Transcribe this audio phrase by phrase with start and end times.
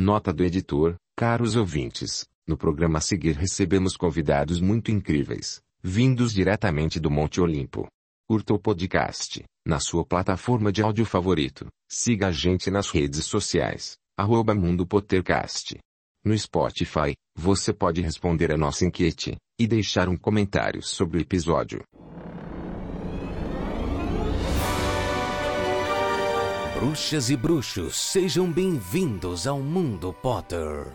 [0.00, 7.00] Nota do editor, caros ouvintes, no programa a seguir recebemos convidados muito incríveis, vindos diretamente
[7.00, 7.88] do Monte Olimpo.
[8.28, 13.96] Curta o podcast, na sua plataforma de áudio favorito, siga a gente nas redes sociais,
[14.16, 14.86] arroba Mundo.
[16.24, 21.82] No Spotify, você pode responder a nossa enquete, e deixar um comentário sobre o episódio.
[26.80, 30.86] Bruxas e bruxos, sejam bem-vindos ao Mundo Potter.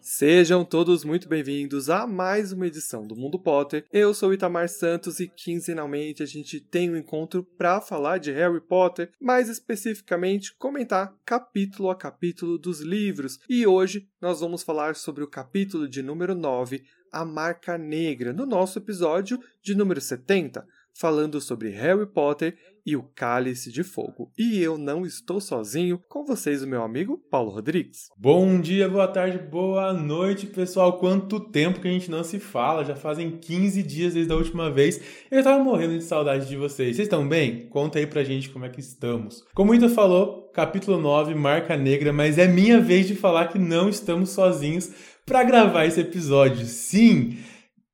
[0.00, 3.84] Sejam todos muito bem-vindos a mais uma edição do Mundo Potter.
[3.92, 8.60] Eu sou Itamar Santos e quinzenalmente a gente tem um encontro para falar de Harry
[8.60, 13.40] Potter, mais especificamente comentar capítulo a capítulo dos livros.
[13.48, 18.44] E hoje nós vamos falar sobre o capítulo de número 9, A Marca Negra, no
[18.44, 24.32] nosso episódio de número 70, falando sobre Harry Potter e o Cálice de Fogo.
[24.36, 28.10] E eu não estou sozinho, com vocês o meu amigo Paulo Rodrigues.
[28.16, 30.98] Bom dia, boa tarde, boa noite, pessoal.
[30.98, 32.84] Quanto tempo que a gente não se fala?
[32.84, 35.00] Já fazem 15 dias desde a última vez.
[35.30, 36.96] Eu tava morrendo de saudade de vocês.
[36.96, 37.68] Vocês estão bem?
[37.68, 39.44] Conta aí pra gente como é que estamos.
[39.54, 43.58] Como o Ita falou, capítulo 9, Marca Negra, mas é minha vez de falar que
[43.58, 46.66] não estamos sozinhos para gravar esse episódio.
[46.66, 47.38] Sim,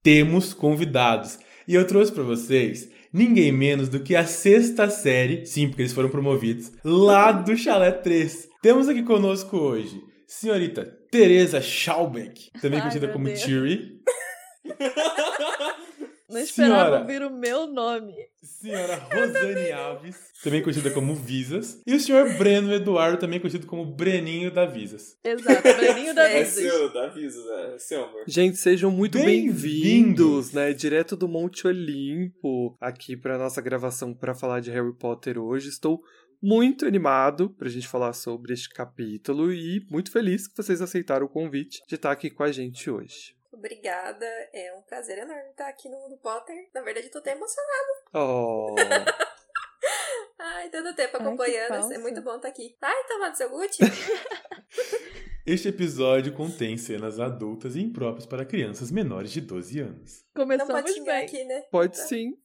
[0.02, 1.38] temos convidados.
[1.66, 5.92] E eu trouxe para vocês ninguém menos do que a sexta série, sim, porque eles
[5.92, 8.48] foram promovidos, lá do Chalé 3.
[8.62, 13.42] Temos aqui conosco hoje senhorita Teresa Schaubeck, também Ai, conhecida como Deus.
[13.42, 14.00] Thierry.
[16.30, 17.00] Não esperava Senhora.
[17.00, 18.14] ouvir o meu nome.
[18.42, 21.80] Senhora Rosane Alves, também conhecida como Visas.
[21.86, 25.16] E o senhor Breno Eduardo, também conhecido como Breninho da Visas.
[25.24, 26.54] Exato, Breninho da É Visas.
[26.54, 28.24] seu, da Aviso, é seu, amor.
[28.26, 29.62] Gente, sejam muito Bem-vindos.
[29.62, 30.72] bem-vindos, né?
[30.72, 35.68] Direto do Monte Olimpo, aqui para nossa gravação para falar de Harry Potter hoje.
[35.68, 36.00] Estou
[36.42, 41.28] muito animado pra gente falar sobre este capítulo e muito feliz que vocês aceitaram o
[41.28, 43.34] convite de estar aqui com a gente hoje.
[43.60, 46.56] Obrigada, é um prazer enorme estar aqui no Mundo Potter.
[46.74, 47.88] Na verdade, eu tô até emocionada.
[48.14, 48.74] Oh,
[50.40, 51.94] Ai, tanto tempo Ai, acompanhando, falsa.
[51.94, 52.74] é muito bom estar aqui.
[52.80, 53.82] Ai, tomando seu Gucci?
[55.46, 60.24] Este episódio contém cenas adultas e impróprias para crianças menores de 12 anos.
[60.34, 61.24] Não Começamos pode xingar bem.
[61.26, 61.62] aqui, né?
[61.70, 62.38] pode sim.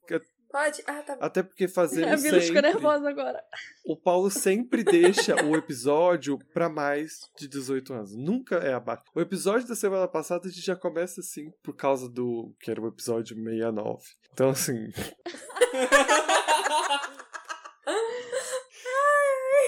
[0.55, 0.81] Pode?
[0.87, 1.25] Ah, tá bom.
[1.25, 3.43] Até porque A fazemos Vila ficou nervosa agora.
[3.85, 8.15] O Paulo sempre deixa o episódio pra mais de 18 anos.
[8.15, 9.03] Nunca é abaixo.
[9.13, 12.55] O episódio da semana passada a gente já começa assim, por causa do.
[12.61, 14.01] que era o episódio 69.
[14.31, 14.93] Então, assim.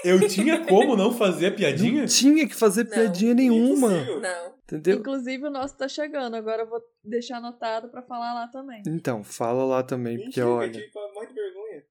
[0.02, 2.00] Eu tinha como não fazer a piadinha?
[2.02, 3.92] Não tinha que fazer Não, piadinha nenhuma.
[3.92, 4.20] impossível.
[4.20, 4.57] Não.
[4.68, 4.98] Entendeu?
[4.98, 6.34] Inclusive, o nosso tá chegando.
[6.34, 8.82] Agora eu vou deixar anotado pra falar lá também.
[8.86, 10.70] Então, fala lá também, porque Mentira, olha.
[10.70, 11.84] que morre de vergonha.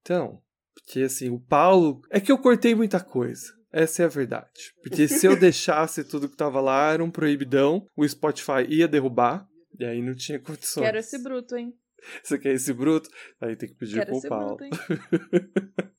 [0.00, 0.42] Então,
[0.74, 2.00] porque assim, o Paulo.
[2.10, 3.52] É que eu cortei muita coisa.
[3.70, 4.74] Essa é a verdade.
[4.82, 9.46] Porque se eu deixasse tudo que tava lá, era um proibidão, o Spotify ia derrubar,
[9.78, 10.84] e aí não tinha condições.
[10.86, 11.74] Quero esse bruto, hein?
[12.22, 13.10] Você quer esse bruto?
[13.40, 14.56] Aí tem que pedir Quero pro esse Paulo.
[14.56, 14.70] bruto, hein?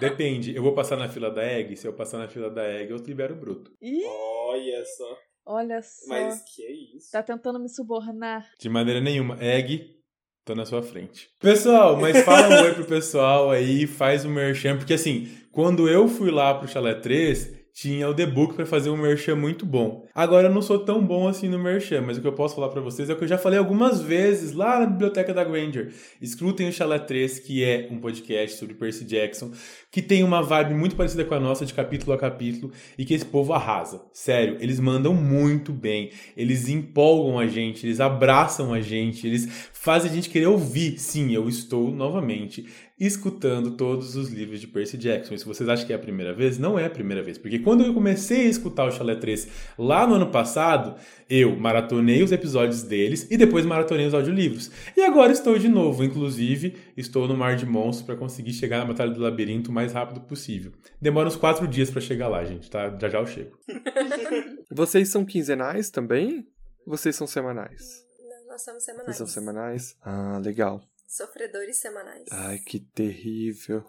[0.00, 1.76] Depende, eu vou passar na fila da egg.
[1.76, 3.72] Se eu passar na fila da egg, eu libero o bruto.
[3.80, 5.18] Ih, Olha só.
[5.48, 6.08] Olha só.
[6.08, 7.10] Mas que é isso?
[7.10, 8.46] Tá tentando me subornar.
[8.58, 9.36] De maneira nenhuma.
[9.42, 9.98] Egg,
[10.44, 11.30] tô na sua frente.
[11.40, 16.06] Pessoal, mas fala um oi pro pessoal aí, faz o merchan, porque assim, quando eu
[16.06, 20.04] fui lá pro Chalé 3, tinha o The Book pra fazer um merchan muito bom.
[20.12, 22.70] Agora eu não sou tão bom assim no merchan, mas o que eu posso falar
[22.70, 25.94] pra vocês é o que eu já falei algumas vezes lá na biblioteca da Granger.
[26.20, 29.52] Escutem o Chalé 3, que é um podcast sobre Percy Jackson,
[29.92, 33.14] que tem uma vibe muito parecida com a nossa de capítulo a capítulo e que
[33.14, 34.02] esse povo arrasa.
[34.12, 36.10] Sério, eles mandam muito bem.
[36.36, 40.98] Eles empolgam a gente, eles abraçam a gente, eles fazem a gente querer ouvir.
[40.98, 42.66] Sim, eu estou novamente
[42.98, 45.34] escutando todos os livros de Percy Jackson.
[45.34, 47.38] E se vocês acham que é a primeira vez, não é a primeira vez.
[47.38, 49.48] Porque quando eu comecei a escutar o Chalé 3
[49.78, 50.96] lá no ano passado,
[51.30, 54.70] eu maratonei os episódios deles e depois maratonei os audiolivros.
[54.96, 56.02] E agora estou de novo.
[56.02, 59.92] Inclusive, estou no Mar de Monstros para conseguir chegar na Batalha do Labirinto o mais
[59.92, 60.72] rápido possível.
[61.00, 62.96] Demora uns quatro dias para chegar lá, gente, tá?
[63.00, 63.58] Já já eu chego.
[64.70, 66.46] Vocês são quinzenais também?
[66.86, 68.04] Vocês são semanais?
[68.18, 69.16] Não, nós somos Vocês semanais.
[69.16, 69.96] são semanais?
[70.02, 70.80] Ah, legal.
[71.08, 72.26] Sofredores semanais.
[72.30, 73.82] Ai, que terrível.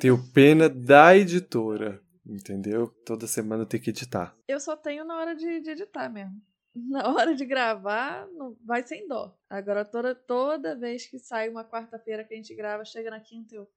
[0.00, 2.00] Tenho pena da editora.
[2.24, 2.86] Entendeu?
[3.04, 4.34] Toda semana tem que editar.
[4.48, 6.40] Eu só tenho na hora de, de editar mesmo.
[6.74, 9.36] Na hora de gravar, não, vai sem dó.
[9.48, 13.54] Agora, toda, toda vez que sai uma quarta-feira que a gente grava, chega na quinta,
[13.54, 13.68] eu.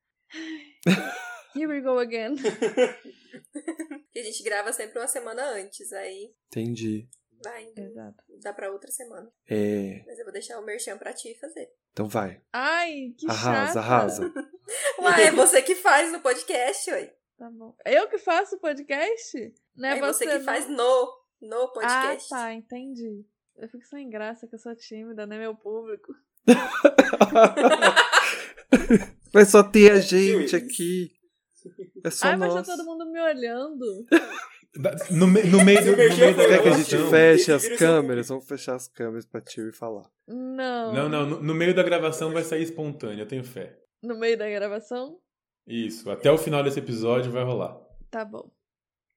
[1.55, 2.35] Here we go again.
[4.11, 7.07] Que a gente grava sempre uma semana antes, aí Entendi.
[7.43, 7.79] Vai indo.
[7.81, 8.23] Exato.
[8.41, 9.29] Dá pra outra semana.
[9.49, 10.03] É.
[10.05, 11.69] Mas eu vou deixar o merchan pra ti fazer.
[11.91, 12.41] Então vai.
[12.53, 13.79] Ai, que Arrasa, chata.
[13.79, 14.33] arrasa.
[14.99, 17.13] Ué, é você que faz no podcast, ué.
[17.37, 17.75] Tá bom.
[17.85, 19.53] Eu que faço o podcast?
[19.75, 20.43] Não é, É você que não?
[20.45, 22.29] faz no, no Ah, podcast.
[22.29, 23.25] tá, entendi.
[23.55, 26.13] Eu fico sem graça, que eu sou tímida, né, meu público?
[29.33, 31.11] Vai só ter a gente aqui.
[32.03, 32.65] É só Ai, mas nós.
[32.67, 34.05] tá todo mundo me olhando.
[35.11, 38.27] No, me- no meio do, no meio da Quer que a gente feche as câmeras?
[38.29, 40.09] Vamos fechar as câmeras pra tio e falar.
[40.27, 40.93] Não.
[40.93, 43.77] Não, não, no, no meio da gravação vai sair espontâneo, eu tenho fé.
[44.03, 45.19] No meio da gravação?
[45.65, 47.77] Isso, até o final desse episódio vai rolar.
[48.09, 48.49] Tá bom.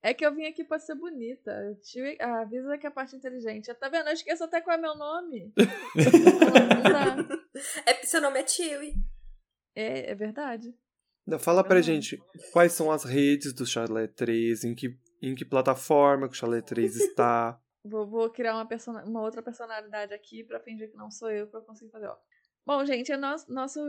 [0.02, 1.52] É que eu vim aqui pra ser bonita.
[1.82, 3.72] Tio, ah, avisa que é a parte inteligente.
[3.74, 4.08] Tá vendo?
[4.08, 5.52] Eu esqueço até qual é meu nome.
[5.56, 7.16] não dá.
[7.84, 8.94] É porque seu nome é Tiwi.
[9.76, 10.74] É, é verdade.
[11.26, 11.82] Não, Fala pra Não.
[11.82, 12.18] gente
[12.52, 16.60] quais são as redes do Chalé 3, em que, em que plataforma que o Chalé
[16.62, 17.60] 3 está.
[17.84, 21.46] Vou, vou criar uma, persona- uma outra personalidade aqui pra fingir que não sou eu
[21.46, 22.16] pra eu conseguir fazer, ó.
[22.66, 23.82] Bom, gente, nós, nossos,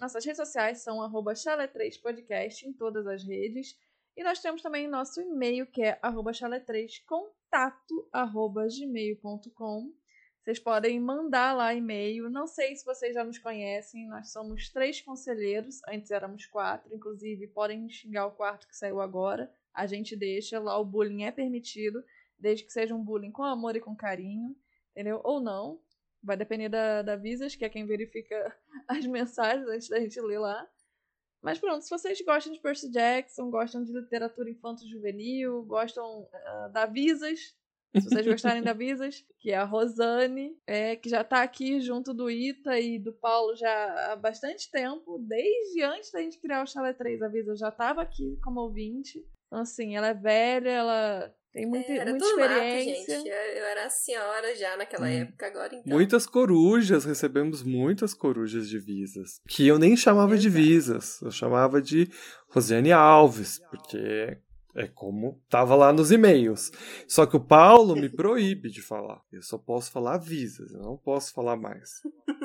[0.00, 3.76] nossas redes sociais são arroba chalé3podcast em todas as redes.
[4.16, 9.92] E nós temos também nosso e-mail, que é arroba chalé3contato arroba gmail.com.
[10.42, 12.30] Vocês podem mandar lá e-mail.
[12.30, 17.48] Não sei se vocês já nos conhecem, nós somos três conselheiros, antes éramos quatro, inclusive
[17.48, 19.50] podem xingar o quarto que saiu agora.
[19.76, 22.02] A gente deixa, lá o bullying é permitido
[22.38, 24.56] desde que seja um bullying com amor e com carinho,
[24.90, 25.20] entendeu?
[25.22, 25.80] Ou não.
[26.22, 28.56] Vai depender da, da Visas, que é quem verifica
[28.88, 30.68] as mensagens antes da gente ler lá.
[31.42, 36.86] Mas pronto, se vocês gostam de Percy Jackson, gostam de literatura infanto-juvenil, gostam ah, da
[36.86, 37.54] Visas,
[37.94, 42.12] se vocês gostarem da Visas, que é a Rosane, é, que já tá aqui junto
[42.12, 46.66] do Ita e do Paulo já há bastante tempo, desde antes da gente criar o
[46.66, 49.24] Chalé 3, a Visas já tava aqui como ouvinte.
[49.56, 53.16] Então, assim, ela é velha, ela tem muita, Era muita tudo mato, experiência.
[53.16, 53.28] gente.
[53.30, 55.20] Eu, era a senhora já naquela Hum.
[55.22, 55.96] época, agora então.
[55.96, 59.40] Muitas corujas, recebemos muitas corujas de visas.
[59.48, 60.62] Que eu nem chamava de Exato.
[60.62, 62.06] visas, eu chamava de
[62.50, 64.36] Rosiane Alves, porque
[64.74, 66.70] é como tava lá nos e-mails.
[67.08, 69.22] Só que o Paulo me proíbe de falar.
[69.32, 71.92] Eu só posso falar visas, eu não posso falar mais.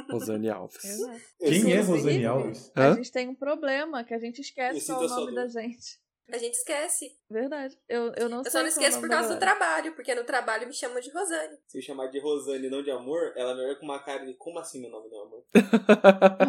[0.10, 0.86] Rosiane Alves.
[0.86, 1.20] Exato.
[1.40, 2.72] Quem é Inclusive, Rosane Alves?
[2.74, 2.96] A Hã?
[2.96, 6.00] gente tem um problema, que a gente esquece qual é o a nome da gente.
[6.32, 7.18] A gente esquece.
[7.30, 7.78] Verdade.
[7.88, 10.24] Eu, eu não Eu sei só não é esqueço por causa do trabalho, porque no
[10.24, 11.58] trabalho me chamam de Rosane.
[11.68, 14.26] Se eu chamar de Rosane e não de amor, ela me olha com uma cara
[14.26, 15.44] de como assim meu nome não é amor?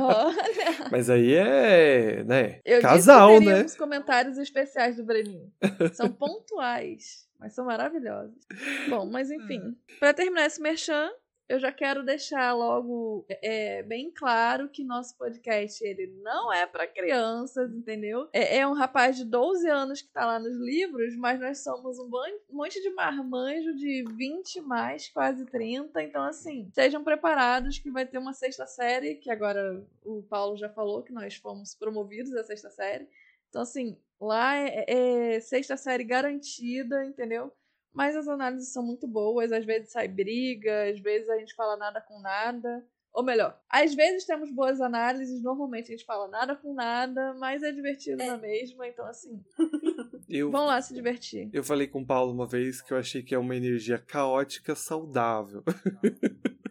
[0.00, 2.60] Olha, Mas aí é, né?
[2.64, 3.50] eu Casal, disse que né?
[3.52, 5.52] teríamos comentários especiais do Breninho.
[5.94, 8.36] São pontuais, mas são maravilhosos.
[8.88, 9.76] Bom, mas enfim.
[9.98, 11.10] Pra terminar esse merchan,
[11.52, 16.86] eu já quero deixar logo é, bem claro que nosso podcast ele não é pra
[16.86, 18.26] crianças, entendeu?
[18.32, 21.98] É, é um rapaz de 12 anos que tá lá nos livros, mas nós somos
[21.98, 22.08] um
[22.50, 26.02] monte de marmanjo de 20 mais, quase 30.
[26.02, 30.70] Então, assim, sejam preparados que vai ter uma sexta série, que agora o Paulo já
[30.70, 33.06] falou que nós fomos promovidos à sexta série.
[33.50, 34.86] Então, assim, lá é,
[35.34, 37.52] é sexta série garantida, entendeu?
[37.92, 41.76] Mas as análises são muito boas, às vezes sai briga, às vezes a gente fala
[41.76, 42.84] nada com nada.
[43.14, 47.62] Ou melhor, às vezes temos boas análises, normalmente a gente fala nada com nada, mas
[47.62, 48.26] é divertido É.
[48.26, 49.38] na mesma, então assim,
[50.30, 51.50] Eu, vão lá se divertir.
[51.52, 54.74] eu falei com o Paulo uma vez que eu achei que é uma energia caótica
[54.74, 55.62] saudável.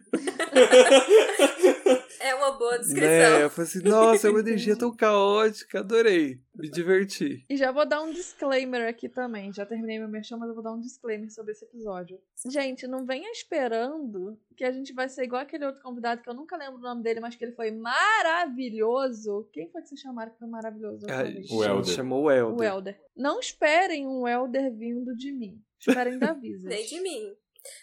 [2.20, 2.78] É uma boa Né?
[2.78, 3.40] descrição.
[3.40, 6.40] Eu falei assim, nossa, é uma energia tão caótica, adorei.
[6.54, 7.44] Me diverti.
[7.50, 9.52] E já vou dar um disclaimer aqui também.
[9.52, 12.20] Já terminei meu merchan, mas eu vou dar um disclaimer sobre esse episódio.
[12.48, 16.34] Gente, não venha esperando que a gente vai ser igual aquele outro convidado que eu
[16.34, 19.48] nunca lembro o nome dele, mas que ele foi maravilhoso.
[19.52, 21.04] Quem foi que vocês chamaram que foi maravilhoso?
[21.50, 21.84] O Helder.
[21.92, 22.56] chamou o Helder.
[22.56, 23.00] O Elder.
[23.16, 25.60] Não esperem um Elder vindo de mim.
[25.80, 26.68] Esperem da Visa.
[26.68, 27.34] Nem de mim.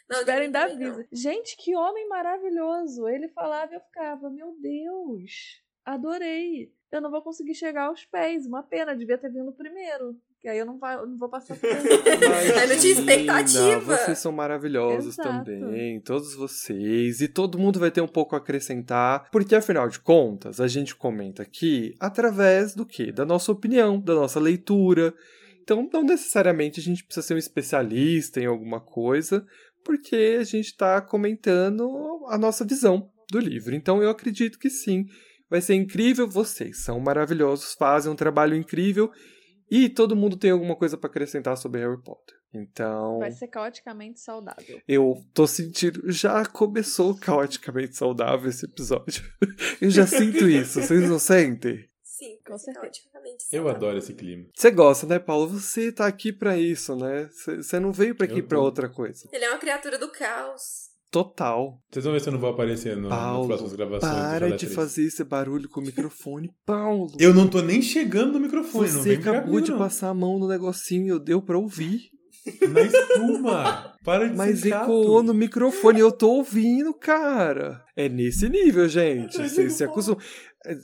[0.09, 0.67] Não, mim da.
[0.67, 1.07] Visa.
[1.11, 3.07] Gente, que homem maravilhoso.
[3.07, 6.71] Ele falava e eu ficava, meu Deus, adorei.
[6.91, 8.45] Eu não vou conseguir chegar aos pés.
[8.45, 10.15] Uma pena, devia ter vindo primeiro.
[10.41, 11.77] Que aí eu não, vai, eu não vou passar por ele.
[12.63, 13.97] Eu não tinha expectativa.
[13.97, 15.43] Vocês são maravilhosos Exato.
[15.43, 17.19] também, todos vocês.
[17.19, 20.95] E todo mundo vai ter um pouco a acrescentar, porque afinal de contas, a gente
[20.95, 23.11] comenta aqui através do quê?
[23.11, 25.13] Da nossa opinião, da nossa leitura.
[25.61, 29.45] Então, não necessariamente a gente precisa ser um especialista em alguma coisa,
[29.83, 33.75] porque a gente está comentando a nossa visão do livro.
[33.75, 35.05] Então, eu acredito que sim,
[35.49, 36.27] vai ser incrível.
[36.27, 39.11] Vocês são maravilhosos, fazem um trabalho incrível
[39.69, 42.35] e todo mundo tem alguma coisa para acrescentar sobre Harry Potter.
[42.53, 44.81] Então, Vai ser caoticamente saudável.
[44.87, 46.11] eu tô sentindo.
[46.11, 49.23] Já começou caoticamente saudável esse episódio.
[49.79, 51.87] eu já sinto isso, vocês não sentem?
[52.19, 52.91] Sim, Com ser certeza.
[53.51, 53.69] Eu saudável.
[53.69, 54.45] adoro esse clima.
[54.53, 55.47] Você gosta, né, Paulo?
[55.47, 57.29] Você tá aqui pra isso, né?
[57.57, 58.61] Você não veio pra aqui tô.
[58.61, 59.27] outra coisa.
[59.31, 60.89] Ele é uma criatura do caos.
[61.11, 61.79] Total.
[61.89, 64.11] Vocês vão ver se eu não vou aparecer no, nas Paulo, próximas gravações.
[64.13, 64.73] para de 3.
[64.75, 67.11] fazer esse barulho com o microfone, Paulo.
[67.19, 69.77] Eu não tô nem chegando no microfone, não Você vem brigar acabou de não.
[69.79, 72.11] passar a mão no negocinho, eu deu pra ouvir.
[72.71, 73.93] Na espuma.
[74.03, 74.83] Para de Mas ser chato.
[74.83, 77.83] ecoou no microfone, eu tô ouvindo, cara.
[77.95, 79.35] É nesse nível, gente.
[79.37, 80.17] Você se acostuma.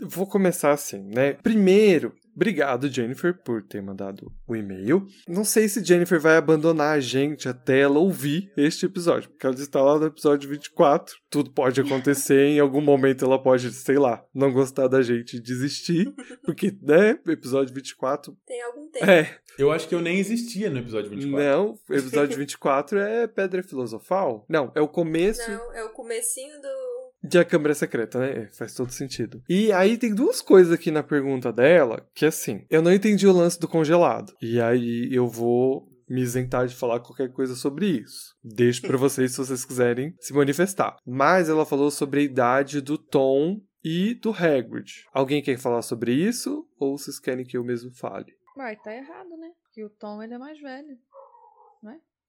[0.00, 1.34] vou começar assim, né?
[1.34, 5.06] Primeiro, obrigado, Jennifer, por ter mandado o e-mail.
[5.26, 9.54] Não sei se Jennifer vai abandonar a gente até ela ouvir este episódio, porque ela
[9.56, 11.16] está lá no episódio 24.
[11.28, 15.40] Tudo pode acontecer, em algum momento ela pode, sei lá, não gostar da gente e
[15.40, 16.14] desistir,
[16.44, 17.18] porque, né?
[17.26, 18.36] Episódio 24.
[18.46, 19.10] Tem algum tempo.
[19.10, 21.44] É, Eu acho que eu nem existia no episódio 24.
[21.44, 24.44] não, o episódio 24 é Pedra Filosofal?
[24.48, 25.50] Não, é o começo.
[25.50, 26.95] Não, é o comecinho do.
[27.28, 28.44] De A Câmara Secreta, né?
[28.44, 29.42] É, Faz todo sentido.
[29.48, 33.32] E aí tem duas coisas aqui na pergunta dela, que assim, eu não entendi o
[33.32, 34.32] lance do congelado.
[34.40, 38.34] E aí eu vou me isentar de falar qualquer coisa sobre isso.
[38.42, 40.96] Deixo pra vocês se vocês quiserem se manifestar.
[41.04, 45.04] Mas ela falou sobre a idade do Tom e do Hagrid.
[45.12, 46.66] Alguém quer falar sobre isso?
[46.78, 48.32] Ou vocês querem que eu mesmo fale?
[48.56, 49.50] Uai, tá errado, né?
[49.62, 50.96] Porque o Tom, ele é mais velho.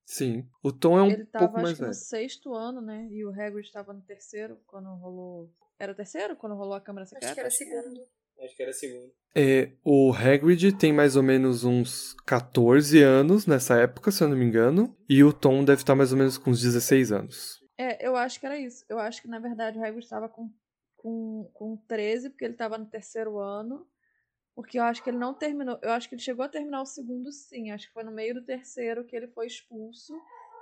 [0.07, 0.47] Sim.
[0.63, 1.99] O Tom é um ele tava, pouco acho mais que, no velho.
[1.99, 3.09] sexto ano, né?
[3.11, 5.51] E o Hagrid tava no terceiro, quando rolou...
[5.77, 6.37] Era o terceiro?
[6.37, 7.27] Quando rolou a Câmara Secreta?
[7.27, 8.07] Acho que era segundo.
[8.39, 9.11] Acho que era segundo.
[9.35, 14.37] É, o Hagrid tem mais ou menos uns 14 anos nessa época, se eu não
[14.37, 14.95] me engano.
[15.09, 17.61] E o Tom deve estar mais ou menos com uns 16 anos.
[17.77, 18.85] É, eu acho que era isso.
[18.87, 20.49] Eu acho que, na verdade, o Hagrid estava com,
[20.95, 23.85] com, com 13, porque ele estava no terceiro ano.
[24.57, 25.77] Porque eu acho que ele não terminou.
[25.83, 27.69] Eu acho que ele chegou a terminar o segundo, sim.
[27.69, 30.19] Acho que foi no meio do terceiro que ele foi expulso.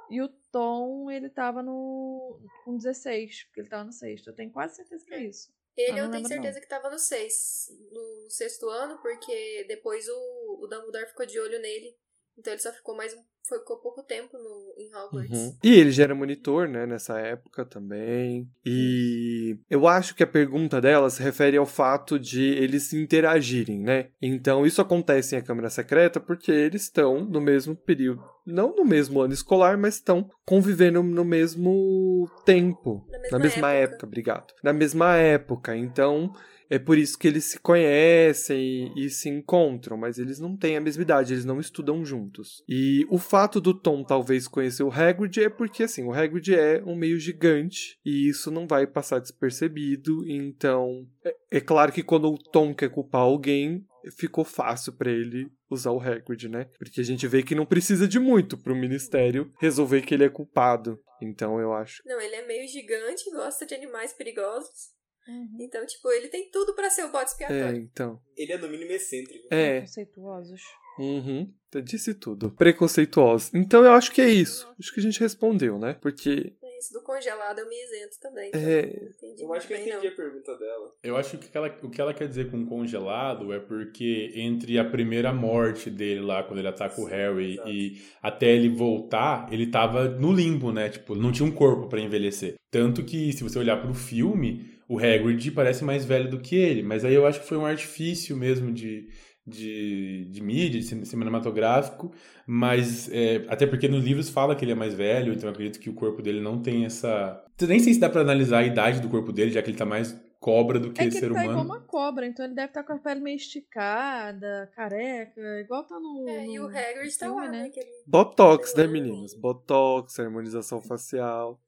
[0.09, 2.37] E o Tom, ele tava no.
[2.65, 4.27] com 16, porque ele tava no sexto.
[4.27, 5.49] Eu tenho quase certeza que é isso.
[5.77, 10.59] Ele eu não tenho certeza que tava no seis, no sexto ano, porque depois o,
[10.61, 11.97] o Dumbledore ficou de olho nele.
[12.37, 15.31] Então ele só ficou mais um- ficou pouco tempo no, em Hogwarts.
[15.31, 15.55] Uhum.
[15.63, 18.49] E ele já era monitor, né, nessa época também.
[18.65, 23.79] E eu acho que a pergunta dela se refere ao fato de eles se interagirem,
[23.79, 24.07] né?
[24.21, 28.23] Então isso acontece em A Câmara Secreta porque eles estão no mesmo período.
[28.45, 33.03] Não no mesmo ano escolar, mas estão convivendo no mesmo tempo.
[33.09, 33.93] Na mesma Na mesma época.
[33.95, 34.53] época, obrigado.
[34.63, 35.75] Na mesma época.
[35.75, 36.31] Então,
[36.69, 40.77] é por isso que eles se conhecem e, e se encontram, mas eles não têm
[40.77, 42.63] a mesma idade, eles não estudam juntos.
[42.67, 46.83] E o fato do Tom talvez conhecer o Hagrid é porque, assim, o Hagrid é
[46.85, 51.07] um meio gigante e isso não vai passar despercebido, então...
[51.23, 55.91] É, é claro que quando o Tom quer culpar alguém, ficou fácil para ele usar
[55.91, 56.69] o Hagrid, né?
[56.77, 60.29] Porque a gente vê que não precisa de muito pro ministério resolver que ele é
[60.29, 60.99] culpado.
[61.21, 62.01] Então eu acho.
[62.05, 64.94] Não, ele é meio gigante, gosta de animais perigosos.
[65.27, 65.57] Uhum.
[65.59, 67.77] Então, tipo, ele tem tudo pra ser o bode É, expiatório.
[67.81, 68.19] então.
[68.37, 69.47] Ele é no mínimo excêntrico.
[69.51, 69.81] É.
[69.81, 70.61] Conceituosos.
[70.99, 71.51] Uhum.
[71.73, 72.51] Eu disse tudo.
[72.51, 73.53] Preconceituosos.
[73.53, 74.65] Então eu acho que é isso.
[74.79, 75.93] Acho que a gente respondeu, né?
[75.99, 76.53] Porque.
[76.63, 78.49] É isso, do congelado eu me isento também.
[78.53, 78.81] É.
[79.01, 80.91] Não entendi Eu acho que eu entendi a pergunta dela.
[81.03, 84.31] Eu acho que o que ela, o que ela quer dizer com congelado é porque
[84.35, 87.69] entre a primeira morte dele lá, quando ele ataca o Harry, exato.
[87.69, 90.89] e até ele voltar, ele tava no limbo, né?
[90.89, 92.55] Tipo, não tinha um corpo pra envelhecer.
[92.71, 96.83] Tanto que, se você olhar pro filme, o Hagrid parece mais velho do que ele.
[96.83, 99.07] Mas aí eu acho que foi um artifício mesmo de,
[99.45, 102.11] de, de mídia, de cine- cinematográfico.
[102.47, 105.79] Mas, é, até porque nos livros fala que ele é mais velho, então eu acredito
[105.79, 107.43] que o corpo dele não tem essa...
[107.61, 109.85] Nem sei se dá pra analisar a idade do corpo dele, já que ele tá
[109.85, 111.59] mais cobra do que, É que ser ele tá humano.
[111.61, 115.99] igual uma cobra, então ele deve estar com a pele meio esticada, careca, igual tá
[115.99, 116.25] no.
[116.29, 117.63] É, e o Hagrid tá lá, né?
[117.63, 117.71] né?
[118.05, 119.33] Botox, né, meninas?
[119.33, 121.59] Botox, harmonização facial.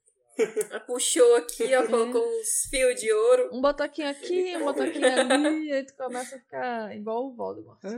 [0.86, 3.50] Puxou aqui, ó, colocou uns fios de ouro.
[3.54, 7.80] Um botoquinho aqui, um botoquinho ali, e aí tu começa a ficar igual o Voldemort.
[7.84, 7.90] É,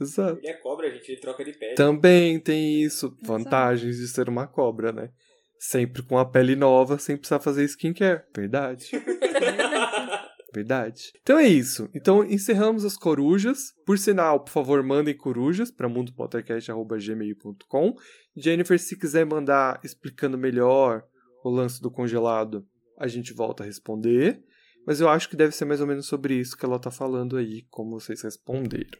[0.00, 0.38] exato.
[0.38, 1.12] Ele é cobra, gente.
[1.12, 1.74] Ele troca de pele.
[1.74, 3.16] Também tem isso.
[3.22, 5.10] Vantagens de ser uma cobra, né?
[5.58, 8.22] Sempre com a pele nova, sem precisar fazer skincare.
[8.34, 8.90] Verdade.
[10.54, 11.12] Verdade.
[11.20, 11.90] Então é isso.
[11.92, 13.72] Então encerramos as corujas.
[13.84, 17.94] Por sinal, por favor, mandem corujas para mundopodcast.gmail.com.
[18.36, 21.02] Jennifer, se quiser mandar explicando melhor
[21.44, 22.66] o lance do congelado,
[22.98, 24.42] a gente volta a responder.
[24.86, 27.36] Mas eu acho que deve ser mais ou menos sobre isso que ela tá falando
[27.36, 28.98] aí, como vocês responderam.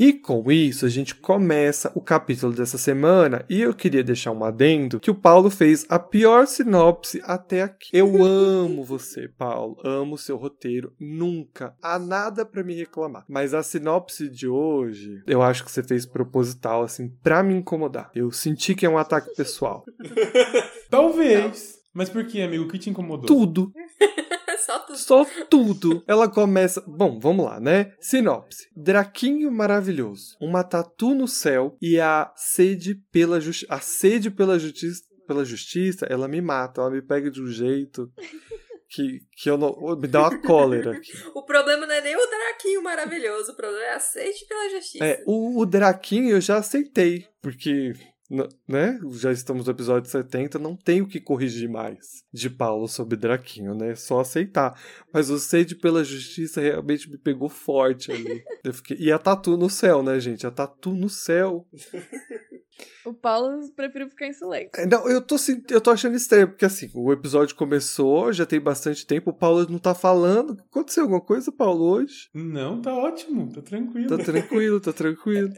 [0.00, 4.42] E com isso, a gente começa o capítulo dessa semana e eu queria deixar um
[4.42, 7.90] adendo que o Paulo fez a pior sinopse até aqui.
[7.92, 13.26] Eu amo você, Paulo, amo seu roteiro, nunca há nada pra me reclamar.
[13.28, 18.10] Mas a sinopse de hoje, eu acho que você fez proposital assim pra me incomodar.
[18.14, 19.84] Eu senti que é um ataque pessoal.
[20.88, 21.78] Talvez.
[21.92, 22.64] Mas por que, amigo?
[22.64, 23.26] O que te incomodou?
[23.26, 23.70] Tudo,
[24.60, 24.98] Só tudo.
[24.98, 26.04] Só tudo.
[26.06, 26.82] Ela começa.
[26.86, 27.92] Bom, vamos lá, né?
[28.00, 30.36] Sinopse: Draquinho maravilhoso.
[30.40, 33.74] Uma tatu no céu e a sede pela justiça.
[33.74, 35.02] A sede pela justiça.
[35.26, 36.80] Pela justiça, ela me mata.
[36.80, 38.12] Ela me pega de um jeito
[38.90, 39.72] que, que eu não.
[39.96, 41.12] Me dá uma cólera aqui.
[41.34, 45.04] O problema não é nem o Draquinho maravilhoso, o problema é a sede pela justiça.
[45.04, 47.92] É, o, o Draquinho eu já aceitei, porque.
[48.30, 48.98] N- Né?
[49.12, 53.74] Já estamos no episódio 70, não tem o que corrigir mais de Paulo sobre Draquinho,
[53.74, 53.90] né?
[53.90, 54.80] É Só aceitar.
[55.12, 58.42] Mas o sede pela justiça realmente me pegou forte ali.
[58.64, 58.96] Eu fiquei...
[58.98, 60.46] E a tatu no céu, né, gente?
[60.46, 61.66] A tatu no céu.
[63.04, 64.70] O Paulo preferiu ficar em silêncio.
[64.76, 65.36] É, Não, eu tô,
[65.70, 69.66] eu tô achando estranho, porque assim, o episódio começou, já tem bastante tempo, o Paulo
[69.68, 70.52] não tá falando.
[70.70, 72.30] Aconteceu alguma coisa, Paulo, hoje?
[72.34, 74.08] Não, tá ótimo, tá tranquilo.
[74.08, 75.50] Tá tranquilo, tá tranquilo.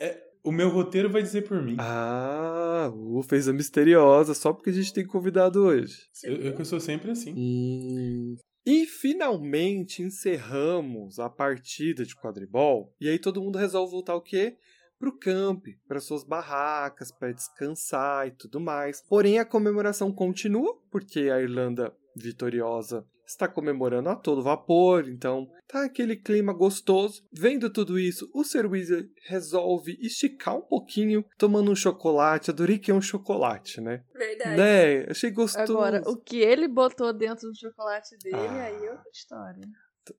[0.44, 1.76] O meu roteiro vai dizer por mim.
[1.78, 5.96] Ah, uh, fez a misteriosa, só porque a gente tem convidado hoje.
[6.24, 7.33] Eu, eu sou sempre assim.
[7.37, 8.37] Hum.
[8.66, 12.92] E finalmente encerramos a partida de quadribol.
[13.00, 14.57] E aí todo mundo resolve voltar o quê?
[14.98, 19.02] Pro camp, para suas barracas, para descansar e tudo mais.
[19.09, 25.85] Porém, a comemoração continua, porque a Irlanda vitoriosa está comemorando a todo vapor, então tá
[25.85, 27.23] aquele clima gostoso.
[27.33, 32.51] Vendo tudo isso, o Sir Weasley resolve esticar um pouquinho, tomando um chocolate.
[32.51, 34.03] Adorei que é um chocolate, né?
[34.15, 34.57] Verdade.
[34.57, 35.07] Né?
[35.11, 35.73] Achei gostoso.
[35.73, 38.65] Agora, o que ele botou dentro do chocolate dele, Ah.
[38.65, 39.63] aí é outra história.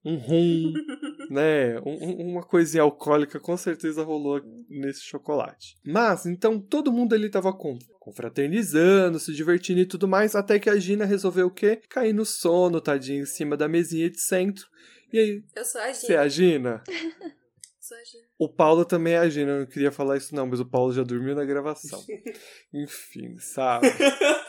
[0.06, 0.74] um rum,
[1.34, 1.80] né?
[1.82, 5.76] Um- um- uma coisinha alcoólica com certeza rolou nesse chocolate.
[5.86, 10.70] Mas, então, todo mundo ali tava com, confraternizando, se divertindo e tudo mais, até que
[10.70, 11.82] a Gina resolveu o quê?
[11.90, 14.66] Cair no sono, tadinha, em cima da mesinha de centro.
[15.12, 16.82] E aí, Eu sou a você é a Gina.
[18.38, 20.94] O Paulo também é a Gina, eu não queria falar isso não, mas o Paulo
[20.94, 22.04] já dormiu na gravação.
[22.74, 23.88] Enfim, sabe?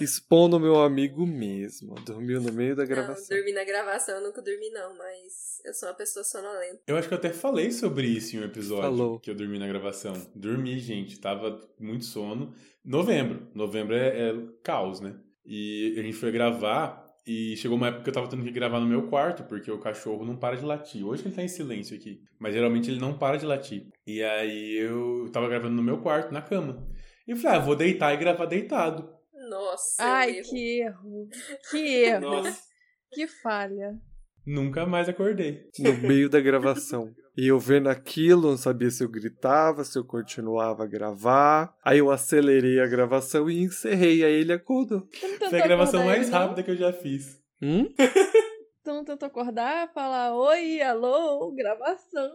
[0.00, 1.94] Expondo meu amigo mesmo.
[2.04, 3.36] Dormiu no meio da Não, gravação.
[3.36, 6.80] dormi na gravação, eu nunca dormi não, mas eu sou uma pessoa sonolenta.
[6.86, 9.20] Eu acho que eu até falei sobre isso em um episódio Falou.
[9.20, 10.14] que eu dormi na gravação.
[10.34, 12.54] Dormi, gente, tava muito sono.
[12.84, 13.48] Novembro.
[13.54, 15.16] Novembro é, é caos, né?
[15.44, 18.80] E a gente foi gravar e chegou uma época que eu tava tendo que gravar
[18.80, 21.06] no meu quarto, porque o cachorro não para de latir.
[21.06, 23.88] Hoje ele tá em silêncio aqui, mas geralmente ele não para de latir.
[24.06, 26.86] E aí eu tava gravando no meu quarto, na cama.
[27.26, 29.10] E eu falei, ah, vou deitar e gravar deitado.
[29.48, 30.48] Nossa, Ai, eu erro.
[30.50, 31.28] que erro.
[31.70, 32.20] Que erro.
[32.20, 32.62] Nossa.
[33.10, 33.98] Que falha.
[34.46, 35.62] Nunca mais acordei.
[35.78, 37.14] no meio da gravação.
[37.36, 41.74] E eu vendo aquilo, não sabia se eu gritava, se eu continuava a gravar.
[41.84, 44.22] Aí eu acelerei a gravação e encerrei.
[44.22, 45.08] Aí ele acordou.
[45.50, 47.40] Foi a gravação mais rápida que eu já fiz.
[47.60, 47.88] Hum?
[48.84, 52.30] Tu não tentou acordar, falar oi, alô, gravação.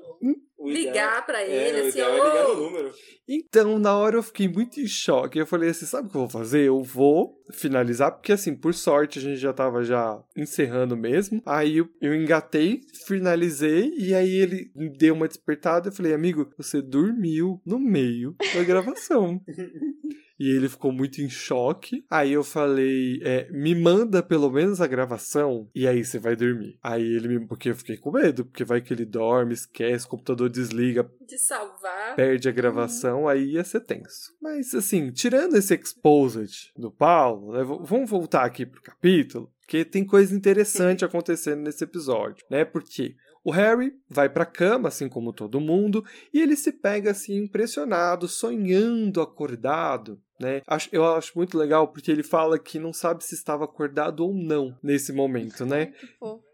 [0.58, 2.92] O ideal- Ligar pra É, ele, o assim, é ligar no número.
[3.28, 5.38] Então, na hora eu fiquei muito em choque.
[5.38, 6.66] Eu falei assim, sabe o que eu vou fazer?
[6.68, 11.40] Eu vou finalizar, porque assim, por sorte a gente já tava já encerrando mesmo.
[11.46, 15.90] Aí eu, eu engatei, finalizei, e aí ele deu uma despertada.
[15.90, 19.40] Eu falei, amigo, você dormiu no meio da gravação.
[20.39, 22.06] E ele ficou muito em choque.
[22.10, 26.78] Aí eu falei, é, me manda pelo menos a gravação e aí você vai dormir.
[26.82, 27.47] Aí ele me.
[27.47, 31.38] Porque eu fiquei com medo, porque vai que ele dorme, esquece, o computador desliga, De
[31.38, 32.15] salvar.
[32.15, 34.34] perde a gravação, aí ia ser tenso.
[34.41, 40.06] Mas assim, tirando esse exposed do Paulo, né, vamos voltar aqui pro capítulo, porque tem
[40.06, 42.63] coisa interessante acontecendo nesse episódio, né?
[42.63, 47.38] Porque o Harry vai pra cama, assim como todo mundo, e ele se pega assim
[47.38, 50.21] impressionado, sonhando acordado.
[50.39, 50.62] Né?
[50.91, 54.78] Eu acho muito legal porque ele fala que não sabe se estava acordado ou não
[54.82, 55.93] nesse momento, né?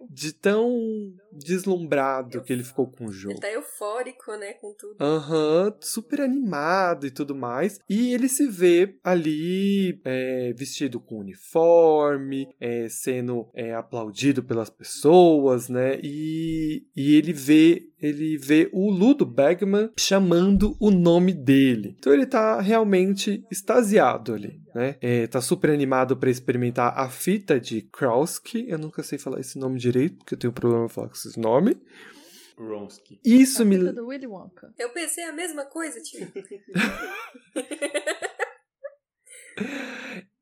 [0.10, 3.34] De tão deslumbrado que ele ficou com o jogo.
[3.34, 4.96] Ele tá eufórico, né, com tudo.
[5.00, 7.80] Aham, super animado e tudo mais.
[7.90, 15.70] E ele se vê ali é, vestido com uniforme, é, sendo é, aplaudido pelas pessoas,
[15.70, 16.00] né?
[16.02, 21.96] E, e ele vê ele vê o Ludo Bagman chamando o nome dele.
[21.98, 23.44] Então ele tá realmente
[23.76, 24.98] extasiado ali, né?
[25.02, 28.70] É, tá super animado para experimentar a fita de Krauski.
[28.70, 31.40] Eu nunca sei falar esse nome direito, porque eu tenho problema em falar com esse
[31.40, 31.78] nome.
[32.58, 33.20] Ronsky.
[33.24, 34.74] Isso A me do Willy Wonka.
[34.80, 36.28] Eu pensei a mesma coisa, tio.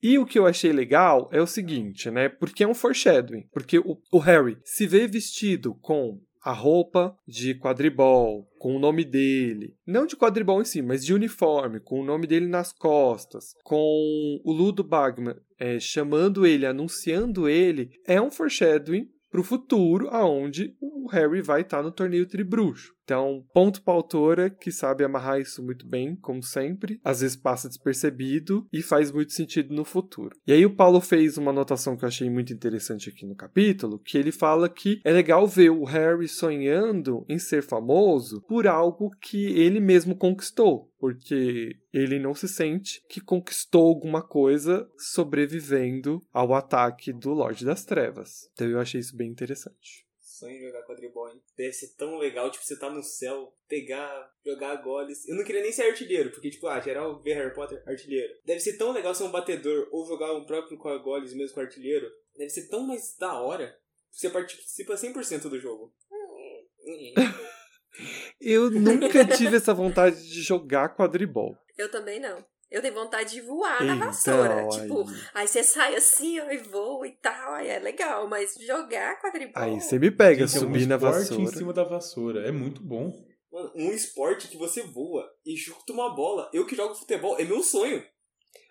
[0.06, 2.28] E o que eu achei legal é o seguinte, né?
[2.28, 3.48] Porque é um foreshadowing.
[3.54, 9.06] Porque o, o Harry se vê vestido com a roupa de quadribol, com o nome
[9.06, 9.76] dele.
[9.88, 13.56] Não de quadribol em si, mas de uniforme, com o nome dele nas costas.
[13.64, 17.92] Com o Ludo Bagman é, chamando ele, anunciando ele.
[18.06, 22.94] É um foreshadowing pro futuro, aonde o Harry vai estar no torneio Tribruxo.
[23.04, 27.00] Então, ponto pra autora, que sabe amarrar isso muito bem, como sempre.
[27.04, 30.36] Às vezes passa despercebido e faz muito sentido no futuro.
[30.48, 34.00] E aí o Paulo fez uma anotação que eu achei muito interessante aqui no capítulo,
[34.00, 39.12] que ele fala que é legal ver o Harry sonhando em ser famoso por algo
[39.22, 40.90] que ele mesmo conquistou.
[40.98, 47.84] Porque ele não se sente que conquistou alguma coisa sobrevivendo ao ataque do Lorde das
[47.84, 48.50] Trevas.
[48.54, 50.03] Então eu achei isso bem interessante.
[50.44, 51.42] Sonho em jogar quadribol, hein?
[51.58, 55.28] Deve ser tão legal, tipo, você tá no céu, pegar, jogar goles.
[55.28, 58.34] Eu não queria nem ser artilheiro, porque, tipo, ah, geral ver Harry Potter, artilheiro.
[58.46, 61.62] Deve ser tão legal ser um batedor ou jogar um próprio com goles mesmo com
[61.62, 62.10] artilheiro.
[62.36, 63.78] Deve ser tão mais da hora.
[64.12, 65.94] Você participa 100% do jogo.
[68.40, 71.56] Eu nunca tive essa vontade de jogar quadribol.
[71.78, 72.44] Eu também não.
[72.74, 74.68] Eu tenho vontade de voar na Então, vassoura.
[74.70, 78.28] Tipo, aí, aí você sai assim, ó, e voa e tal, aí é legal.
[78.28, 79.54] Mas jogar quadribol...
[79.62, 81.44] aí você me pega, Gente, é um subir na esporte vassoura.
[81.44, 82.48] em cima da vassoura.
[82.48, 83.14] É muito bom.
[83.52, 86.50] Mano, um esporte que você voa e chuta uma bola.
[86.52, 88.04] Eu que jogo futebol, é meu sonho.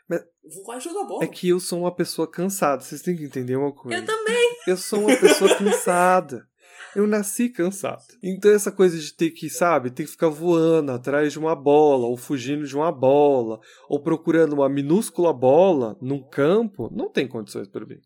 [0.08, 0.24] Mas-
[0.64, 1.22] Voar e jogar bola.
[1.22, 3.96] É que eu sou uma pessoa cansada, vocês têm que entender uma coisa.
[3.96, 4.56] Eu também.
[4.66, 6.44] Eu sou uma pessoa cansada.
[6.94, 8.04] Eu nasci cansado.
[8.22, 12.06] Então essa coisa de ter que, sabe, ter que ficar voando atrás de uma bola,
[12.06, 17.68] ou fugindo de uma bola, ou procurando uma minúscula bola num campo, não tem condições
[17.68, 18.00] para mim.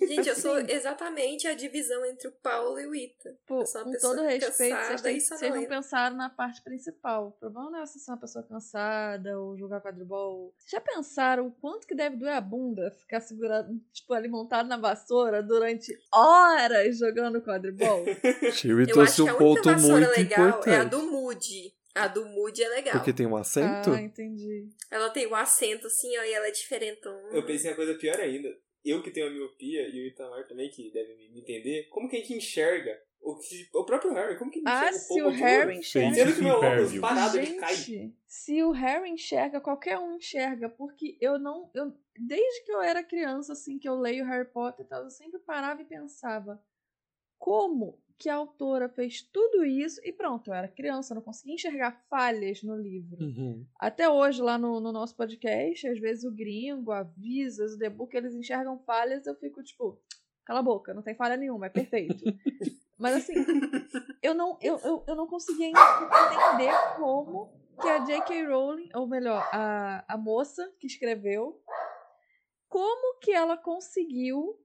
[0.00, 0.40] Gente, eu Assim.
[0.40, 3.36] sou exatamente a divisão entre o Paulo e o Ita.
[3.46, 7.28] Pô, Eu sou uma com todo respeito, vocês, têm, vocês não pensaram na parte principal.
[7.28, 10.54] O problema não é você ser uma pessoa cansada ou jogar quadribol.
[10.56, 14.68] Vocês já pensaram o quanto que deve doer a bunda ficar segurando, tipo, ali montado
[14.68, 18.04] na vassoura durante horas jogando quadribol?
[18.56, 20.90] Tio, Eu acho que um a única vassoura muito legal é a importante.
[20.90, 21.74] do Moody.
[21.94, 22.92] A do Moody é legal.
[22.94, 23.90] Porque tem um acento?
[23.90, 24.68] ah, entendi.
[24.90, 27.28] Ela tem o acento assim, ó, e ela é diferentona.
[27.32, 28.48] Eu pensei em uma coisa pior ainda.
[28.88, 32.16] Eu que tenho a miopia e o Itamar também, que deve me entender, como que
[32.16, 34.38] a gente enxerga o, que, o próprio Harry?
[34.38, 36.14] Como que ele Ah, enxerga se o pouco de Harry enxerga.
[36.14, 37.74] Sendo que meu óculos parado, ele cai.
[38.26, 41.70] Se o Harry enxerga, qualquer um enxerga, porque eu não.
[41.74, 45.10] Eu, desde que eu era criança, assim, que eu leio Harry Potter e tal, eu
[45.10, 46.62] sempre parava e pensava
[47.38, 51.54] como que a autora fez tudo isso e pronto, eu era criança, eu não conseguia
[51.54, 53.22] enxergar falhas no livro.
[53.22, 53.64] Uhum.
[53.78, 57.88] Até hoje, lá no, no nosso podcast, às vezes o gringo, a Visas, o The
[57.88, 60.00] Book, eles enxergam falhas, eu fico tipo,
[60.44, 62.24] cala a boca, não tem falha nenhuma, é perfeito.
[62.98, 63.34] Mas assim,
[64.20, 68.46] eu não, eu, eu, eu não conseguia entender como que a J.K.
[68.46, 71.62] Rowling, ou melhor, a, a moça que escreveu,
[72.68, 74.58] como que ela conseguiu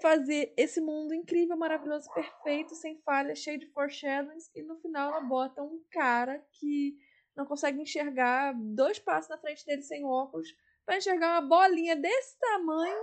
[0.00, 5.20] fazer esse mundo incrível, maravilhoso, perfeito, sem falhas, cheio de foreshadowings, e no final ela
[5.20, 6.96] bota um cara que
[7.36, 10.48] não consegue enxergar dois passos na frente dele sem óculos
[10.84, 13.02] para enxergar uma bolinha desse tamanho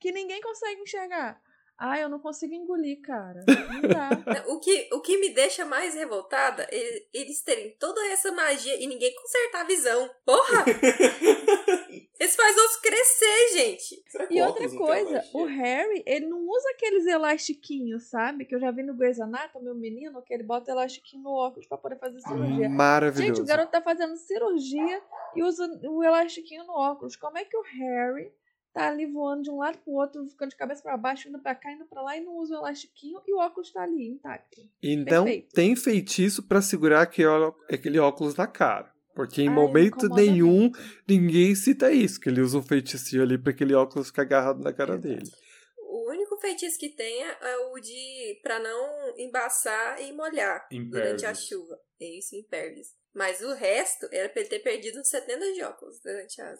[0.00, 1.40] que ninguém consegue enxergar.
[1.76, 3.44] Ah, eu não consigo engolir, cara.
[3.46, 4.10] Não dá.
[4.46, 8.86] O que, o que me deixa mais revoltada é eles terem toda essa magia e
[8.86, 10.08] ninguém consertar a visão.
[10.24, 10.64] Porra!
[12.24, 14.02] Eles fazem nós crescer, gente.
[14.08, 18.46] Será que E outra tem coisa, o Harry, ele não usa aqueles elastiquinhos, sabe?
[18.46, 21.66] Que eu já vi no Grey's Anatomy, o menino, que ele bota elastiquinho no óculos
[21.66, 22.70] pra poder fazer cirurgia.
[22.70, 23.28] Maravilhoso.
[23.28, 25.02] Gente, o garoto tá fazendo cirurgia
[25.36, 27.14] e usa o elastiquinho no óculos.
[27.14, 28.32] Como é que o Harry
[28.72, 31.54] tá ali voando de um lado pro outro, ficando de cabeça pra baixo, indo pra
[31.54, 34.62] cá, indo pra lá e não usa o elastiquinho e o óculos tá ali, intacto.
[34.82, 35.52] E não Perfeito.
[35.54, 38.93] tem feitiço pra segurar aquele óculos na cara.
[39.14, 40.78] Porque em Ai, momento nenhum muito.
[41.08, 44.72] ninguém cita isso, que ele usa um feitiço ali pra aquele óculos ficar agarrado na
[44.72, 45.30] cara dele.
[45.78, 51.24] O único feitiço que tem é é o de pra não embaçar e molhar durante
[51.24, 51.78] a chuva.
[52.00, 52.88] É isso, impervious.
[53.14, 56.58] Mas o resto era pra ele ter perdido uns 70 de óculos durante as.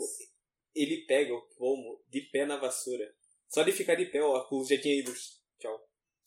[0.74, 3.12] Ele pega o pomo de pé na vassoura.
[3.48, 5.12] Só de ficar de pé, o óculos já tinha ido.
[5.58, 5.80] Tchau.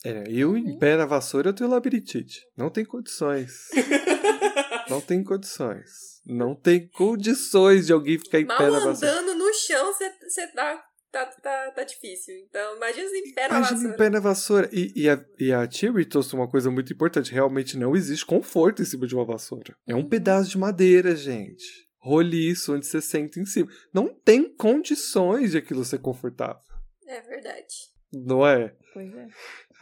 [0.05, 2.45] É, eu em pé na vassoura eu tenho labirintite.
[2.57, 3.69] Não tem condições.
[4.89, 6.21] não tem condições.
[6.25, 9.19] Não tem condições de alguém ficar em Mal pé na vassoura.
[9.19, 12.35] andando no chão, você tá, tá, tá, tá difícil.
[12.49, 13.93] Então, imagina em pé na Imagina vassoura.
[13.93, 14.69] em pé na vassoura.
[14.73, 17.31] E, e a, e a Thierry trouxe uma coisa muito importante.
[17.31, 19.75] Realmente não existe conforto em cima de uma vassoura.
[19.87, 21.87] É um pedaço de madeira, gente.
[21.99, 23.69] Roliço, onde você senta em cima.
[23.93, 26.61] Não tem condições de aquilo ser confortável.
[27.07, 27.75] É verdade.
[28.13, 28.73] Não é?
[28.93, 29.27] Pois é.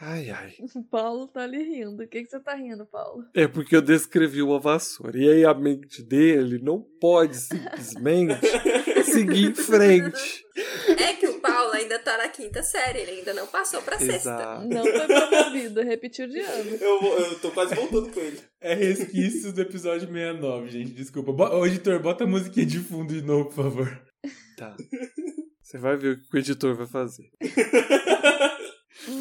[0.00, 0.54] Ai, ai.
[0.74, 2.02] O Paulo tá ali rindo.
[2.02, 3.24] O que, que você tá rindo, Paulo?
[3.34, 5.16] É porque eu descrevi uma vassoura.
[5.18, 8.40] E aí a mente dele não pode simplesmente
[9.04, 10.44] seguir em frente.
[10.98, 14.30] É que o Paulo ainda tá na quinta série, ele ainda não passou pra sexta.
[14.30, 14.68] Exato.
[14.68, 16.70] Não foi promovido, repetiu de ano.
[16.80, 18.40] Eu, eu tô quase voltando com ele.
[18.60, 20.92] É resquícios do episódio 69, gente.
[20.92, 21.32] Desculpa.
[21.54, 24.02] Ô, editor, bota a musiquinha de fundo de novo, por favor.
[24.56, 24.76] Tá.
[25.62, 27.30] Você vai ver o que o editor vai fazer.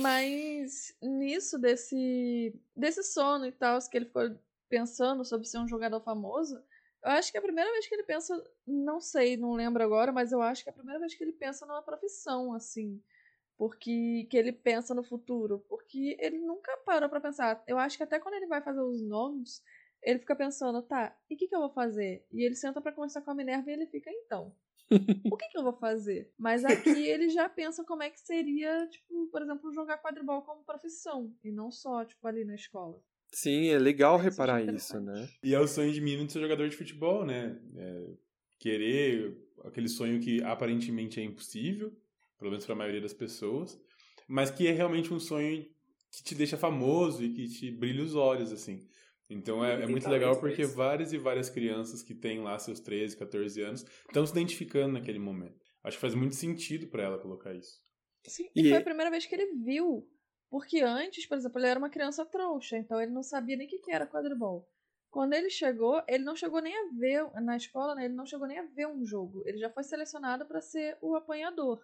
[0.01, 4.35] Mas nisso desse desse sono e tal, que ele ficou
[4.67, 6.55] pensando sobre ser um jogador famoso,
[7.03, 10.11] eu acho que é a primeira vez que ele pensa, não sei, não lembro agora,
[10.11, 12.99] mas eu acho que é a primeira vez que ele pensa numa profissão assim,
[13.57, 17.63] porque que ele pensa no futuro, porque ele nunca parou pra pensar.
[17.67, 19.63] Eu acho que até quando ele vai fazer os nomes,
[20.01, 22.25] ele fica pensando, tá, e o que, que eu vou fazer?
[22.31, 24.51] E ele senta pra conversar com a Minerva e ele fica, então,
[25.31, 26.31] o que, que eu vou fazer?
[26.37, 30.63] Mas aqui ele já pensa como é que seria, tipo, por exemplo, jogar quadribol como
[30.63, 33.01] profissão, e não só, tipo, ali na escola.
[33.33, 35.27] Sim, é legal Isso reparar é isso, né?
[35.43, 37.59] E é o sonho de menino de ser jogador de futebol, né?
[37.75, 38.07] É,
[38.59, 41.91] querer aquele sonho que aparentemente é impossível,
[42.37, 43.79] pelo menos para a maioria das pessoas,
[44.27, 45.65] mas que é realmente um sonho
[46.11, 48.87] que te deixa famoso e que te brilha os olhos, assim.
[49.29, 53.17] Então é, é muito legal porque várias e várias crianças que têm lá seus 13,
[53.17, 55.65] 14 anos estão se identificando naquele momento.
[55.83, 57.79] Acho que faz muito sentido para ela colocar isso.
[58.27, 60.07] Sim, e, E foi a primeira vez que ele viu.
[60.49, 63.69] Porque antes, por exemplo, ele era uma criança trouxa, então ele não sabia nem o
[63.69, 64.67] que que era quadribol.
[65.09, 68.47] Quando ele chegou, ele não chegou nem a ver, na escola, né, ele não chegou
[68.47, 69.43] nem a ver um jogo.
[69.45, 71.81] Ele já foi selecionado para ser o apanhador.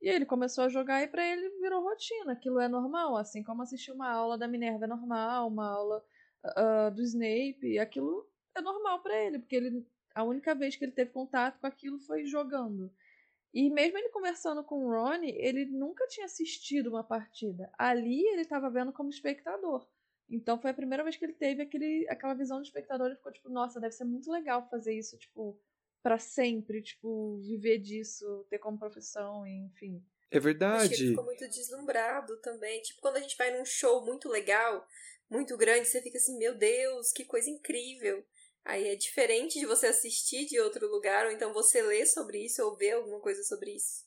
[0.00, 2.32] E aí ele começou a jogar e pra ele virou rotina.
[2.32, 6.02] Aquilo é normal, assim como assistir uma aula da Minerva é normal, uma aula
[6.42, 10.92] ah, do Snape, aquilo é normal pra ele, porque ele a única vez que ele
[10.92, 12.92] teve contato com aquilo foi jogando.
[13.52, 17.70] E mesmo ele conversando com o Ronnie, ele nunca tinha assistido uma partida.
[17.76, 19.86] Ali ele estava vendo como espectador.
[20.28, 23.32] Então foi a primeira vez que ele teve aquele, aquela visão de espectador e ficou
[23.32, 25.60] tipo, nossa, deve ser muito legal fazer isso, tipo,
[26.02, 29.96] para sempre, tipo, viver disso, ter como profissão, enfim.
[29.96, 31.08] É Acho que ele verdade.
[31.08, 32.80] ficou muito deslumbrado também.
[32.82, 34.86] Tipo, quando a gente vai num show muito legal,
[35.30, 38.24] muito grande, você fica assim, meu Deus, que coisa incrível.
[38.64, 42.62] Aí é diferente de você assistir de outro lugar, ou então você ler sobre isso,
[42.62, 44.04] ou ver alguma coisa sobre isso.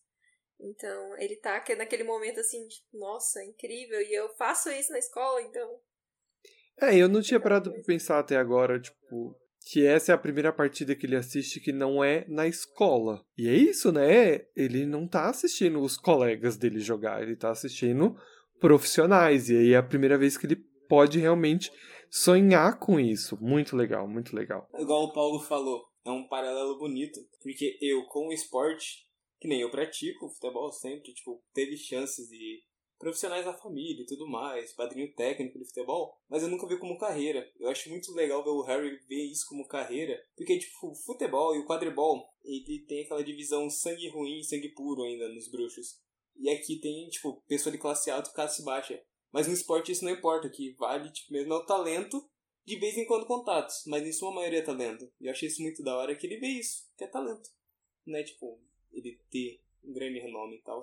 [0.60, 5.00] Então, ele tá que- naquele momento assim, tipo, nossa, incrível, e eu faço isso na
[5.00, 5.80] escola, então.
[6.80, 10.52] É, eu não tinha parado pra pensar até agora, tipo, que essa é a primeira
[10.52, 13.26] partida que ele assiste que não é na escola.
[13.38, 14.46] E é isso, né?
[14.56, 18.16] Ele não tá assistindo os colegas dele jogar, ele tá assistindo
[18.60, 19.50] profissionais.
[19.50, 21.72] E aí é a primeira vez que ele pode realmente
[22.08, 23.36] sonhar com isso.
[23.42, 24.70] Muito legal, muito legal.
[24.78, 27.20] Igual o Paulo falou, é um paralelo bonito.
[27.42, 29.08] Porque eu, com o esporte,
[29.42, 32.62] que nem eu pratico, futebol sempre, tipo, teve chances de
[33.00, 37.00] profissionais da família e tudo mais, padrinho técnico de futebol, mas eu nunca vi como
[37.00, 37.44] carreira.
[37.60, 41.56] Eu acho muito legal ver o Harry ver isso como carreira, porque, tipo, o futebol
[41.56, 46.00] e o quadribol, ele tem aquela divisão sangue ruim e sangue puro ainda nos bruxos.
[46.38, 49.02] E aqui tem, tipo, pessoa de classe alta e classe baixa.
[49.34, 52.24] Mas no esporte isso não importa, que vale, tipo, mesmo é o talento,
[52.64, 53.84] de vez em quando contatos.
[53.88, 55.12] Mas em sua maioria é talento.
[55.20, 57.50] E eu achei isso muito da hora que ele vê isso, que é talento.
[58.06, 60.82] Não é, tipo, ele ter um grande renome e tal.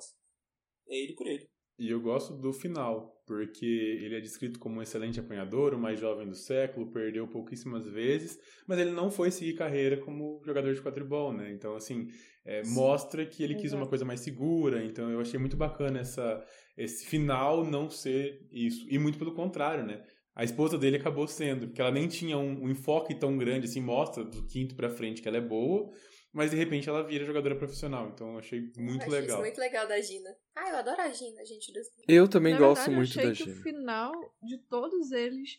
[0.88, 1.48] É ele por ele.
[1.80, 5.98] E eu gosto do final, porque ele é descrito como um excelente apanhador, o mais
[5.98, 10.82] jovem do século, perdeu pouquíssimas vezes, mas ele não foi seguir carreira como jogador de
[10.82, 11.50] quadribol, né?
[11.50, 12.08] Então, assim,
[12.44, 14.85] é, mostra que ele quis uma coisa mais segura.
[14.85, 16.44] Então, eu achei muito bacana essa,
[16.76, 18.87] esse final não ser isso.
[18.88, 20.03] E muito pelo contrário, né?
[20.35, 23.81] A esposa dele acabou sendo, porque ela nem tinha um, um enfoque tão grande, assim,
[23.81, 25.90] mostra do quinto pra frente que ela é boa,
[26.33, 28.09] mas de repente ela vira jogadora profissional.
[28.09, 29.37] Então eu achei muito eu achei legal.
[29.37, 30.31] Isso muito legal da Gina.
[30.57, 31.72] Ah, eu adoro a Gina, gente.
[32.09, 33.61] Eu também Na gosto verdade, muito eu da achei que Gina.
[33.61, 35.50] o final de todos eles,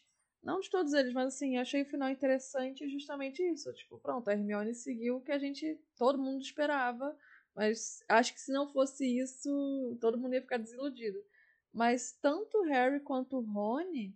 [0.44, 3.72] não de todos eles, mas assim, eu achei o final interessante justamente isso.
[3.74, 7.16] Tipo, pronto, a Hermione seguiu o que a gente, todo mundo esperava,
[7.56, 11.20] mas acho que se não fosse isso, todo mundo ia ficar desiludido.
[11.74, 14.16] Mas tanto o Harry quanto o Rony,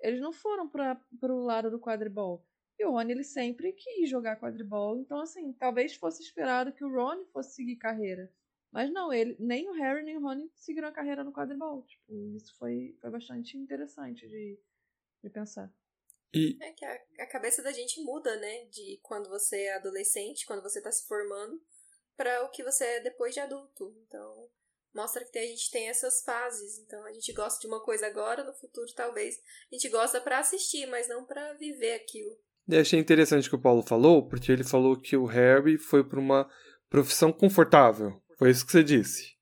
[0.00, 2.46] eles não foram para pro lado do quadribol.
[2.78, 4.98] E o Rony, ele sempre quis jogar quadribol.
[4.98, 8.32] Então, assim, talvez fosse esperado que o Rony fosse seguir carreira.
[8.70, 11.82] Mas não, ele, nem o Harry nem o Rony seguiram a carreira no quadribol.
[11.82, 14.58] Tipo, isso foi, foi bastante interessante de,
[15.22, 15.72] de pensar.
[16.34, 18.64] E É que a, a cabeça da gente muda, né?
[18.66, 21.60] De quando você é adolescente, quando você tá se formando,
[22.16, 23.94] para o que você é depois de adulto.
[24.06, 24.48] Então,
[24.94, 26.78] mostra que a gente tem essas fases.
[26.78, 29.36] Então, a gente gosta de uma coisa agora, no futuro talvez
[29.70, 32.38] a gente gosta pra assistir, mas não pra viver aquilo.
[32.68, 36.02] eu achei interessante o que o Paulo falou, porque ele falou que o Harry foi
[36.02, 36.48] para uma
[36.88, 38.22] profissão confortável.
[38.38, 39.36] Foi isso que você disse.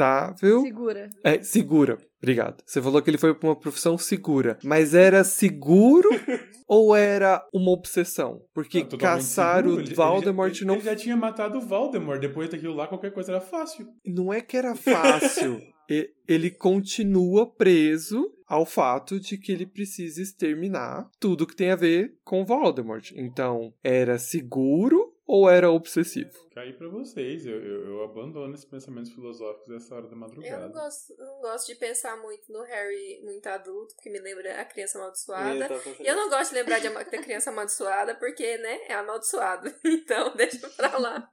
[0.00, 0.62] Confortável.
[0.62, 1.10] Segura.
[1.24, 1.98] É, segura.
[2.22, 2.62] Obrigado.
[2.66, 4.58] Você falou que ele foi para uma profissão segura.
[4.64, 6.08] Mas era seguro
[6.68, 8.40] ou era uma obsessão?
[8.54, 9.76] Porque Não, caçar seguro.
[9.76, 12.20] o Ele- ele já- Voldemort ele, não Ele já tinha matado o Voldemort.
[12.20, 13.86] Depois daquilo lá, qualquer coisa era fácil.
[14.06, 15.60] não é que era fácil.
[15.92, 21.76] E- ele continua preso ao fato de que ele precisa exterminar tudo que tem a
[21.76, 23.10] ver com Voldemort.
[23.16, 26.30] Então, era seguro ou era obsessivo?
[26.52, 27.46] Caí pra vocês.
[27.46, 30.66] Eu, eu, eu abandono esses pensamentos filosóficos nessa hora da Eu madrugada.
[30.66, 34.64] não gosto, não gosto de pensar muito no Harry muito adulto, porque me lembra a
[34.64, 35.68] criança Eu amaldiçoada.
[36.00, 39.72] E eu não gosto de lembrar de ama- da criança amaldiçoada, porque, né, é amaldiçoado.
[39.84, 41.30] Então, deixa pra lá.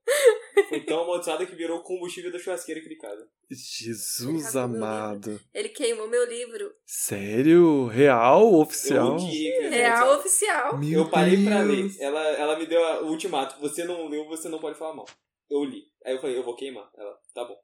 [0.69, 3.27] Foi tão amaldiçoado que virou o combustível da churrasqueira aqui de casa.
[3.49, 5.39] Jesus meu amado.
[5.53, 6.73] Ele queimou meu livro.
[6.86, 7.88] Sério?
[7.88, 8.53] Real?
[8.53, 9.15] Oficial?
[9.15, 10.77] odiei Real oficial.
[10.77, 11.83] Meu Eu parei pra ler.
[11.83, 11.99] Deus.
[11.99, 13.60] Ela, ela me deu o ultimato.
[13.62, 15.05] Você não leu, você não pode falar mal.
[15.49, 15.83] Eu li.
[16.05, 16.89] Aí eu falei, eu vou queimar.
[16.95, 17.57] Ela, tá bom.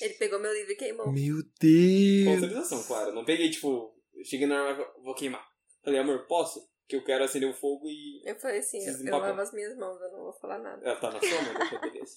[0.00, 1.12] Ele pegou meu livro e queimou.
[1.12, 2.42] Meu Com Deus.
[2.42, 3.12] autorização, claro.
[3.12, 5.46] Não peguei, tipo, cheguei na arma e falei, vou queimar.
[5.84, 6.60] Falei, amor, posso?
[6.88, 8.20] Que eu quero acender o fogo e.
[8.24, 10.84] Eu falei assim, eu, lavo as minhas mãos, eu não vou falar nada.
[10.84, 12.16] Ela tá na sua mão, deixa beleza.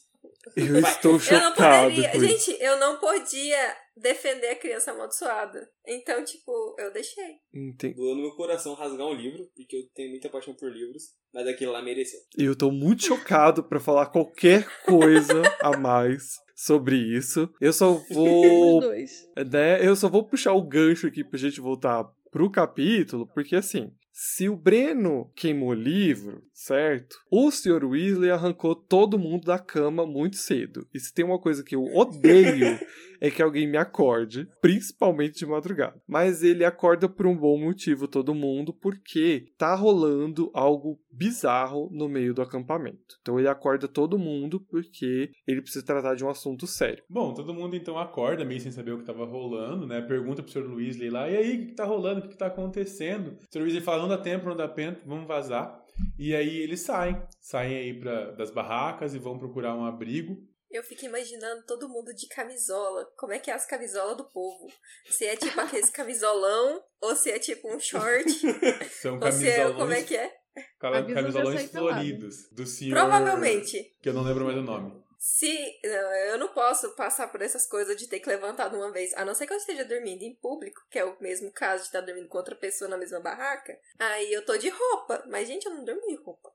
[0.55, 0.91] Eu Vai.
[0.91, 5.69] estou Eu não chocado poderia, gente, eu não podia defender a criança amaldiçoada.
[5.87, 7.39] Então, tipo, eu deixei.
[7.53, 7.95] Entendi.
[7.95, 11.47] Doeu no meu coração rasgar um livro, porque eu tenho muita paixão por livros, mas
[11.47, 12.19] aquilo lá mereceu.
[12.37, 16.23] Eu tô muito chocado pra falar qualquer coisa a mais
[16.55, 17.49] sobre isso.
[17.59, 19.27] Eu só vou, dois.
[19.51, 23.91] né, eu só vou puxar o gancho aqui pra gente voltar pro capítulo, porque assim,
[24.17, 27.17] se o Breno queimou o livro, certo?
[27.29, 27.83] O Sr.
[27.83, 30.87] Weasley arrancou todo mundo da cama muito cedo.
[30.93, 32.79] E se tem uma coisa que eu odeio
[33.19, 36.01] é que alguém me acorde, principalmente de madrugada.
[36.07, 42.09] Mas ele acorda por um bom motivo todo mundo, porque tá rolando algo bizarro no
[42.09, 43.17] meio do acampamento.
[43.21, 47.03] Então ele acorda todo mundo porque ele precisa tratar de um assunto sério.
[47.09, 50.01] Bom, todo mundo então acorda, meio sem saber o que tava rolando, né?
[50.01, 50.73] Pergunta pro Sr.
[50.73, 52.19] Weasley lá, e aí, o que, tá rolando?
[52.19, 53.31] O que, que tá acontecendo?
[53.31, 53.63] O Sr.
[53.63, 55.83] Weasley fala, não dá tempo, não dá tempo, vamos vazar.
[56.17, 60.37] E aí eles saem, saem aí pra, das barracas e vão procurar um abrigo.
[60.69, 63.05] Eu fico imaginando todo mundo de camisola.
[63.17, 64.67] Como é que é as camisolas do povo?
[65.09, 68.29] Se é tipo aqueles camisolão, ou se é tipo um short,
[69.01, 70.31] São ou se é, camisolões, como é que é?
[70.79, 72.95] camisolões floridos, do senhor...
[72.95, 73.95] Provavelmente.
[74.01, 75.04] Que eu não lembro mais o nome.
[75.27, 75.79] Se.
[75.83, 79.11] não, Eu não posso passar por essas coisas de ter que levantar de uma vez.
[79.15, 81.87] A não ser que eu esteja dormindo em público, que é o mesmo caso de
[81.87, 83.75] estar dormindo com outra pessoa na mesma barraca.
[83.97, 85.23] Aí eu tô de roupa.
[85.27, 86.51] Mas, gente, eu não durmo de roupa.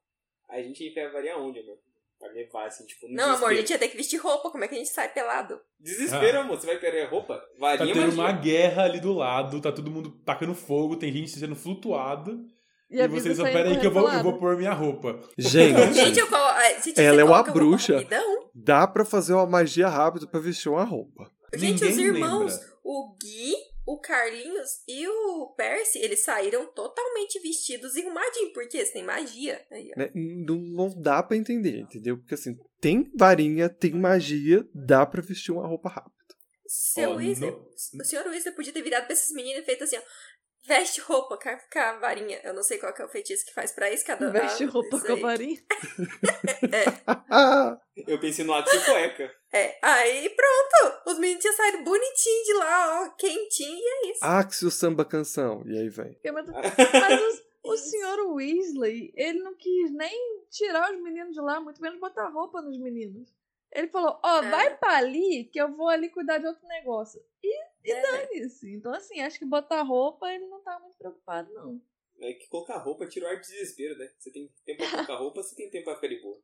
[0.48, 1.78] A gente levaria aonde, amor?
[2.16, 3.56] Pra levar, assim, tipo, no Não, amor, a desespero.
[3.60, 4.50] gente ia ter que vestir roupa.
[4.52, 5.60] Como é que a gente sai pelado?
[5.80, 6.40] Desespero, Ah.
[6.42, 6.60] amor.
[6.60, 7.38] Você vai perder a roupa?
[7.38, 8.20] Tá Varinha, tendo magia.
[8.22, 12.38] uma guerra ali do lado, tá todo mundo tacando fogo, tem gente sendo flutuada.
[12.90, 15.20] E, Bisa vocês vão, saindo pera aí que eu vou, eu vou pôr minha roupa.
[15.38, 16.42] Gente, Gente, eu colo...
[16.84, 18.04] gente, Ela é uma bruxa.
[18.54, 21.30] dá pra fazer uma magia rápida pra vestir uma roupa.
[21.54, 22.66] Gente, os Ninguém irmãos, lembra.
[22.84, 23.54] o Gui,
[23.86, 29.60] o Carlinhos e o Percy, eles saíram totalmente vestidos e arrumadinhos, porque eles têm magia.
[29.70, 29.98] Aí, ó.
[29.98, 30.10] Né?
[30.14, 32.18] Não, não dá pra entender, entendeu?
[32.18, 36.14] Porque assim, tem varinha, tem magia, dá pra vestir uma roupa rápida.
[36.72, 39.82] Seu Ó, Weasley, no- o senhor Weasley podia ter virado pra esses meninos e feito
[39.82, 40.00] assim, ó.
[40.70, 42.40] Veste roupa com a, com a varinha.
[42.44, 44.68] Eu não sei qual que é o feitiço que faz pra isso, cada Veste ah,
[44.68, 45.60] roupa com a varinha.
[47.28, 49.34] Ah, Eu pensei no Axel Cueca.
[49.52, 51.00] É, aí pronto.
[51.08, 54.20] Os meninos tinham saído bonitinho de lá, ó, quentinho, e é isso.
[54.22, 55.64] Axel samba canção.
[55.66, 56.16] E aí vem.
[56.32, 57.20] Mas, mas
[57.64, 61.98] o, o senhor Weasley, ele não quis nem tirar os meninos de lá, muito menos
[61.98, 63.28] botar roupa nos meninos.
[63.72, 64.50] Ele falou, ó, É.
[64.50, 67.20] vai pra ali que eu vou ali cuidar de outro negócio.
[67.42, 68.02] E, e É.
[68.02, 68.74] dane-se.
[68.74, 71.80] Então, assim, acho que botar roupa ele não tá muito preocupado, não.
[72.20, 74.08] É que colocar roupa tira o ar de desespero, né?
[74.18, 76.38] Você tem tempo pra colocar roupa, você tem tempo pra ficar de boa.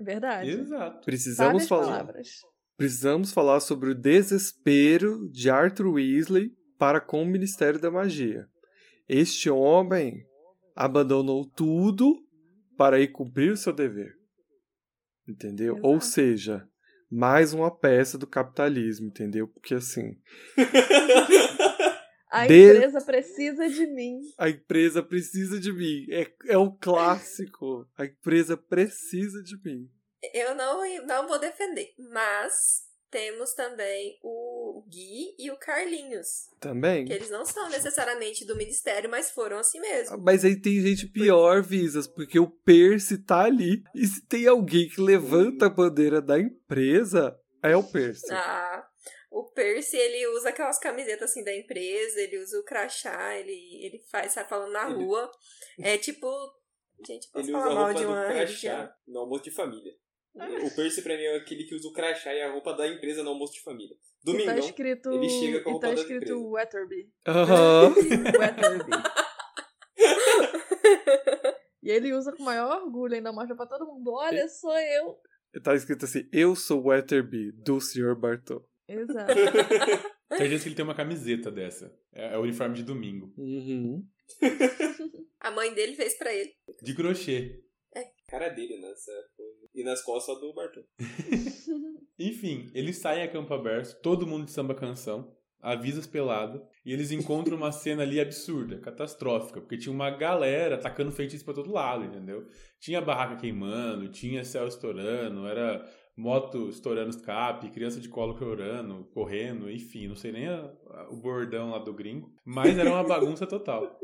[0.00, 0.50] Verdade.
[0.50, 1.04] Exato.
[1.04, 1.86] Precisamos falar.
[1.86, 2.28] palavras.
[2.76, 8.46] Precisamos falar sobre o desespero de Arthur Weasley para com o Ministério da Magia.
[9.08, 10.24] Este homem
[10.76, 12.24] abandonou tudo
[12.76, 14.16] para ir cumprir o seu dever.
[15.28, 15.74] Entendeu?
[15.74, 15.86] Exato.
[15.86, 16.68] Ou seja,
[17.10, 19.46] mais uma peça do capitalismo, entendeu?
[19.48, 20.16] Porque assim,
[22.30, 24.20] A De- empresa precisa de mim.
[24.36, 26.06] a empresa precisa de mim.
[26.10, 27.86] É, é um clássico.
[27.96, 29.88] A empresa precisa de mim.
[30.34, 37.04] Eu não, não vou defender, mas temos também o Gui e o Carlinhos, Também.
[37.04, 40.18] que eles não são necessariamente do ministério, mas foram assim mesmo.
[40.18, 43.82] Mas aí tem gente pior, Visas, porque o Percy tá ali.
[43.94, 48.32] E se tem alguém que levanta a bandeira da empresa, é o Percy.
[48.32, 48.86] Ah,
[49.30, 54.02] o Percy, ele usa aquelas camisetas assim da empresa, ele usa o crachá, ele, ele
[54.10, 55.30] faz, sai falando na Ele- rua.
[55.80, 56.26] É tipo.
[57.06, 58.76] Gente, posso Ele usa falar a mal roupa de uma religião?
[58.76, 59.92] crachá no almoço de família.
[60.34, 63.22] O Percy pra mim é aquele que usa o crachá e a roupa da empresa
[63.22, 63.94] no almoço de família.
[63.94, 65.10] E tá Domingão, escrito.
[65.12, 66.48] ele chega com a e roupa tá da escrito empresa.
[66.48, 67.12] Wetherby.
[67.26, 67.94] Aham.
[68.38, 68.92] Wetherby.
[71.82, 75.16] E ele usa com maior orgulho, ainda mostra pra todo mundo: olha, sou eu.
[75.62, 78.14] tá escrito assim: Eu sou o Wetherby, do Sr.
[78.14, 78.62] Bartô.
[78.86, 79.32] Exato.
[80.36, 81.90] Certeza que ele tem uma camiseta dessa.
[82.12, 83.32] É, é o uniforme de domingo.
[83.38, 84.06] Uhum.
[85.40, 86.52] A mãe dele fez pra ele.
[86.82, 87.62] De crochê.
[88.28, 89.37] cara dele nessa coisa.
[89.78, 90.82] E nas costas do Bartô.
[92.18, 97.12] Enfim, eles saem a campo aberto, todo mundo de samba canção, avisas pelado, e eles
[97.12, 102.04] encontram uma cena ali absurda, catastrófica, porque tinha uma galera tacando feitiço pra todo lado,
[102.04, 102.44] entendeu?
[102.80, 109.70] Tinha barraca queimando, tinha céu estourando, era moto estourando escape, criança de colo chorando, correndo,
[109.70, 113.46] enfim, não sei nem a- a- o bordão lá do gringo, mas era uma bagunça
[113.46, 113.96] total.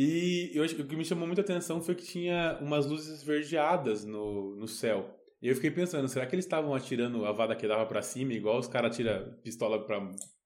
[0.00, 4.04] E eu acho, o que me chamou muita atenção foi que tinha umas luzes esverdeadas
[4.04, 5.12] no, no céu.
[5.42, 8.32] E eu fiquei pensando, será que eles estavam atirando a vada que dava pra cima,
[8.32, 9.96] igual os caras atiram pistola pra.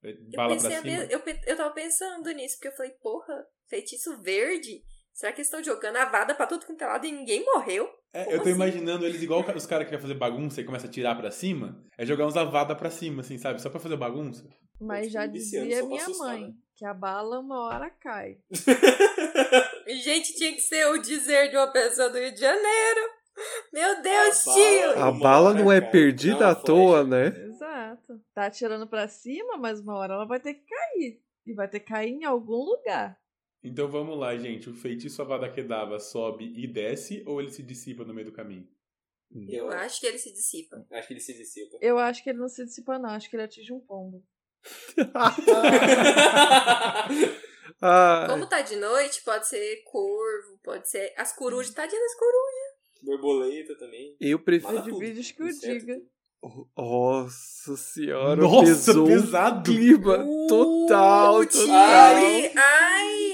[0.04, 1.04] eh, Eu, bala pra cima?
[1.04, 4.82] eu, eu tava pensando nisso, porque eu falei, porra, feitiço verde?
[5.12, 7.86] Será que eles estão jogando a vada pra tudo quanto é lado e ninguém morreu?
[8.14, 8.54] É, Como eu tô assim?
[8.54, 11.84] imaginando eles igual os caras que querem fazer bagunça e começam a atirar pra cima,
[11.98, 13.60] é jogar uns avada pra cima, assim, sabe?
[13.60, 14.48] Só pra fazer bagunça.
[14.80, 16.54] Mas já dizia minha assustar, mãe né?
[16.82, 18.38] Que a bala uma hora cai.
[20.02, 23.00] Gente, tinha que ser o dizer de uma pessoa do Rio de Janeiro.
[23.72, 24.94] Meu Deus, A tio!
[24.96, 25.92] bala- A bala não é cara.
[25.92, 27.28] perdida Não, à toa, né?
[27.46, 28.20] Exato.
[28.34, 31.20] Tá atirando pra cima, mas uma hora ela vai ter que cair.
[31.46, 33.16] E vai ter que cair em algum lugar.
[33.62, 34.68] Então vamos lá, gente.
[34.68, 38.66] O feitiço Avada Kedavra sobe e desce ou ele se dissipa no meio do caminho?
[39.48, 40.84] Eu acho que ele se dissipa.
[40.90, 41.78] Acho que ele se dissipa.
[41.80, 43.10] Eu acho que ele não se dissipa, não.
[43.10, 44.22] Acho que ele atinge um pombo.
[47.84, 51.12] Ah, Como tá de noite, pode ser corvo, pode ser.
[51.16, 53.02] As corujas, tadinha das corujas.
[53.02, 54.14] Borboleta também.
[54.20, 54.82] eu prefiro.
[54.82, 56.00] De vídeos que Inseto, diga.
[56.76, 59.64] Nossa senhora, Nossa, pesou pesado.
[59.72, 61.76] clima total, Uh, tio, total.
[61.76, 63.31] Ai, ai.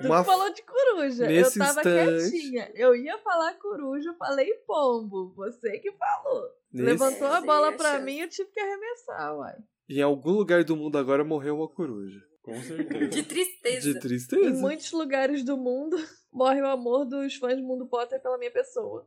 [0.00, 1.26] Tu Uma- falou de coruja.
[1.26, 2.72] Nesse eu tava instante- quietinha.
[2.74, 5.32] Eu ia falar coruja, eu falei pombo.
[5.36, 6.42] Você que falou.
[6.72, 9.56] Nesse- Levantou a bola a pra mim eu tive que arremessar, uai.
[9.88, 12.20] Em algum lugar do mundo agora morreu uma coruja.
[12.42, 13.08] Com certeza.
[13.08, 13.80] De tristeza.
[13.92, 14.60] De Em tristeza.
[14.60, 15.96] muitos lugares do mundo
[16.32, 19.06] morre o amor dos fãs do Mundo Potter pela minha pessoa.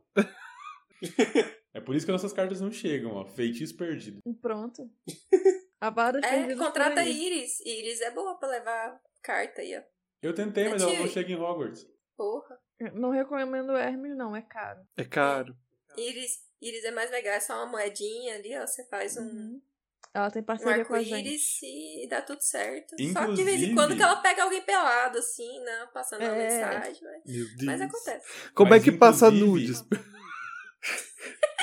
[1.74, 3.24] É por isso que nossas cartas não chegam, ó.
[3.26, 4.18] Feitiço perdido.
[4.26, 4.88] E pronto.
[5.80, 7.02] Há vários É, contrata.
[7.02, 7.58] Iris.
[7.60, 9.82] Iris é boa pra levar carta aí, ó.
[10.22, 11.86] Eu tentei, mas ela não chega em Hogwarts.
[12.16, 12.58] Porra.
[12.94, 14.80] Não recomendo Hermes, não, é caro.
[14.96, 15.56] É caro.
[15.96, 18.66] Iris, Iris é mais legal, é só uma moedinha ali, ó.
[18.66, 19.62] Você faz um, Uhum.
[20.14, 21.64] Ela tem um parceria com a gente.
[21.64, 22.90] e dá tudo certo.
[22.90, 25.88] Só que de Inclusive- vez em quando que ela pega alguém pelado, assim, né?
[25.94, 26.38] Passando uma É.
[26.38, 27.64] mensagem, mas, Meu Deus.
[27.64, 28.50] mas acontece.
[28.54, 29.84] Como Mas, é que passa inclusive- nudes?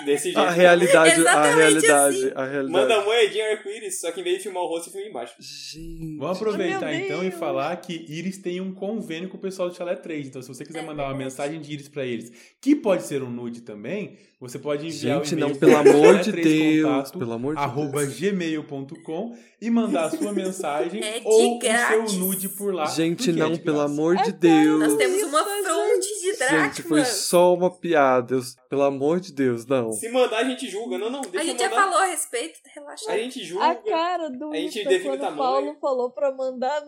[0.05, 0.39] Desse jeito.
[0.39, 2.31] A realidade, a realidade, assim.
[2.35, 2.71] a realidade.
[2.71, 5.35] Manda moedinha arco-íris, só que em vez de filmar o rosto, filma embaixo.
[5.39, 6.17] Gente.
[6.17, 9.95] Vamos aproveitar então e falar que Iris tem um convênio com o pessoal do Chalé
[9.95, 10.27] 3.
[10.27, 12.31] Então, se você quiser É mandar uma mensagem de Iris pra eles,
[12.61, 16.31] que pode ser um nude também, você pode enviar Gente, o não, pelo amor de
[16.31, 17.11] chalé3contato, Deus.
[17.11, 18.19] Pelo amor de arroba Deus.
[18.19, 22.85] gmail.com e mandar a sua mensagem É ou o seu nude por lá.
[22.85, 24.79] Gente, é não, de pelo amor de É, Deus.
[24.79, 26.61] Nós temos uma fronte de dracmas.
[26.77, 28.35] Gente, foi só uma piada.
[28.35, 29.91] Eu- Pelo amor de Deus, não.
[29.91, 30.95] Se mandar, a gente julga.
[30.97, 33.11] Não, não, deixa A eu gente já falou a respeito, relaxa.
[33.11, 33.65] A gente julga.
[33.65, 35.37] A cara do A gente define o quando o.
[35.37, 36.83] Paulo falou pra mandar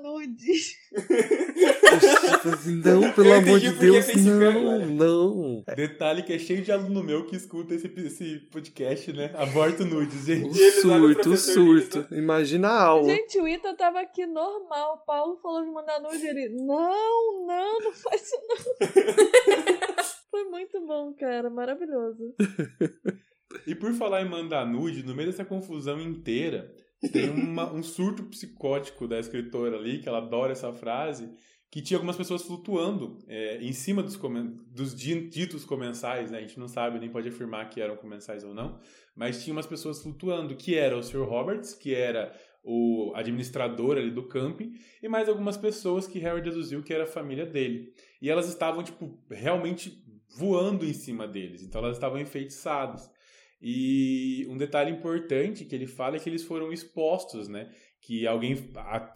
[2.54, 5.64] assim, não, pelo Eu amor de Deus, não, não.
[5.76, 9.32] Detalhe que é cheio de aluno meu que escuta esse, esse podcast, né?
[9.36, 10.50] Aborto nudes, gente.
[10.82, 12.16] O surto, professor surto.
[12.16, 13.10] Imagina a aula.
[13.10, 14.96] Gente, o Ita tava aqui normal.
[14.96, 16.26] O Paulo falou de mandar nude.
[16.26, 18.58] Ele, não, não, não faz isso não.
[20.32, 21.50] Foi muito bom, cara.
[21.50, 22.34] Maravilhoso.
[23.68, 26.72] E por falar em mandar nude, no meio dessa confusão inteira,
[27.12, 31.30] tem uma- um surto psicótico da escritora ali, que ela adora essa frase,
[31.72, 34.20] que tinha algumas pessoas flutuando é, em cima dos,
[34.68, 36.40] dos di- ditos comensais, né?
[36.40, 38.78] A gente não sabe, nem pode afirmar que eram comensais ou não,
[39.16, 41.24] mas tinha umas pessoas flutuando, que era o Sr.
[41.24, 46.84] Roberts, que era o administrador ali do camping, e mais algumas pessoas que Harry deduziu
[46.84, 47.94] que era a família dele.
[48.22, 50.04] E elas estavam, tipo, realmente
[50.38, 51.64] voando em cima deles.
[51.64, 53.10] Então elas estavam enfeitiçadas.
[53.62, 57.70] E um detalhe importante que ele fala é que eles foram expostos, né?
[58.02, 58.56] Que alguém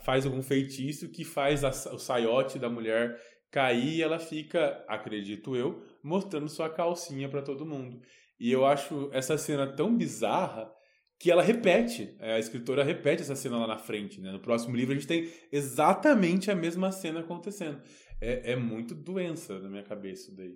[0.03, 3.19] faz algum feitiço que faz a- o saiote da mulher
[3.51, 7.99] cair e ela fica, acredito eu, mostrando sua calcinha para todo mundo.
[8.39, 10.71] E eu acho essa cena tão bizarra
[11.17, 14.31] que ela repete, a escritora repete essa cena lá na frente, né?
[14.31, 17.81] No próximo livro a gente tem exatamente a mesma cena acontecendo.
[18.19, 20.53] É, é muito doença na minha cabeça daí.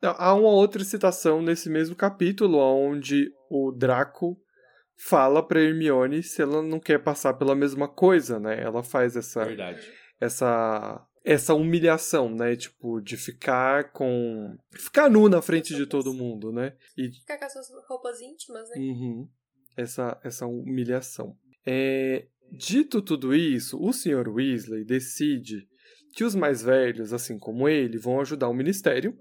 [0.00, 4.40] Não, há uma outra citação nesse mesmo capítulo, onde o Draco
[5.00, 8.62] fala pra Hermione se ela não quer passar pela mesma coisa, né?
[8.62, 9.90] Ela faz essa, Verdade.
[10.20, 12.54] essa, essa humilhação, né?
[12.54, 14.56] Tipo, de ficar com.
[14.70, 16.76] ficar nu na frente de todo mundo, né?
[16.96, 18.76] E Ficar com as suas roupas íntimas, né?
[18.76, 19.28] Uhum.
[19.76, 21.34] Essa, essa humilhação.
[21.64, 24.28] É, dito tudo isso, o Sr.
[24.28, 25.66] Weasley decide
[26.12, 29.16] que os mais velhos, assim como ele, vão ajudar o Ministério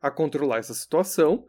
[0.00, 1.46] a controlar essa situação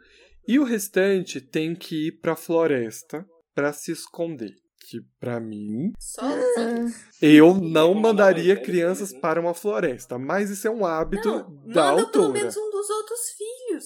[0.48, 4.54] e o restante tem que ir para a floresta para se esconder.
[4.90, 6.94] Que para mim, Sozinho.
[7.22, 11.44] eu Tem não como mandaria crianças para uma floresta, mas isso é um hábito Não,
[11.74, 12.34] da manda pelo autora.
[12.34, 13.86] menos um dos outros filhos.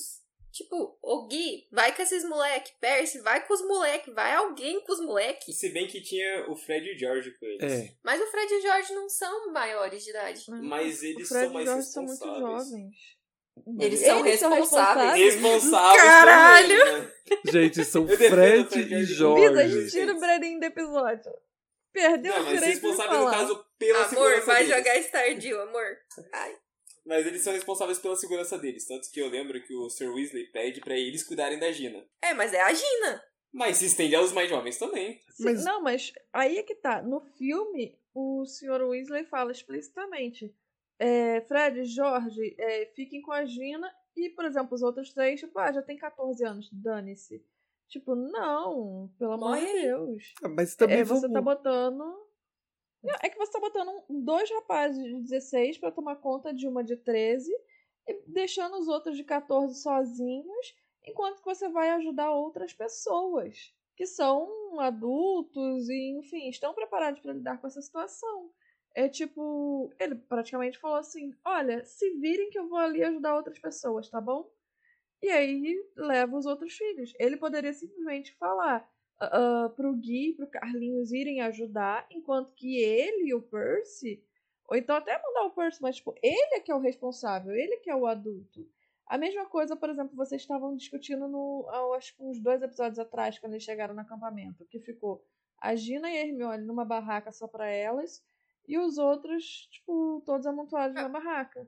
[0.51, 2.71] Tipo, ô Gui, vai com esses moleque.
[2.81, 4.09] Percy, vai com os moleque.
[4.09, 5.53] Vai alguém com os moleque.
[5.53, 7.71] Se bem que tinha o Fred e o George com eles.
[7.71, 10.43] É, Mas o Fred e o George não são maiores de idade.
[10.63, 12.95] Mas o eles Fred são mais e o Jorge são muito jovens.
[13.79, 15.13] Eles são responsáveis.
[15.35, 16.79] Responsáveis Caralho!
[16.85, 17.11] também, né?
[17.51, 19.49] gente, são Fred e Jorge.
[19.49, 19.91] Vida, Jorge.
[19.91, 21.31] tira o Breninho do episódio.
[21.93, 23.37] Perdeu Não, o mas direito de responsáveis no falar.
[23.37, 24.77] caso pela Amor, segurança vai deles.
[24.77, 25.97] jogar Stardew, amor.
[26.33, 26.55] Ai.
[27.05, 28.85] Mas eles são responsáveis pela segurança deles.
[28.85, 32.05] Tanto que eu lembro que o Sir Weasley pede pra eles cuidarem da Gina.
[32.21, 33.23] É, mas é a Gina.
[33.51, 35.19] Mas se estende aos mais jovens também.
[35.39, 37.01] Mas- Não, mas aí é que tá.
[37.01, 38.83] No filme, o Sr.
[38.83, 40.53] Weasley fala explicitamente.
[40.99, 43.91] É, Fred, Jorge, é, fiquem com a Gina.
[44.15, 47.43] E, por exemplo, os outros três, tipo, ah, já tem 14 anos, dane-se.
[47.87, 49.65] Tipo, não, pelo amor de.
[49.81, 50.33] Deus.
[50.43, 51.97] Ah, Mas também É, você vamos- tá botando.
[53.03, 56.83] Não, é que você tá botando dois rapazes de 16 pra tomar conta de uma
[56.83, 57.51] de 13
[58.07, 60.75] e deixando os outros de 14 sozinhos,
[61.05, 67.33] enquanto que você vai ajudar outras pessoas que são adultos e, enfim, estão preparados pra
[67.33, 68.51] lidar com essa situação.
[68.97, 73.59] É tipo, ele praticamente falou assim: olha, se virem que eu vou ali ajudar outras
[73.59, 74.51] pessoas, tá bom?
[75.21, 77.13] E aí leva os outros filhos.
[77.19, 78.89] Ele poderia simplesmente falar
[79.21, 84.25] uh, pro Gui e pro Carlinhos irem ajudar, enquanto que ele e o Percy,
[84.67, 87.77] ou então até mandar o Percy, mas tipo, ele é que é o responsável, ele
[87.77, 88.67] que é o adulto.
[89.05, 93.37] A mesma coisa, por exemplo, vocês estavam discutindo no, acho que uns dois episódios atrás,
[93.37, 95.23] quando eles chegaram no acampamento, que ficou
[95.61, 98.25] a Gina e a Hermione numa barraca só pra elas,
[98.67, 101.67] e os outros, tipo, todos amontoados na barraca.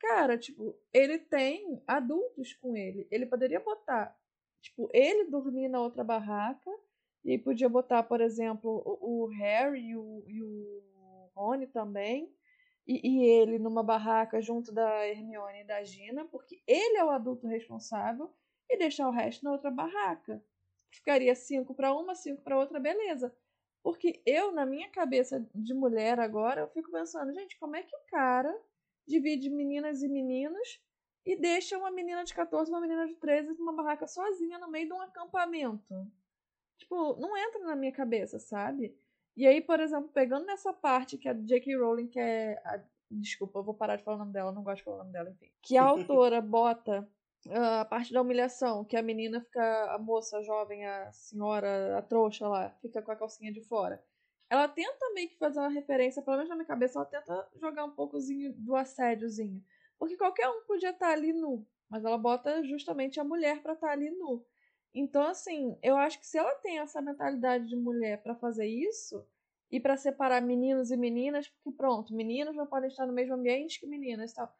[0.00, 3.06] Cara, tipo, ele tem adultos com ele.
[3.10, 4.16] Ele poderia botar,
[4.60, 6.70] tipo, ele dormir na outra barraca,
[7.24, 12.32] e aí podia botar, por exemplo, o, o Harry e o, e o Rony também,
[12.86, 17.10] e, e ele numa barraca junto da Hermione e da Gina, porque ele é o
[17.10, 18.32] adulto responsável,
[18.70, 20.42] e deixar o resto na outra barraca.
[20.90, 23.34] Ficaria cinco para uma, cinco para outra, beleza.
[23.88, 27.96] Porque eu, na minha cabeça de mulher agora, eu fico pensando, gente, como é que
[27.96, 28.54] o cara
[29.06, 30.78] divide meninas e meninos
[31.24, 34.88] e deixa uma menina de 14 uma menina de 13 numa barraca sozinha no meio
[34.88, 36.06] de um acampamento.
[36.76, 38.94] Tipo, não entra na minha cabeça, sabe?
[39.34, 41.74] E aí, por exemplo, pegando nessa parte que a J.K.
[41.78, 42.60] Rowling quer.
[42.66, 45.00] A, desculpa, eu vou parar de falar o nome dela, não gosto de falar o
[45.00, 45.50] nome dela, enfim.
[45.62, 47.10] Que a autora bota
[47.50, 49.94] a parte da humilhação, que a menina fica.
[49.94, 54.02] A moça, a jovem, a senhora, a trouxa lá, fica com a calcinha de fora.
[54.50, 57.84] Ela tenta meio que fazer uma referência, pelo menos na minha cabeça, ela tenta jogar
[57.84, 59.62] um poucozinho do assédiozinho.
[59.98, 63.90] Porque qualquer um podia estar ali nu, mas ela bota justamente a mulher para estar
[63.90, 64.44] ali nu.
[64.94, 69.26] Então, assim, eu acho que se ela tem essa mentalidade de mulher para fazer isso
[69.70, 73.80] e para separar meninos e meninas, porque pronto, meninos não podem estar no mesmo ambiente
[73.80, 74.52] que meninas, tal.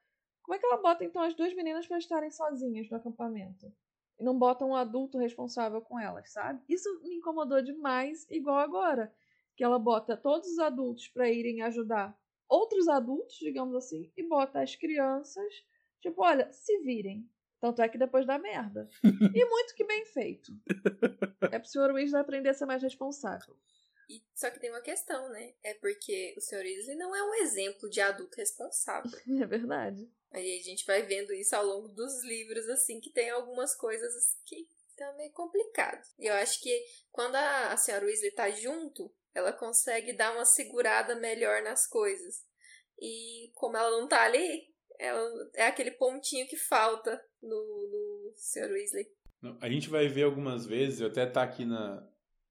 [0.48, 3.70] Como é que ela bota então as duas meninas para estarem sozinhas no acampamento?
[4.18, 6.62] E não bota um adulto responsável com elas, sabe?
[6.66, 9.12] Isso me incomodou demais, igual agora,
[9.54, 12.18] que ela bota todos os adultos para irem ajudar
[12.48, 15.52] outros adultos, digamos assim, e bota as crianças,
[16.00, 17.28] tipo, olha, se virem.
[17.60, 18.88] Tanto é que depois dá merda.
[19.36, 20.50] e muito que bem feito.
[21.52, 23.54] É pro senhor Weasley aprender a ser mais responsável.
[24.08, 25.54] E, só que tem uma questão, né?
[25.62, 29.10] É porque o senhor Weasley não é um exemplo de adulto responsável.
[29.42, 30.10] É verdade.
[30.30, 34.36] Aí a gente vai vendo isso ao longo dos livros, assim, que tem algumas coisas
[34.44, 36.02] que tá meio complicado.
[36.18, 40.44] E eu acho que quando a, a senhora Weasley tá junto, ela consegue dar uma
[40.44, 42.44] segurada melhor nas coisas.
[43.00, 48.70] E como ela não tá ali, ela é aquele pontinho que falta no, no Sr.
[48.72, 49.06] Weasley.
[49.60, 52.04] A gente vai ver algumas vezes, eu até tá aqui na,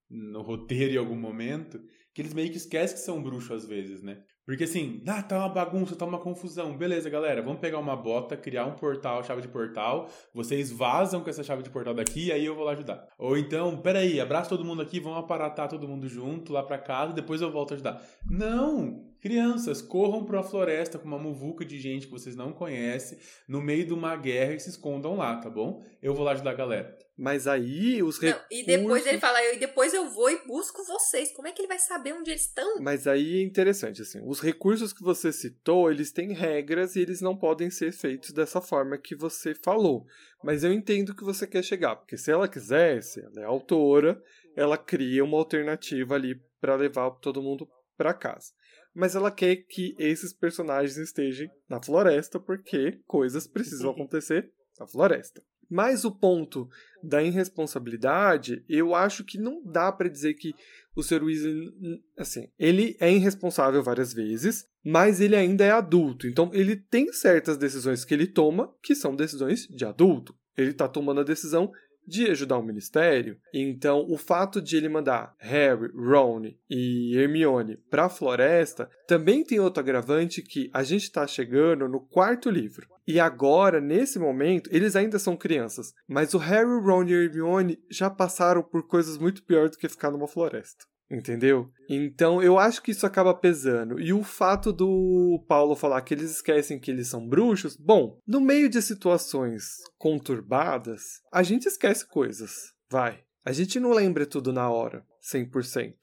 [0.09, 1.79] no roteiro em algum momento,
[2.13, 4.23] que eles meio que esquecem que são bruxos às vezes, né?
[4.45, 6.77] Porque assim, ah, tá uma bagunça, tá uma confusão.
[6.77, 10.09] Beleza, galera, vamos pegar uma bota, criar um portal, chave de portal.
[10.33, 13.05] Vocês vazam com essa chave de portal daqui aí eu vou lá ajudar.
[13.19, 17.11] Ou então, peraí, abraça todo mundo aqui, vamos aparatar todo mundo junto lá pra casa,
[17.11, 18.01] depois eu volto a ajudar.
[18.25, 19.06] Não!
[19.27, 23.61] Crianças, corram para a floresta com uma muvuca de gente que vocês não conhecem, no
[23.61, 25.83] meio de uma guerra e se escondam lá, tá bom?
[26.01, 26.97] Eu vou lá ajudar a galera.
[27.17, 28.47] Mas aí os recursos...
[28.49, 31.33] Não, e depois ele fala, e depois eu vou e busco vocês.
[31.33, 32.79] Como é que ele vai saber onde eles estão?
[32.79, 37.19] Mas aí é interessante, assim, os recursos que você citou, eles têm regras e eles
[37.19, 40.05] não podem ser feitos dessa forma que você falou.
[40.41, 44.23] Mas eu entendo que você quer chegar, porque se ela quisesse, ela é autora,
[44.55, 47.67] ela cria uma alternativa ali para levar todo mundo
[47.97, 48.53] para casa
[48.97, 55.39] mas ela quer que esses personagens estejam na floresta porque coisas precisam acontecer na floresta.
[55.69, 56.67] Mas o ponto
[57.03, 60.55] da irresponsabilidade, eu acho que não dá para dizer que
[60.95, 61.23] o Sr.
[61.23, 66.25] Weasley, assim, ele é irresponsável várias vezes, mas ele ainda é adulto.
[66.25, 70.33] Então ele tem certas decisões que ele toma que são decisões de adulto.
[70.57, 71.71] Ele está tomando a decisão
[72.07, 73.37] de ajudar o ministério.
[73.53, 79.59] Então, o fato de ele mandar Harry, Ron e Hermione para a floresta também tem
[79.59, 82.87] outro agravante que a gente está chegando no quarto livro.
[83.05, 88.09] E agora, nesse momento, eles ainda são crianças, mas o Harry, Ron e Hermione já
[88.09, 90.85] passaram por coisas muito piores do que ficar numa floresta.
[91.09, 91.71] Entendeu?
[91.89, 93.99] Então eu acho que isso acaba pesando.
[93.99, 98.41] E o fato do Paulo falar que eles esquecem que eles são bruxos, bom, no
[98.41, 102.73] meio de situações conturbadas, a gente esquece coisas.
[102.89, 103.23] Vai.
[103.45, 105.93] A gente não lembra tudo na hora, 100%.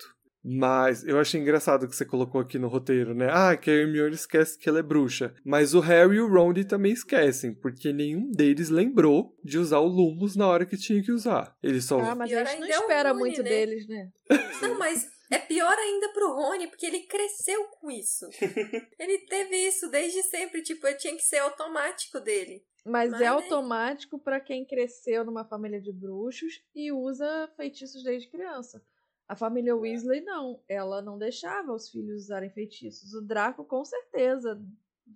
[0.45, 3.29] Mas eu achei engraçado que você colocou aqui no roteiro, né?
[3.31, 5.35] Ah, que a Hermione esquece que ela é bruxa.
[5.43, 9.87] Mas o Harry e o Ron também esquecem, porque nenhum deles lembrou de usar o
[9.87, 11.57] Lumos na hora que tinha que usar.
[11.63, 11.99] Eles só.
[11.99, 13.49] Ah, mas a gente não é espera Rony, muito né?
[13.49, 14.11] deles, né?
[14.61, 18.29] Não, mas é pior ainda pro Rony, porque ele cresceu com isso.
[18.99, 22.63] ele teve isso desde sempre, tipo, tinha que ser automático dele.
[22.85, 28.29] Mas, mas é automático para quem cresceu numa família de bruxos e usa feitiços desde
[28.29, 28.83] criança.
[29.27, 33.15] A família Weasley não, ela não deixava os filhos usarem feitiços.
[33.15, 34.61] O Draco com certeza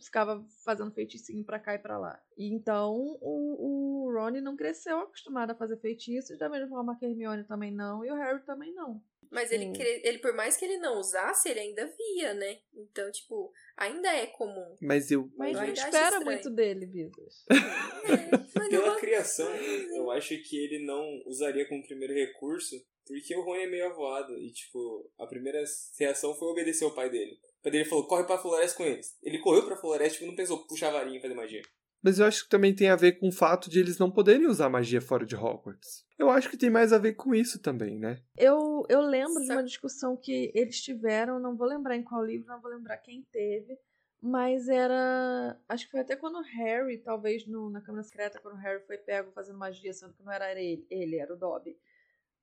[0.01, 2.21] ficava fazendo feiticinho para cá e para lá.
[2.37, 7.05] E então o, o Ron não cresceu acostumado a fazer feitiços, da mesma forma que
[7.05, 9.03] a Hermione também não e o Harry também não.
[9.31, 12.59] Mas ele, ele, por mais que ele não usasse, ele ainda via, né?
[12.75, 14.75] Então, tipo, ainda é comum.
[14.81, 15.31] Mas eu.
[15.37, 17.45] Mas não espera muito dele, Visas.
[18.09, 19.55] É, Pela criação,
[19.95, 22.75] eu acho que ele não usaria como primeiro recurso
[23.09, 25.63] porque o Rony é meio avoado e, tipo, a primeira
[25.99, 27.39] reação foi obedecer ao pai dele.
[27.61, 29.17] O pai dele falou, corre pra floresta com eles.
[29.23, 31.63] Ele correu pra floresta, tipo, não pensou puxar a varinha e fazer magia.
[32.03, 34.47] Mas eu acho que também tem a ver com o fato de eles não poderem
[34.47, 36.07] usar magia fora de Hogwarts.
[36.17, 38.23] Eu acho que tem mais a ver com isso também, né?
[38.37, 42.47] Eu, eu lembro de uma discussão que eles tiveram, não vou lembrar em qual livro,
[42.47, 43.77] não vou lembrar quem teve,
[44.21, 45.59] mas era.
[45.69, 48.85] Acho que foi até quando o Harry, talvez no, na Câmara Secreta, quando o Harry
[48.87, 51.77] foi pego fazendo magia, sendo que não era ele, ele era o Dobby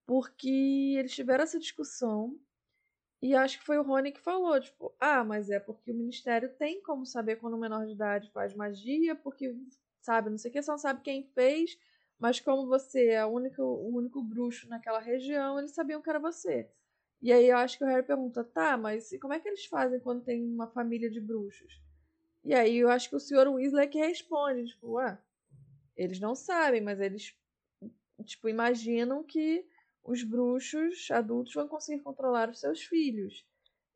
[0.06, 2.39] porque eles tiveram essa discussão
[3.22, 6.53] e acho que foi o Rony que falou, tipo, ah, mas é porque o ministério
[6.58, 9.56] tem como saber quando um menor de idade faz magia, porque
[10.01, 11.78] sabe, não sei o que, só não sabe quem fez,
[12.20, 16.20] mas como você é o único, o único bruxo naquela região, eles sabiam que era
[16.20, 16.70] você.
[17.22, 19.99] E aí eu acho que o Harry pergunta, tá, mas como é que eles fazem
[19.99, 21.82] quando tem uma família de bruxos?
[22.43, 23.47] E aí eu acho que o Sr.
[23.47, 25.20] Weasley é que responde, tipo, ah,
[25.97, 27.36] eles não sabem, mas eles,
[28.24, 29.68] tipo, imaginam que
[30.06, 33.45] os bruxos adultos vão conseguir controlar os seus filhos.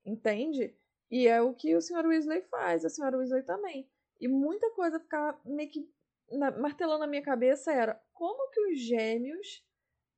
[0.03, 0.75] Entende?
[1.09, 2.05] E é o que o Sr.
[2.05, 3.15] Weasley faz, a Sra.
[3.15, 3.89] Weasley também.
[4.19, 5.89] E muita coisa ficava meio que
[6.31, 9.63] na, martelando na minha cabeça era como que os gêmeos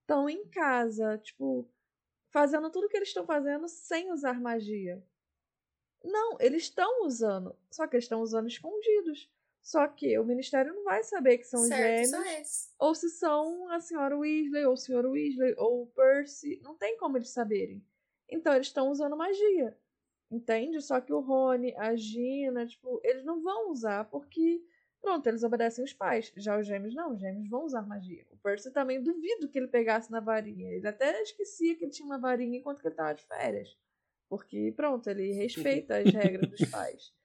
[0.01, 1.69] estão em casa, tipo,
[2.31, 5.03] fazendo tudo que eles estão fazendo sem usar magia.
[6.03, 9.29] Não, eles estão usando, só que eles estão usando escondidos.
[9.61, 13.79] Só que o ministério não vai saber que são certo, gêmeos, ou se são a
[13.79, 16.59] senhora Weasley, ou o senhor Weasley, ou o Percy.
[16.63, 17.85] Não tem como eles saberem.
[18.27, 19.77] Então eles estão usando magia.
[20.31, 20.81] Entende?
[20.81, 24.63] Só que o Rony, a Gina, tipo, eles não vão usar porque,
[25.01, 26.31] pronto, eles obedecem os pais.
[26.37, 28.25] Já os gêmeos não, os gêmeos vão usar magia.
[28.31, 30.71] O Percy também duvido que ele pegasse na varinha.
[30.71, 33.77] Ele até esquecia que ele tinha uma varinha enquanto que ele estava de férias.
[34.29, 37.13] Porque, pronto, ele respeita as regras dos pais.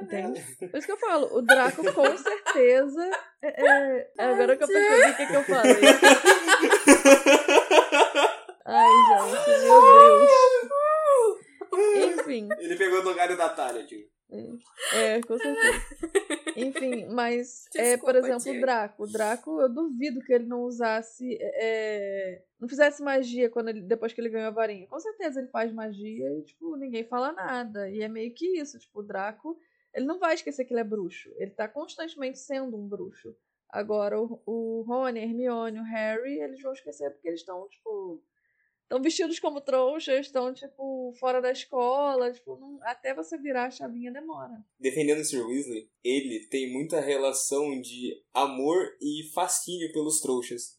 [0.00, 0.40] Entende?
[0.58, 3.10] Por isso que eu falo, o Draco com certeza.
[3.42, 5.76] É, é, é agora que eu percebi o que, que eu falei.
[8.64, 10.30] Ai, gente, meu Deus.
[12.18, 12.48] Enfim.
[12.58, 14.08] Ele pegou no galho da Talha, tio.
[14.92, 15.82] É, com certeza.
[16.56, 18.60] Enfim, mas, é, por Desculpa, exemplo, o.
[18.60, 19.02] Draco.
[19.04, 21.38] O Draco, eu duvido que ele não usasse.
[21.40, 24.86] é, não fizesse magia quando ele, depois que ele ganhou a varinha.
[24.86, 27.88] Com certeza ele faz magia e, tipo, ninguém fala nada.
[27.90, 28.78] E é meio que isso.
[28.78, 29.58] Tipo, o Draco,
[29.94, 31.30] ele não vai esquecer que ele é bruxo.
[31.36, 33.34] Ele tá constantemente sendo um bruxo.
[33.70, 38.22] Agora, o, o Rony, a Hermione, o Harry, eles vão esquecer porque eles estão, tipo.
[38.90, 42.32] Estão vestidos como trouxas, estão, tipo, fora da escola.
[42.32, 44.50] Tipo, não- até você virar a chavinha demora.
[44.80, 45.46] Defendendo o Sr.
[45.46, 50.76] Weasley, ele tem muita relação de amor e fascínio pelos trouxas.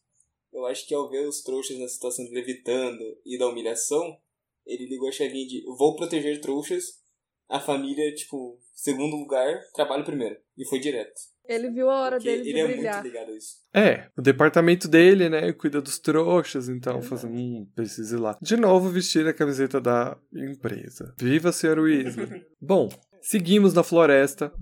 [0.52, 4.20] Eu acho que ao ver os trouxas na situação de levitando e da humilhação,
[4.66, 7.00] ele ligou a chavinha de vou proteger trouxas,
[7.48, 10.38] a família, tipo, segundo lugar, trabalho primeiro.
[10.58, 11.18] E foi direto.
[11.48, 13.02] Ele viu a hora Porque dele de ele é brilhar.
[13.02, 13.56] muito ligado a isso.
[13.74, 18.38] É, o departamento dele, né, cuida dos trouxas, então, fazendo, hum, precisa ir lá.
[18.40, 21.14] De novo, vestir a camiseta da empresa.
[21.18, 21.78] Viva, Sr.
[21.80, 22.46] Weasley.
[22.60, 22.88] Bom,
[23.20, 24.52] seguimos na floresta,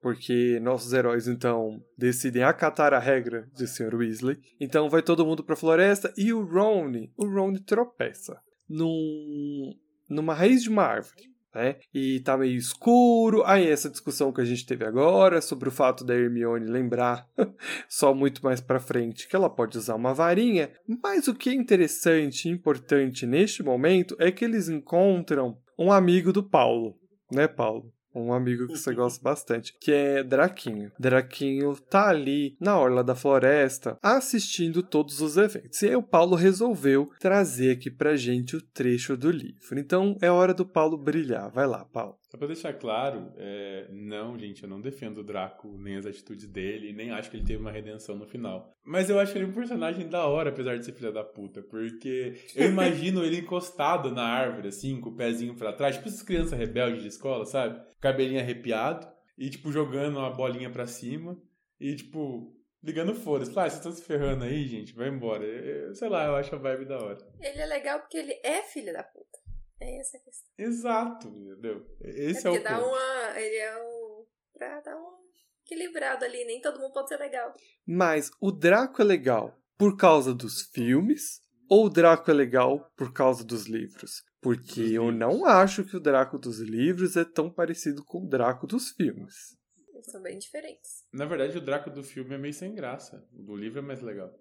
[0.00, 3.94] porque nossos heróis, então, decidem acatar a regra de Sr.
[3.94, 4.38] Weasley.
[4.60, 9.74] Então, vai todo mundo pra floresta e o Ron, o Ron tropeça num,
[10.08, 11.28] numa raiz de uma árvore.
[11.58, 11.74] Né?
[11.92, 13.42] E tá meio escuro.
[13.44, 17.26] Aí essa discussão que a gente teve agora sobre o fato da Hermione lembrar
[17.88, 20.70] só muito mais pra frente que ela pode usar uma varinha.
[21.02, 26.32] Mas o que é interessante e importante neste momento é que eles encontram um amigo
[26.32, 26.96] do Paulo,
[27.32, 27.92] né, Paulo?
[28.18, 30.90] Um amigo que você gosta bastante, que é Draquinho.
[30.98, 35.82] Draquinho tá ali na orla da floresta assistindo todos os eventos.
[35.82, 39.78] E aí o Paulo resolveu trazer aqui pra gente o trecho do livro.
[39.78, 41.50] Então é hora do Paulo brilhar.
[41.50, 42.16] Vai lá, Paulo.
[42.30, 46.46] Só pra deixar claro, é, não, gente, eu não defendo o Draco, nem as atitudes
[46.46, 48.70] dele, nem acho que ele teve uma redenção no final.
[48.84, 52.34] Mas eu acho ele um personagem da hora, apesar de ser filha da puta, porque
[52.54, 56.58] eu imagino ele encostado na árvore, assim, com o pezinho pra trás, tipo essas crianças
[56.58, 57.80] rebeldes de escola, sabe?
[58.00, 59.08] Cabelinho arrepiado,
[59.38, 61.40] e, tipo, jogando uma bolinha pra cima,
[61.80, 63.50] e, tipo, ligando foda-se.
[63.52, 65.44] Ah, vocês estão se ferrando aí, gente, vai embora.
[65.44, 67.18] Eu- sei lá, eu acho a vibe da hora.
[67.40, 69.38] Ele é legal porque ele é filho da puta.
[69.80, 70.50] É essa a questão.
[70.58, 71.86] Exato, entendeu?
[72.00, 72.88] Esse é, é o porque dá ponto.
[72.88, 73.40] uma.
[73.40, 74.24] Ele é um.
[74.54, 75.18] Pra dar um
[75.64, 77.54] equilibrado ali, nem todo mundo pode ser legal.
[77.86, 83.12] Mas o Draco é legal por causa dos filmes ou o Draco é legal por
[83.12, 84.24] causa dos livros?
[84.40, 85.18] Porque Dos eu livros.
[85.18, 89.56] não acho que o Draco dos livros é tão parecido com o Draco dos filmes.
[89.92, 91.04] Eles são bem diferentes.
[91.12, 93.24] Na verdade, o Draco do filme é meio sem graça.
[93.32, 94.32] O do livro é mais legal.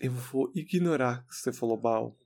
[0.00, 2.16] Eu vou ignorar que você falou mal.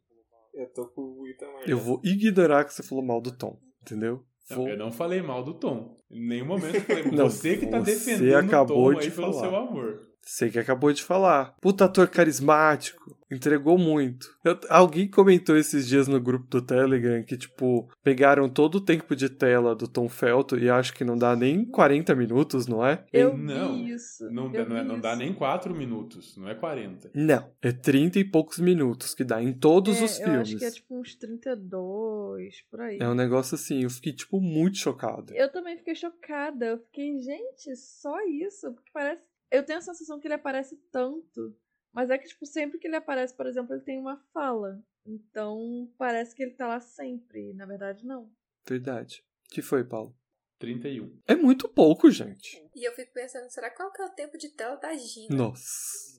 [0.52, 1.62] Eu tô com o Itamar.
[1.66, 4.24] Eu vou ignorar que você falou mal do Tom, entendeu?
[4.50, 4.68] Não, Vou...
[4.68, 5.96] eu não falei mal do Tom.
[6.10, 9.06] Em nenhum momento eu falei Não, você que tá você defendendo acabou o Tom de
[9.06, 9.48] aí pelo falar.
[9.48, 10.09] seu amor.
[10.22, 11.56] Você que acabou de falar.
[11.60, 13.18] Puta ator carismático.
[13.32, 14.26] Entregou muito.
[14.44, 19.14] Eu- alguém comentou esses dias no grupo do Telegram que, tipo, pegaram todo o tempo
[19.14, 23.04] de tela do Tom Felton e acho que não dá nem 40 minutos, não é?
[23.12, 24.28] Eu não, vi isso.
[24.32, 27.08] Não, eu não, é- não dá nem 4 minutos, não é 40.
[27.14, 27.48] Não.
[27.62, 30.40] É 30 e poucos minutos que dá em todos É, os Eu filmes.
[30.48, 32.98] acho que é tipo uns 32, por aí.
[33.00, 35.32] É um negócio assim, eu fiquei, tipo, muito chocado.
[35.34, 36.66] Eu também fiquei chocada.
[36.66, 38.72] Eu fiquei, gente, só isso?
[38.72, 39.22] Porque parece.
[39.50, 41.56] Eu tenho a sensação que ele aparece tanto.
[41.92, 44.80] Mas é que, tipo, sempre que ele aparece, por exemplo, ele tem uma fala.
[45.04, 47.52] Então, parece que ele tá lá sempre.
[47.54, 48.30] Na verdade, não.
[48.66, 49.24] Verdade.
[49.50, 50.16] que foi, Paulo?
[50.60, 51.20] 31.
[51.26, 52.62] É muito pouco, gente.
[52.76, 55.34] E eu fico pensando, será qual que é o tempo de tela da Gina?
[55.34, 56.18] Nossa.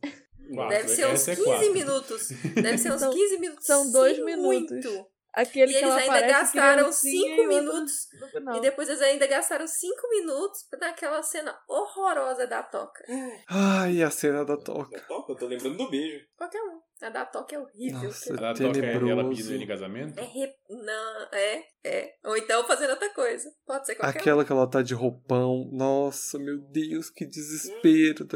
[0.54, 1.74] Quatro, Deve ser uns essa é 15 quatro.
[1.74, 2.28] minutos.
[2.56, 3.66] Deve ser uns São- 15 minutos.
[3.66, 4.72] são dois sim, minutos.
[4.84, 5.08] Muito.
[5.34, 8.08] Aquele E que eles ela ainda gastaram criancinha 5 outro minutos.
[8.56, 13.04] E depois eles ainda gastaram 5 minutos naquela cena horrorosa da toca.
[13.50, 15.00] Ai, a cena da toca.
[15.08, 16.26] Toca, eu tô lembrando do beijo.
[16.38, 16.80] Qualquer um.
[17.02, 18.04] A da toca é horrível.
[18.04, 19.30] Nossa, A da toca é ela tenebroso.
[19.30, 20.20] pedindo ele em casamento?
[20.20, 20.54] É re...
[20.70, 22.14] Não, é, é.
[22.24, 23.50] Ou então fazendo outra coisa.
[23.66, 24.22] Pode ser qualquer um.
[24.22, 25.68] Aquela que ela tá de roupão.
[25.72, 28.28] Nossa, meu Deus, que desespero.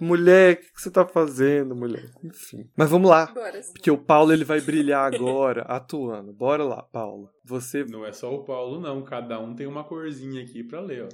[0.00, 2.10] Mulher, o que que você tá fazendo, mulher?
[2.24, 2.70] Enfim.
[2.74, 3.28] Mas vamos lá.
[3.30, 3.34] um.
[3.34, 3.60] Bora.
[3.74, 6.32] Porque o Paulo ele vai brilhar agora atuando.
[6.36, 7.30] Bora lá, Paulo.
[7.42, 7.82] Você.
[7.84, 9.02] Não é só o Paulo, não.
[9.02, 11.08] Cada um tem uma corzinha aqui pra ler, ó.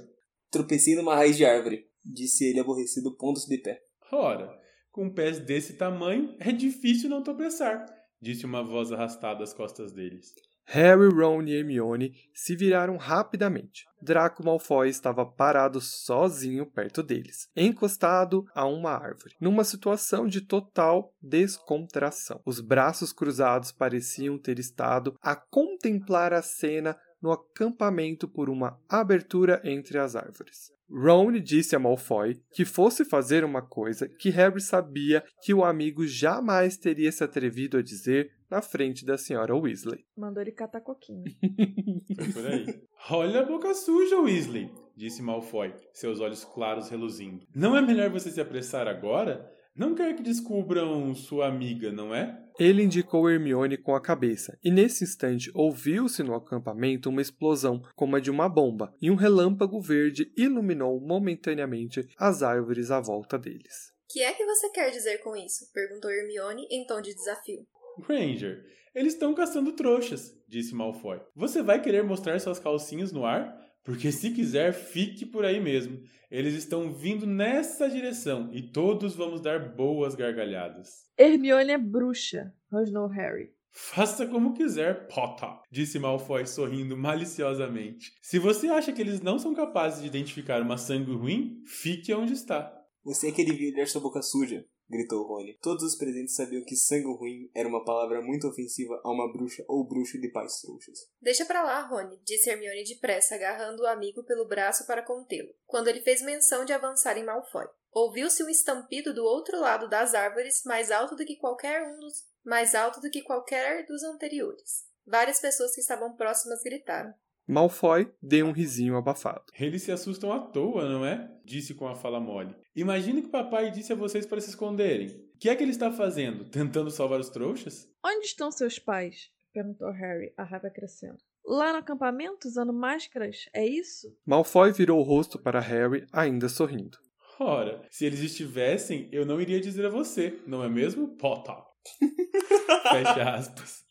[0.51, 3.81] Tropecei numa raiz de árvore, disse ele aborrecido, pondo-se de pé.
[4.11, 4.53] Ora,
[4.91, 7.85] com pés desse tamanho, é difícil não tropeçar,
[8.21, 10.33] disse uma voz arrastada às costas deles.
[10.65, 13.85] Harry, Ron e Hermione se viraram rapidamente.
[14.01, 21.13] Draco Malfoy estava parado sozinho perto deles, encostado a uma árvore, numa situação de total
[21.21, 22.41] descontração.
[22.45, 29.61] Os braços cruzados pareciam ter estado a contemplar a cena no acampamento por uma abertura
[29.63, 30.73] entre as árvores.
[30.93, 36.05] Ron disse a Malfoy que fosse fazer uma coisa que Harry sabia que o amigo
[36.05, 40.05] jamais teria se atrevido a dizer na frente da senhora Weasley.
[40.15, 41.23] Mandou ele catar coquinho.
[42.15, 42.81] Foi por aí.
[43.09, 47.47] Olha a boca suja, Weasley, disse Malfoy, seus olhos claros reluzindo.
[47.55, 49.51] Não é melhor você se apressar agora?
[49.75, 52.39] Não quer que descubram sua amiga, não é?
[52.59, 58.15] Ele indicou Hermione com a cabeça, e nesse instante ouviu-se no acampamento uma explosão, como
[58.15, 63.91] a de uma bomba, e um relâmpago verde iluminou momentaneamente as árvores à volta deles.
[64.09, 65.71] O que é que você quer dizer com isso?
[65.73, 67.65] Perguntou Hermione em tom de desafio.
[68.07, 71.19] Granger, eles estão caçando trouxas, disse Malfoy.
[71.35, 73.62] Você vai querer mostrar suas calcinhas no ar?
[73.83, 76.01] Porque se quiser, fique por aí mesmo.
[76.31, 81.05] Eles estão vindo nessa direção e todos vamos dar boas gargalhadas.
[81.17, 83.51] Hermione é bruxa, rosnou Harry.
[83.75, 88.13] Faça como quiser, Potter, disse Malfoy sorrindo maliciosamente.
[88.21, 92.33] Se você acha que eles não são capazes de identificar uma sangue ruim, fique onde
[92.33, 92.71] está.
[93.03, 94.63] Você é que devia olhar sua boca suja,
[94.93, 95.57] gritou Rony.
[95.61, 99.65] Todos os presentes sabiam que sangue ruim era uma palavra muito ofensiva a uma bruxa
[99.67, 100.99] ou bruxo de pais trouxas.
[101.21, 105.89] Deixa pra lá, Rony, disse Hermione depressa, agarrando o amigo pelo braço para contê-lo, quando
[105.89, 107.65] ele fez menção de avançar em Malfoy.
[107.91, 112.31] Ouviu-se um estampido do outro lado das árvores, mais alto do que qualquer um dos
[112.43, 114.85] mais alto do que qualquer dos anteriores.
[115.05, 117.13] Várias pessoas que estavam próximas gritaram.
[117.47, 119.43] Malfoy deu um risinho abafado.
[119.59, 121.29] Eles se assustam à toa, não é?
[121.43, 122.55] Disse com a fala mole.
[122.75, 125.07] Imagine que papai disse a vocês para se esconderem.
[125.35, 126.45] O que é que ele está fazendo?
[126.51, 127.89] Tentando salvar os trouxas?
[128.03, 129.29] Onde estão seus pais?
[129.53, 131.17] perguntou Harry, a raiva crescendo.
[131.45, 133.45] Lá no acampamento, usando máscaras?
[133.53, 134.07] É isso?
[134.25, 136.97] Malfoy virou o rosto para Harry, ainda sorrindo.
[137.39, 141.55] Ora, se eles estivessem, eu não iria dizer a você, não é mesmo, Potter?
[142.89, 143.82] Fecha aspas.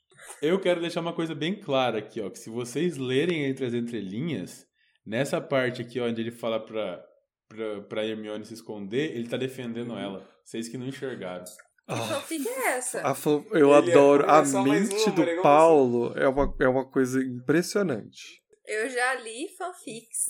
[0.43, 3.73] Eu quero deixar uma coisa bem clara aqui, ó, que se vocês lerem entre as
[3.73, 4.67] entrelinhas,
[5.07, 7.03] nessa parte aqui, ó, onde ele fala pra,
[7.49, 10.29] pra, pra Hermione se esconder, ele tá defendendo ela.
[10.45, 11.45] Vocês que não enxergaram.
[11.45, 11.53] Que
[11.87, 13.01] Ah, fanfic é essa?
[13.53, 14.25] eu Ele é- adoro.
[14.25, 18.43] é a mente uma, do é Paulo é uma, é uma coisa impressionante.
[18.67, 20.27] Eu já li fanfics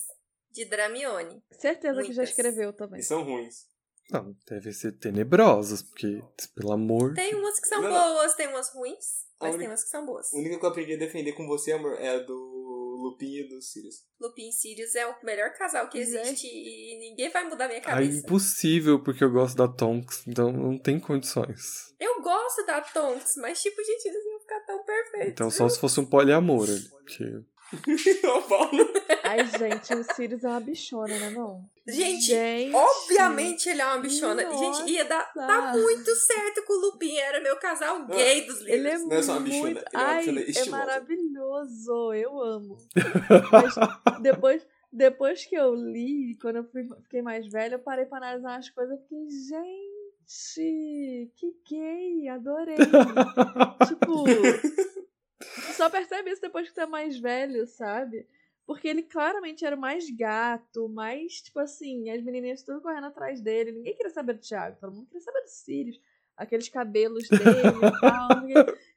[0.50, 1.42] de Dramione.
[1.52, 2.28] Certeza que já Muitas.
[2.30, 3.00] escreveu também.
[3.00, 3.66] E são ruins.
[4.10, 6.22] Não, devem ser tenebrosas, porque,
[6.54, 7.14] pelo amor.
[7.14, 8.14] Tem umas que são Não, não.
[8.14, 9.06] boas, tem umas ruins,
[9.40, 10.32] mas única- tem umas que são boas.
[10.32, 13.48] A única que eu aprendi a defender com você, amor, é a do Lupin e
[13.48, 13.96] do Sirius.
[14.20, 16.16] Lupin e Sirius é o melhor casal que Gente.
[16.18, 18.18] existe e ninguém vai mudar minha Ah, cabeça.
[18.18, 21.92] impossível, porque eu gosto da Tonks, então não tem condições.
[21.98, 25.32] Eu gosto da Tonks, mas tipo, gente, eles iam ficar tão perfeitos.
[25.32, 26.88] Então só se fosse um poliamor ali.
[26.90, 27.24] Porque...
[28.24, 28.92] Ô, Paulo.
[29.24, 31.64] Ai, gente, o Sirius é uma bichona, né, não?
[31.86, 32.74] Gente, Gente.
[32.74, 34.42] Obviamente ele é uma bichona.
[34.44, 34.58] Nossa.
[34.84, 37.16] Gente, ia dar, dar muito certo com o Lupin.
[37.16, 38.68] Era meu casal gay dos livros.
[38.68, 39.78] Ele é Não é só uma bichona, muito...
[39.78, 40.24] ele é uma Ai,
[40.56, 42.12] é maravilhoso.
[42.14, 42.76] Eu amo.
[43.50, 43.74] Mas
[44.20, 48.50] depois, depois que eu li, quando eu fui- fiquei mais velha, eu parei pra analisar
[48.56, 49.26] umas coisas e fiquei,
[50.26, 52.76] gente, que gay, adorei.
[53.88, 54.24] tipo,
[55.74, 58.26] só percebe isso depois que tu é mais velho, sabe?
[58.66, 63.40] Porque ele claramente era o mais gato, mais, tipo assim, as menininhas tudo correndo atrás
[63.40, 63.72] dele.
[63.72, 66.00] Ninguém queria saber do Thiago, todo mundo queria saber do Sirius.
[66.36, 68.48] Aqueles cabelos dele e tal.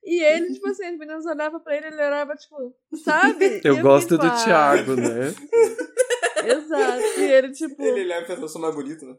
[0.03, 3.59] E ele, tipo assim, as meninas olhavam pra ele, ele olhava, tipo, sabe?
[3.63, 4.29] E Eu gosto do.
[4.43, 5.33] Thiago, né?
[6.45, 7.19] Exato.
[7.19, 9.17] E ele, tipo, Ele olhava e pensava, eu sou mais bonito, né?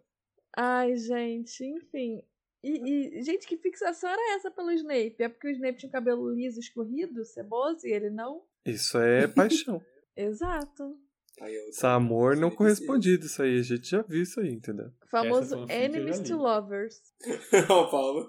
[0.57, 2.23] ai, gente, enfim.
[2.63, 5.17] E, e, gente, que fixação era essa pelo Snape?
[5.21, 8.43] É porque o Snape tinha um cabelo liso, escorrido, ceboso, e ele não?
[8.65, 9.81] Isso é paixão.
[10.17, 10.99] Exato.
[11.69, 13.59] Esse amor não correspondido, isso aí.
[13.59, 14.91] A gente já viu isso aí, entendeu?
[15.05, 16.99] O famoso Enemies to Lovers.
[17.69, 18.29] Ó, o Paulo.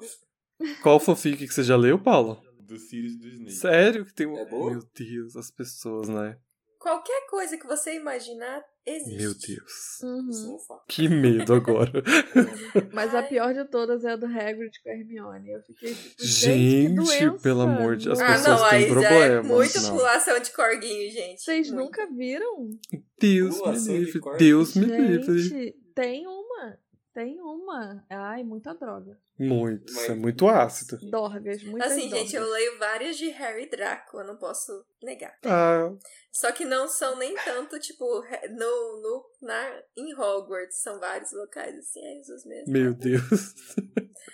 [0.84, 2.42] Qual fanfic que você já leu, Paulo?
[2.60, 3.54] Do Sirius do Snake.
[3.54, 4.38] Sério que tem um.
[4.38, 4.46] É?
[4.46, 6.38] Meu Deus, as pessoas, né?
[6.80, 9.18] Qualquer coisa que você imaginar existe.
[9.18, 10.02] Meu Deus.
[10.04, 10.60] Uhum.
[10.60, 10.82] Fala.
[10.88, 11.92] Que medo agora.
[12.94, 15.52] Mas a pior de todas é a do Hagrid com a Hermione.
[15.52, 18.84] Eu fiquei tipo, Gente, gente, pelo amor de Deus, as Ah, pessoas não, têm aí
[18.84, 19.98] já é problemas, muito não.
[19.98, 21.42] pulação de corguinho, gente.
[21.42, 21.86] Vocês Muito.
[21.86, 22.70] nunca viram?
[23.20, 24.22] Deus me Pulação livre.
[24.38, 25.40] Deus me livre.
[25.40, 26.78] Gente, tem uma.
[27.18, 28.06] Tem uma.
[28.12, 29.18] Ai, muita droga.
[29.40, 29.92] Muito.
[29.92, 31.00] Isso é muito ácido.
[31.10, 32.20] Dorgas, muitas Assim, dorgas.
[32.20, 35.36] gente, eu leio várias de Harry e Draco, eu não posso negar.
[35.44, 35.92] Ah,
[36.32, 38.06] Só que não são nem tanto, tipo,
[38.52, 40.78] no, no, na, em Hogwarts.
[40.78, 42.72] São vários locais, assim, é Jesus mesmo.
[42.72, 43.56] meu Deus.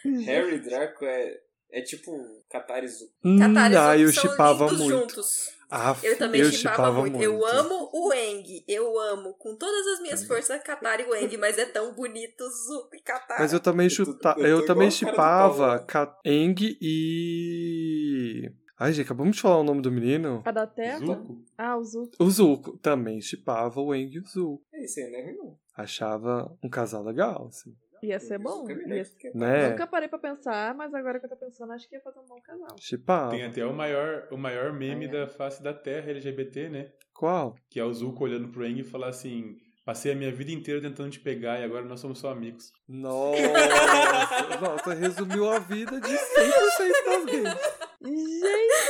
[0.26, 1.40] Harry e Draco é,
[1.72, 2.12] é tipo
[2.50, 3.10] Catarizu.
[3.24, 4.90] Hum, Catares ah, eu são chipava muito.
[4.90, 5.54] juntos.
[5.76, 7.20] Ah, Eu também eu chipava muito.
[7.20, 7.46] Eu muito.
[7.48, 8.64] amo o Eng.
[8.68, 12.44] Eu amo com todas as minhas forças Katara e o Eng, mas é tão bonito
[12.48, 13.40] Zuko e Katara.
[13.40, 14.36] Mas eu também chuta...
[14.38, 15.80] eu eu também chipava.
[15.80, 18.52] Ka- Eng e.
[18.80, 20.42] Ai, gente, acabamos de falar o nome do menino.
[20.46, 21.00] A da Terra?
[21.00, 21.38] Zuko?
[21.58, 22.12] Ah, o Zuko.
[22.20, 22.78] O Zuko.
[22.78, 24.64] Também chipava o Eng e o Zuko.
[24.74, 25.58] É isso aí, é não.
[25.76, 27.74] Achava um casal legal, assim.
[28.04, 28.70] Ia ser bom.
[28.70, 29.70] É Ia ser- que- Né?
[29.70, 32.26] Nunca parei pra pensar, mas agora que eu tô pensando, acho que ia fazer um
[32.28, 32.76] bom casal.
[32.80, 33.32] Chipava.
[33.32, 35.08] Tem até o maior, o maior meme É.
[35.08, 36.92] da face da Terra LGBT, né?
[37.14, 37.56] Qual?
[37.70, 40.82] Que é o Zuko olhando pro Aang e falar assim: Passei a minha vida inteira
[40.82, 42.72] tentando te pegar e agora nós somos só amigos.
[42.88, 43.38] Nossa,
[44.62, 47.84] nossa, resumiu a vida de 100% das gays.
[48.02, 48.83] Gente,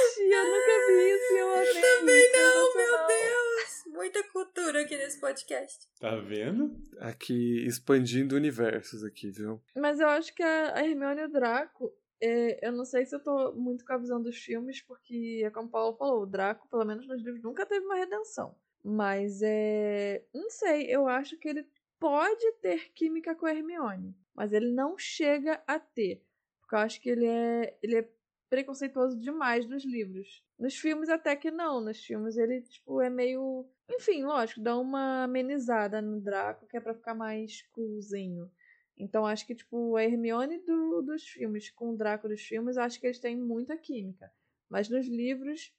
[4.13, 5.89] Muita cultura aqui nesse podcast.
[5.99, 6.79] Tá vendo?
[6.99, 9.59] Aqui, expandindo universos aqui, viu?
[9.75, 11.91] Mas eu acho que a Hermione e o Draco,
[12.21, 15.49] é, eu não sei se eu tô muito com a visão dos filmes, porque é
[15.49, 18.55] como o Paulo falou, o Draco, pelo menos nos livros, nunca teve uma redenção.
[18.83, 20.23] Mas é.
[20.31, 21.67] Não sei, eu acho que ele
[21.99, 26.23] pode ter química com a Hermione, mas ele não chega a ter.
[26.61, 27.79] Porque eu acho que ele é.
[27.81, 28.09] Ele é
[28.53, 30.43] preconceituoso demais nos livros.
[30.59, 35.23] Nos filmes até que não, nos filmes ele tipo é meio, enfim, lógico, dá uma
[35.23, 38.51] amenizada no Draco, que é pra ficar mais coolzinho.
[38.95, 42.99] Então acho que tipo a Hermione do- dos filmes com o Draco dos filmes, acho
[42.99, 44.31] que eles têm muita química.
[44.69, 45.73] Mas nos livros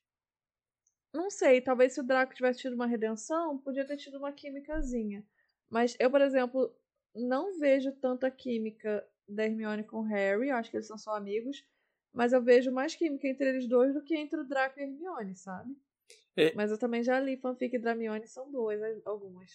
[1.13, 5.25] não sei, talvez se o Draco tivesse tido uma redenção, podia ter tido uma químicazinha.
[5.71, 6.75] Mas eu, por exemplo,
[7.15, 11.15] não vejo tanta química da Hermione com o Harry, eu acho que eles são só
[11.17, 11.65] amigos,
[12.15, 14.87] mas eu vejo mais química entre eles dois do que entre o Draco e a
[14.87, 15.77] Hermione, sabe?
[16.37, 16.53] É.
[16.55, 19.51] Mas eu também já li fanfic da Hermione, são boas algumas.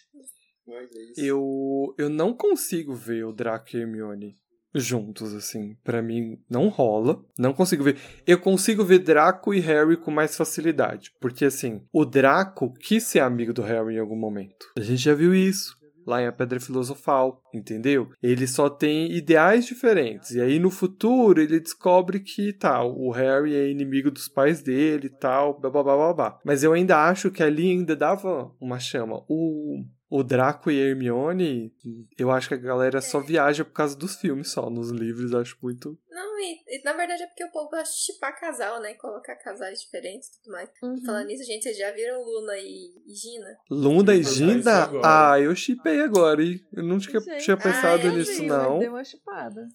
[0.67, 1.21] Mas é isso.
[1.21, 4.35] Eu, eu não consigo ver o Draco e a Hermione
[4.73, 5.75] juntos, assim.
[5.83, 7.23] Pra mim, não rola.
[7.37, 7.97] Não consigo ver.
[8.25, 11.11] Eu consigo ver Draco e Harry com mais facilidade.
[11.19, 14.67] Porque, assim, o Draco quis ser amigo do Harry em algum momento.
[14.77, 15.78] A gente já viu isso.
[16.05, 18.09] Lá em A Pedra Filosofal, entendeu?
[18.21, 20.31] Ele só tem ideais diferentes.
[20.31, 25.07] E aí, no futuro, ele descobre que, tal, o Harry é inimigo dos pais dele
[25.07, 26.39] e tal, blá, blá, blá, blá.
[26.45, 29.23] Mas eu ainda acho que ali ainda dava uma chama.
[29.27, 31.71] O, o Draco e a Hermione,
[32.17, 34.69] eu acho que a galera só viaja por causa dos filmes só.
[34.69, 35.99] Nos livros, acho muito...
[36.09, 38.95] Não, e, e na verdade é porque o povo gosta de chipar casal, né?
[38.95, 40.69] Colocar casais diferentes e tudo mais.
[40.81, 41.05] Uhum.
[41.05, 43.57] Falando nisso, gente, vocês já viram Luna e, e Gina?
[43.69, 44.23] Lunda e
[44.67, 45.01] agora.
[45.03, 46.59] Ah, eu chipei agora, hein?
[46.73, 48.79] Eu não tinha, tinha pensado ah, nisso, vi, não.
[48.79, 49.67] Deu uma chupada.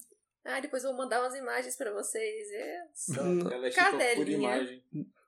[0.43, 2.47] Ah, depois eu vou mandar umas imagens pra vocês.
[2.51, 3.51] Eu sou.
[3.51, 4.37] Ela é tipo por cadelinha.
[4.37, 4.83] imagem.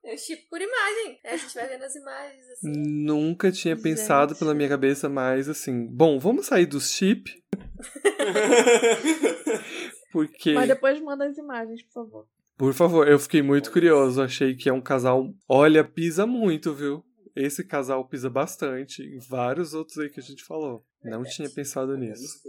[0.07, 1.19] Eu chipo por imagem.
[1.21, 2.71] É, a gente vai vendo as imagens, assim.
[2.71, 4.39] Nunca tinha pensado Gente.
[4.39, 7.43] pela minha cabeça, mas assim, bom, vamos sair do chip,
[10.13, 12.27] porque, Mas depois manda as imagens, por favor.
[12.57, 17.03] por favor, eu fiquei muito curioso, achei que é um casal, olha, pisa muito, viu?
[17.35, 20.85] Esse casal pisa bastante, em vários outros aí que a gente falou.
[21.03, 22.39] Não tinha pensado nisso.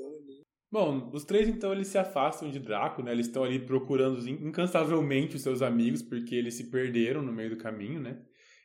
[0.70, 3.12] Bom, os três então eles se afastam de Draco, né?
[3.12, 7.56] Eles estão ali procurando incansavelmente os seus amigos porque eles se perderam no meio do
[7.56, 8.20] caminho, né?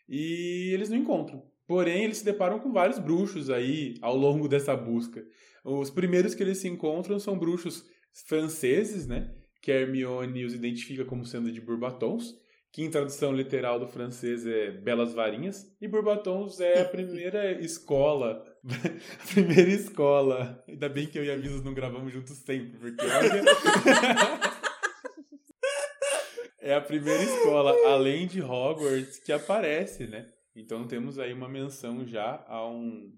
[0.08, 1.42] E eles não encontram.
[1.66, 5.24] Porém, eles se deparam com vários bruxos aí ao longo dessa busca.
[5.64, 7.86] Os primeiros que eles se encontram são bruxos
[8.28, 9.34] franceses, né?
[9.62, 12.36] Que Hermione os identifica como sendo de Bourbatons,
[12.74, 18.44] que em tradução literal do francês é belas varinhas, e Bourbatons é a primeira escola,
[18.66, 20.64] a primeira escola.
[20.68, 23.44] Ainda bem que eu e a Visas não gravamos juntos sempre, porque olha...
[26.60, 30.34] é a primeira escola, além de Hogwarts, que aparece, né?
[30.56, 33.16] Então temos aí uma menção já a um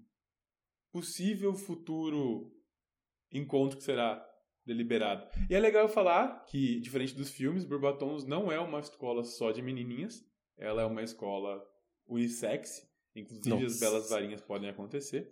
[0.92, 2.52] possível futuro
[3.32, 4.22] encontro que será
[4.66, 5.26] deliberado.
[5.48, 9.62] E é legal falar que, diferente dos filmes, Bourbatons não é uma escola só de
[9.62, 10.24] menininhas,
[10.58, 11.62] ela é uma escola
[12.08, 13.80] unissex, Inclusive, as Nossa.
[13.80, 15.26] belas varinhas podem acontecer.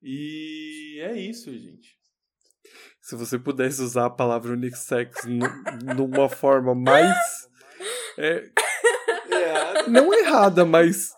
[0.00, 1.98] E é isso, gente.
[3.00, 7.16] Se você pudesse usar a palavra unissex nu- numa forma mais.
[8.16, 8.44] é,
[9.30, 11.10] É, não errada, mas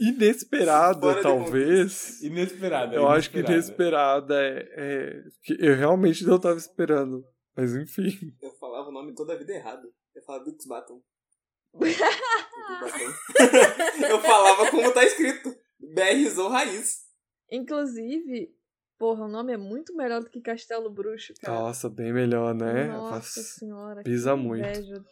[0.00, 2.20] inesperada, Fora talvez.
[2.22, 2.94] Inesperada.
[2.94, 4.34] Eu acho que inesperada.
[4.34, 5.22] inesperada é, é.
[5.42, 7.24] que Eu realmente não tava esperando.
[7.56, 8.10] Mas enfim.
[8.40, 9.86] eu falava o nome toda a vida errado.
[10.14, 11.02] Eu falava Dux Baton.
[14.08, 15.54] eu falava como tá escrito.
[15.78, 16.98] BRzão raiz.
[17.50, 18.52] Inclusive,
[18.98, 21.58] porra, o nome é muito melhor do que Castelo Bruxo, cara.
[21.58, 22.86] Nossa, bem melhor, né?
[22.86, 24.02] Nossa Faz- senhora.
[24.02, 24.64] pisa que muito.
[24.66, 25.04] inveja.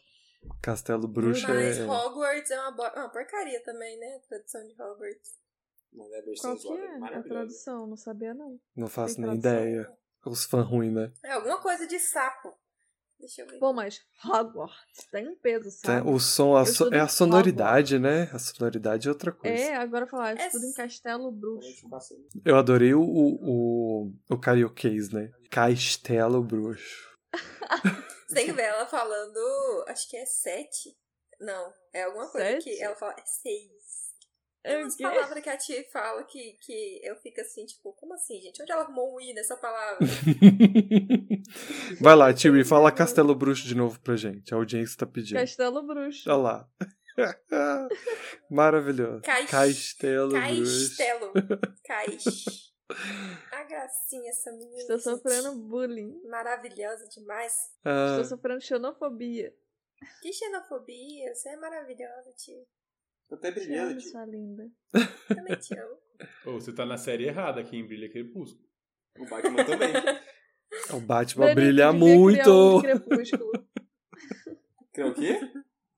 [0.62, 1.86] Castelo Bruxo Mas é.
[1.86, 4.16] Hogwarts é uma, bo- uma porcaria também, né?
[4.16, 5.38] A tradução de Hogwarts.
[5.92, 7.86] Mas a versão Qual que é a tradução?
[7.86, 8.60] Não sabia, não.
[8.76, 9.68] Não faço Tem nem tradução?
[9.68, 9.98] ideia.
[10.26, 11.12] Os fãs ruins, né?
[11.24, 12.52] É alguma coisa de sapo.
[13.18, 13.58] Deixa eu ver.
[13.58, 16.08] Pô, mas Hogwarts tem um peso, Tem- sabe?
[16.08, 18.30] O som, a so- é a sonoridade, né?
[18.32, 19.56] A sonoridade é outra coisa.
[19.56, 21.88] É, agora falar, eu É estudo em Castelo Bruxo.
[22.44, 25.32] Eu adorei o, o, o, o carioquês, né?
[25.50, 27.08] Castelo Bruxo.
[28.28, 29.84] Você tem que ver ela falando.
[29.88, 30.94] Acho que é sete.
[31.40, 32.64] Não, é alguma coisa Sete?
[32.64, 33.12] que ela fala.
[33.12, 33.78] É seis.
[34.64, 37.92] É Tem o umas palavras que a tia fala que, que eu fico assim, tipo,
[37.94, 38.60] como assim, gente?
[38.60, 39.98] Onde ela arrumou um i nessa palavra?
[42.02, 44.52] Vai lá, Tiri, fala Castelo Bruxo de novo pra gente.
[44.52, 45.38] A audiência tá pedindo.
[45.38, 46.28] Castelo Bruxo.
[46.28, 46.68] Olha lá.
[48.50, 49.22] Maravilhoso.
[49.22, 50.96] Castelo Bruxo.
[50.96, 51.32] Castelo.
[51.84, 52.67] Cais.
[53.52, 54.78] A gracinha, essa menina.
[54.78, 55.04] Estou gente.
[55.04, 56.20] sofrendo bullying.
[56.28, 57.52] Maravilhosa demais.
[57.84, 59.54] Ah, Estou sofrendo xenofobia.
[60.22, 61.34] Que xenofobia.
[61.34, 62.64] Você é maravilhosa, tia.
[63.28, 64.10] Tô até Te brilhando, amo, tio.
[64.10, 64.70] sua linda.
[65.28, 65.98] Também te amo.
[66.46, 68.66] Ô, você tá na série errada aqui em Brilha Crepúsculo.
[69.18, 69.92] O Batman também.
[70.96, 72.80] o Batman Dani, brilha criar um muito.
[72.80, 73.52] de crepúsculo.
[74.94, 75.38] Quer o quê?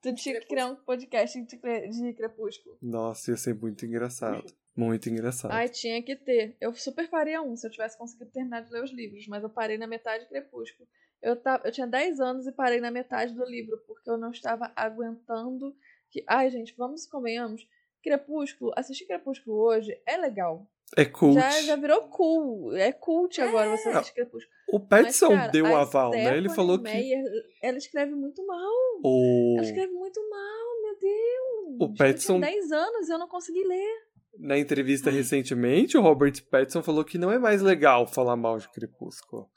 [0.02, 2.78] Tu tinha que criar um podcast de, cre- de crepúsculo.
[2.82, 4.44] Nossa, ia ser muito engraçado.
[4.80, 5.52] Muito engraçado.
[5.52, 6.56] Ai, tinha que ter.
[6.60, 9.50] Eu super faria um se eu tivesse conseguido terminar de ler os livros, mas eu
[9.50, 10.88] parei na metade de Crepúsculo.
[11.22, 14.30] Eu, tava, eu tinha 10 anos e parei na metade do livro, porque eu não
[14.30, 15.76] estava aguentando
[16.10, 16.24] que.
[16.26, 17.62] Ai, gente, vamos e convenhamos.
[18.02, 20.66] Crepúsculo, assistir Crepúsculo hoje é legal.
[20.96, 21.34] É cult.
[21.34, 22.74] Já, já virou cool.
[22.74, 24.52] É cult agora você assistir Crepúsculo.
[24.72, 26.18] O Mas, Petson cara, deu o aval, né?
[26.18, 27.24] Ele Stephanie falou que Meyer,
[27.62, 28.72] ela escreve muito mal.
[29.04, 29.54] o...
[29.58, 31.76] Ela escreve muito mal, meu Deus.
[31.80, 34.09] O Pattinson- Eu tinha 10 anos e eu não consegui ler.
[34.38, 38.68] Na entrevista recentemente, o Robert Pattinson falou que não é mais legal falar mal de
[38.70, 39.48] Crepúsculo.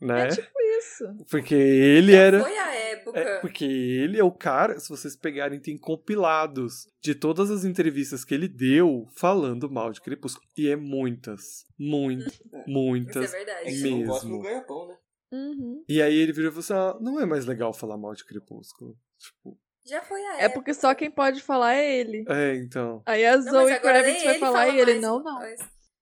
[0.00, 0.26] Né?
[0.26, 1.04] É tipo isso.
[1.30, 2.40] Porque ele era.
[2.40, 3.18] Foi a época.
[3.18, 8.24] É, porque ele é o cara, se vocês pegarem, tem compilados de todas as entrevistas
[8.24, 10.46] que ele deu falando mal de Crepúsculo.
[10.56, 11.64] E é muitas.
[11.78, 13.32] Muito, Isso é muitas.
[13.32, 13.60] verdade.
[13.62, 14.38] É que você não gosta Mesmo.
[14.38, 14.96] no ganha-pão, né?
[15.32, 15.84] Uhum.
[15.88, 18.24] E aí ele virou e falou assim: ah, não é mais legal falar mal de
[18.24, 18.96] Crepúsculo.
[19.18, 19.58] Tipo,
[19.88, 20.54] Já foi a É época.
[20.54, 22.24] porque só quem pode falar é ele.
[22.28, 23.02] é, então.
[23.06, 25.40] Aí a Não, Zoe agora Kravitz vai falar fala e ele, mais, não, não.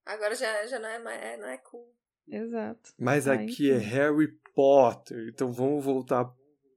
[0.05, 1.87] Agora já, já não, é mais, é, não é cool.
[2.28, 2.91] Exato.
[2.99, 3.76] Mas Ah, aqui é.
[3.76, 5.28] Harry Potter.
[5.32, 6.24] Então vamos voltar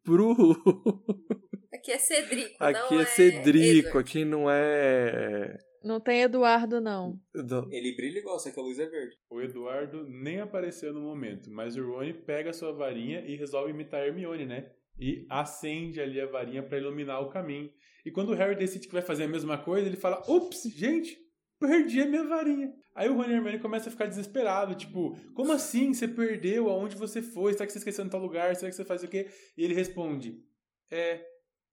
[0.03, 0.35] pro.
[1.73, 3.99] Aqui é Cedrico, aqui não é Cedrico, Edward.
[3.99, 5.57] aqui não é.
[5.81, 7.17] Não tem Eduardo, não.
[7.33, 9.15] não- Ele brilha igual, só que a luz é verde.
[9.29, 13.71] O Eduardo nem apareceu no momento, mas o Rony pega a sua varinha e resolve
[13.71, 14.69] imitar a Hermione, né?
[14.99, 17.71] E acende ali a varinha pra iluminar o caminho.
[18.05, 21.17] E quando o Harry decide que vai fazer a mesma coisa, ele fala: Ups, gente,
[21.59, 22.73] perdi a minha varinha.
[22.95, 25.93] Aí o Rony e Hermione começam a ficar desesperados, tipo, como assim?
[25.93, 26.69] Você perdeu?
[26.69, 27.53] Aonde você foi?
[27.53, 28.55] Será que você esqueceu em tal lugar?
[28.55, 29.27] Será que você faz o quê?
[29.57, 30.43] E ele responde:
[30.91, 31.25] É,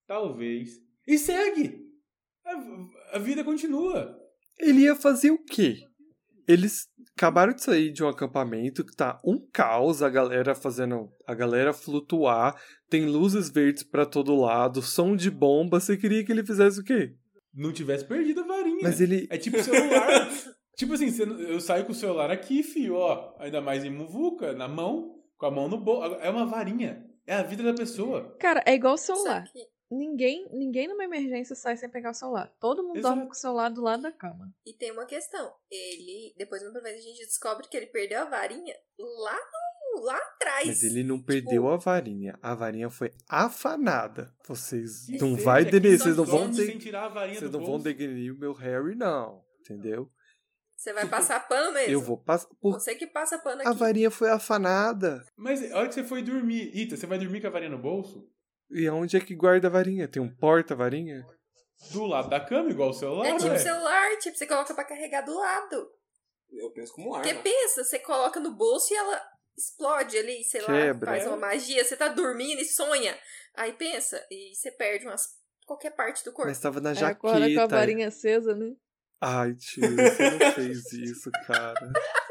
[0.06, 0.80] talvez.
[1.06, 1.84] E segue!
[2.44, 4.16] A, a vida continua.
[4.58, 5.78] Ele ia fazer o quê?
[6.46, 11.34] Eles acabaram de sair de um acampamento que tá um caos, a galera fazendo a
[11.34, 15.80] galera flutuar, tem luzes verdes pra todo lado, som de bomba.
[15.80, 17.14] Você queria que ele fizesse o quê?
[17.54, 18.80] Não tivesse perdido a varinha.
[18.82, 20.28] Mas ele É tipo celular.
[20.76, 21.10] tipo assim,
[21.48, 23.34] eu saio com o celular aqui, fio, ó.
[23.38, 26.16] Ainda mais em muvuca, na mão, com a mão no bolso.
[26.20, 27.02] É uma varinha.
[27.26, 28.36] É a vida da pessoa.
[28.38, 29.44] Cara, é igual o Só celular.
[29.90, 32.52] Ninguém, ninguém numa emergência sai sem pegar o celular.
[32.58, 33.14] Todo mundo Exato.
[33.14, 34.52] dorme com o celular do lado da cama.
[34.66, 35.54] E tem uma questão.
[35.70, 39.36] Ele, depois de uma vez, a gente descobre que ele perdeu a varinha lá,
[39.94, 40.66] no, lá atrás.
[40.66, 42.36] Mas ele não Tipo, perdeu a varinha.
[42.42, 44.34] A varinha foi afanada.
[44.46, 46.50] Vocês não vai denegrir, vocês não vão
[47.12, 47.84] varinha vocês do não vão bolso.
[47.84, 50.10] denegrir o meu Harry não, entendeu?
[50.76, 51.92] Você vai passar pano mesmo.
[51.92, 53.68] Eu vou passar por Você que passa pano aqui.
[53.68, 55.24] a varinha foi afanada.
[55.36, 57.78] Mas a hora que você foi dormir, Ita, você vai dormir com a varinha no
[57.78, 58.28] bolso?
[58.70, 60.08] E aonde é que guarda a varinha?
[60.08, 61.24] Tem um porta-varinha?
[61.92, 63.58] Do lado da cama, igual o celular, É tipo ué.
[63.58, 65.88] celular, tipo, você coloca pra carregar do lado.
[66.52, 67.22] Eu penso como arma.
[67.28, 69.22] Porque pensa, você coloca no bolso e ela
[69.56, 71.10] explode ali, sei Quebra.
[71.10, 71.28] lá, faz É.
[71.28, 73.16] uma magia, você tá dormindo e sonha.
[73.54, 75.28] Aí pensa, e você perde umas,
[75.66, 76.48] qualquer parte do corpo.
[76.48, 77.66] Mas tava na Aí acorda com a jaqueta.
[77.68, 78.72] varinha acesa, né?
[79.20, 81.74] Ai, tio, você não fez isso, cara.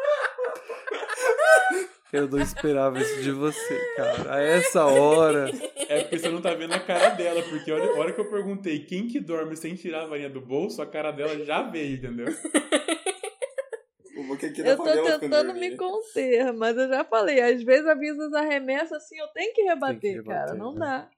[2.15, 4.35] Eu não esperava isso de você, cara.
[4.35, 5.49] A essa hora.
[5.87, 8.85] É porque você não tá vendo a cara dela, porque a hora que eu perguntei
[8.85, 12.27] quem que dorme sem tirar a varinha do bolso, a cara dela já veio, entendeu?
[14.65, 19.17] Eu tô tentando me conter, mas eu já falei, às vezes a Visas arremessa assim,
[19.17, 20.79] eu tenho que rebater, que rebater cara, não né?
[20.79, 21.09] dá.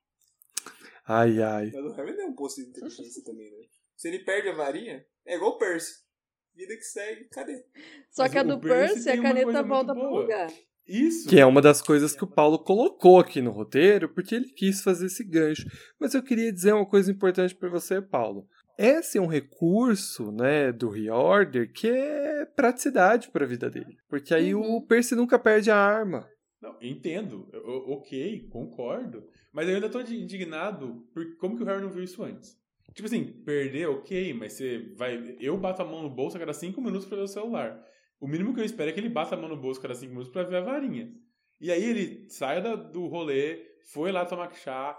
[1.08, 1.72] Ai, ai.
[1.74, 3.66] Mas o Harry é um posto de inteligência também, né?
[3.96, 6.06] Se ele perde a varinha, é igual o Percy.
[6.54, 7.64] Vida que segue, cadê?
[8.12, 10.52] Só mas que a do Percy, Percy a caneta volta pro lugar.
[10.88, 11.28] Isso.
[11.28, 14.82] Que é uma das coisas que o Paulo colocou aqui no roteiro, porque ele quis
[14.82, 15.68] fazer esse gancho.
[16.00, 18.48] Mas eu queria dizer uma coisa importante para você, Paulo.
[18.78, 24.36] Esse é um recurso, né, do reorder que é praticidade para a vida dele, porque
[24.36, 24.76] aí uhum.
[24.76, 26.30] o Percy nunca perde a arma.
[26.62, 31.82] Não, entendo, eu, ok, concordo, mas eu ainda tô indignado por como que o Harry
[31.82, 32.56] não viu isso antes.
[32.94, 35.36] Tipo assim, perder, ok, mas você vai.
[35.40, 37.80] Eu bato a mão no bolso a cada cinco minutos para ver o celular.
[38.20, 40.12] O mínimo que eu espero é que ele bata a mão no bolso cada cinco
[40.12, 41.12] minutos para ver a varinha.
[41.60, 44.98] E aí ele sai da, do rolê, foi lá tomar chá,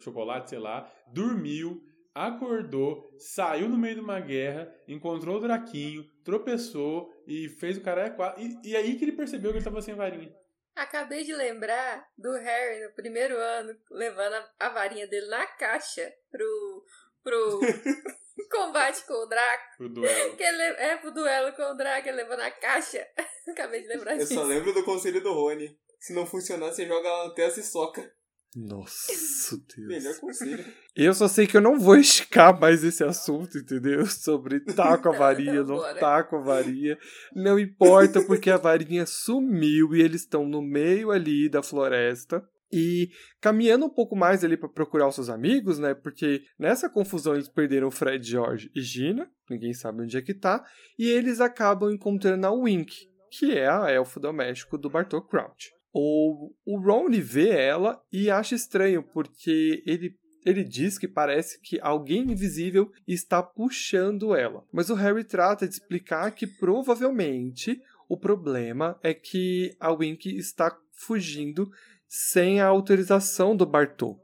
[0.00, 1.82] chocolate, sei lá, dormiu,
[2.14, 8.14] acordou, saiu no meio de uma guerra, encontrou o Draquinho, tropeçou e fez o cara.
[8.38, 10.34] E, e aí que ele percebeu que ele tava sem varinha.
[10.74, 16.12] Acabei de lembrar do Harry no primeiro ano, levando a, a varinha dele na caixa
[16.30, 16.84] pro,
[17.22, 17.60] pro
[18.50, 19.76] combate com o Draco.
[19.76, 20.36] Pro duelo.
[20.36, 23.06] Que ele, é, pro duelo com o Draco, ele levou na caixa.
[23.48, 24.32] Acabei de lembrar Eu disso.
[24.34, 25.76] Eu só lembro do conselho do Rony.
[25.98, 28.12] Se não funcionar, você joga ela na testa e soca.
[28.56, 29.88] Nossa, Deus.
[29.88, 30.64] Melhor conselho.
[30.96, 34.06] Eu só sei que eu não vou esticar mais esse assunto, entendeu?
[34.06, 36.98] Sobre tá com a varinha, não tá com a varinha.
[37.34, 42.42] Não importa, porque a varinha sumiu e eles estão no meio ali da floresta.
[42.72, 45.94] E caminhando um pouco mais ali para procurar os seus amigos, né?
[45.94, 50.64] Porque nessa confusão eles perderam Fred, George e Gina, ninguém sabe onde é que tá,
[50.98, 52.94] e eles acabam encontrando a Wink,
[53.30, 55.70] que é a elfo doméstico do Bartok Crouch.
[55.92, 60.14] O, o Ron vê ela e acha estranho, porque ele
[60.44, 64.64] ele diz que parece que alguém invisível está puxando ela.
[64.72, 70.74] Mas o Harry trata de explicar que provavelmente o problema é que a Wink está
[70.92, 71.70] fugindo
[72.08, 74.18] sem a autorização do Bartô.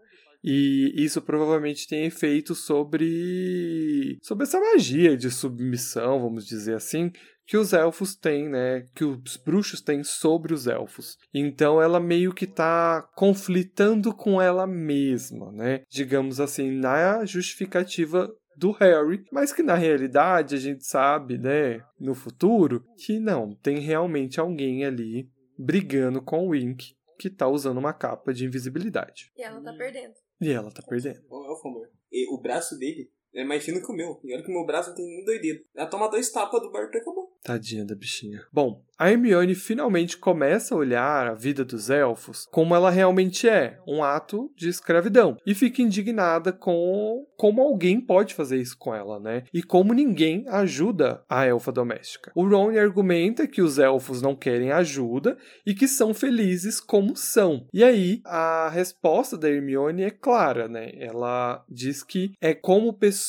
[0.47, 7.11] E isso provavelmente tem efeito sobre sobre essa magia de submissão, vamos dizer assim,
[7.47, 8.87] que os elfos têm, né?
[8.95, 11.17] Que os bruxos têm sobre os elfos.
[11.33, 15.83] Então ela meio que tá conflitando com ela mesma, né?
[15.91, 22.15] Digamos assim, na justificativa do Harry, mas que na realidade a gente sabe, né, no
[22.15, 25.29] futuro, que não, tem realmente alguém ali
[25.59, 26.95] brigando com o Wink
[27.25, 29.33] que tá usando uma capa de invisibilidade.
[29.35, 30.13] E ela tá perdendo.
[30.43, 31.25] E ela tá perdendo.
[31.31, 31.91] O amor.
[32.13, 34.21] E o braço dele é mais fino que o meu.
[34.23, 35.65] E olha que o meu braço não tem nem dois dedos.
[35.75, 37.33] Ela toma dois tapas do barco e acabou.
[37.43, 38.47] Tadinha da bichinha.
[38.51, 43.79] Bom, a Hermione finalmente começa a olhar a vida dos elfos como ela realmente é,
[43.87, 45.37] um ato de escravidão.
[45.45, 49.45] E fica indignada com como alguém pode fazer isso com ela, né?
[49.53, 52.33] E como ninguém ajuda a elfa doméstica.
[52.35, 55.37] O Ron argumenta que os elfos não querem ajuda
[55.67, 57.67] e que são felizes como são.
[57.75, 60.93] E aí a resposta da Hermione é clara, né?
[60.97, 63.24] Ela diz que é como pessoas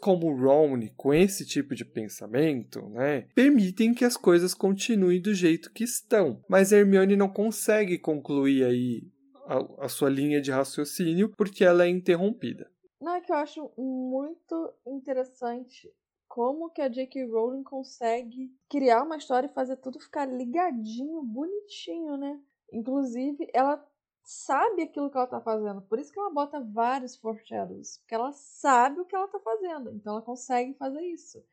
[0.00, 3.28] como Ron, com esse tipo de pensamento, né?
[3.34, 6.42] permitem que as coisas continuem do jeito que estão.
[6.48, 9.02] Mas Hermione não consegue concluir aí
[9.46, 12.70] a, a sua linha de raciocínio porque ela é interrompida.
[13.00, 15.92] Não, é que eu acho muito interessante
[16.26, 17.26] como que a J.K.
[17.26, 22.40] Rowling consegue criar uma história e fazer tudo ficar ligadinho, bonitinho, né?
[22.72, 23.76] Inclusive, ela
[24.24, 25.82] sabe aquilo que ela tá fazendo.
[25.82, 27.98] Por isso que ela bota vários foreshadows.
[27.98, 29.90] Porque ela sabe o que ela tá fazendo.
[29.90, 31.44] Então ela consegue fazer isso.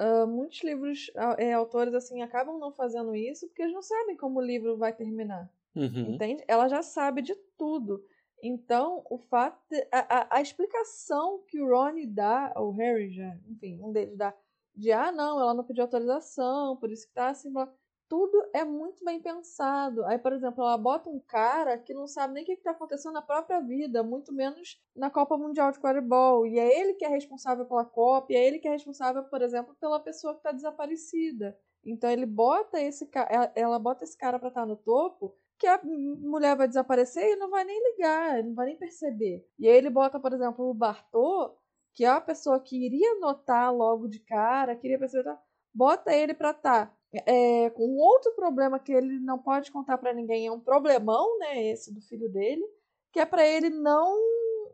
[0.00, 4.38] Uh, muitos livros, é, autores assim, acabam não fazendo isso porque eles não sabem como
[4.38, 5.50] o livro vai terminar.
[5.74, 6.14] Uhum.
[6.14, 6.44] Entende?
[6.46, 8.04] Ela já sabe de tudo.
[8.42, 9.58] Então, o fato.
[9.70, 14.16] De, a, a, a, explicação que o Ronnie dá, ou Harry já, enfim, um deles
[14.16, 14.34] dá,
[14.74, 17.52] de ah, não, ela não pediu autorização, por isso que tá assim.
[17.52, 17.72] Blá,
[18.08, 20.04] tudo é muito bem pensado.
[20.04, 23.14] Aí, por exemplo, ela bota um cara que não sabe nem o que está acontecendo
[23.14, 26.46] na própria vida, muito menos na Copa Mundial de Quadribol.
[26.46, 29.42] E é ele que é responsável pela Copa, e é ele que é responsável, por
[29.42, 31.58] exemplo, pela pessoa que está desaparecida.
[31.84, 33.08] Então ele bota esse
[33.54, 37.36] ela bota esse cara para estar tá no topo, que a mulher vai desaparecer e
[37.36, 39.46] não vai nem ligar, não vai nem perceber.
[39.58, 41.56] E aí ele bota, por exemplo, o Bartô,
[41.94, 45.36] que é a pessoa que iria notar logo de cara, queria perceber,
[45.72, 50.12] bota ele para estar tá é, com outro problema que ele não pode contar para
[50.12, 52.64] ninguém, é um problemão, né, esse do filho dele,
[53.12, 54.14] que é para ele não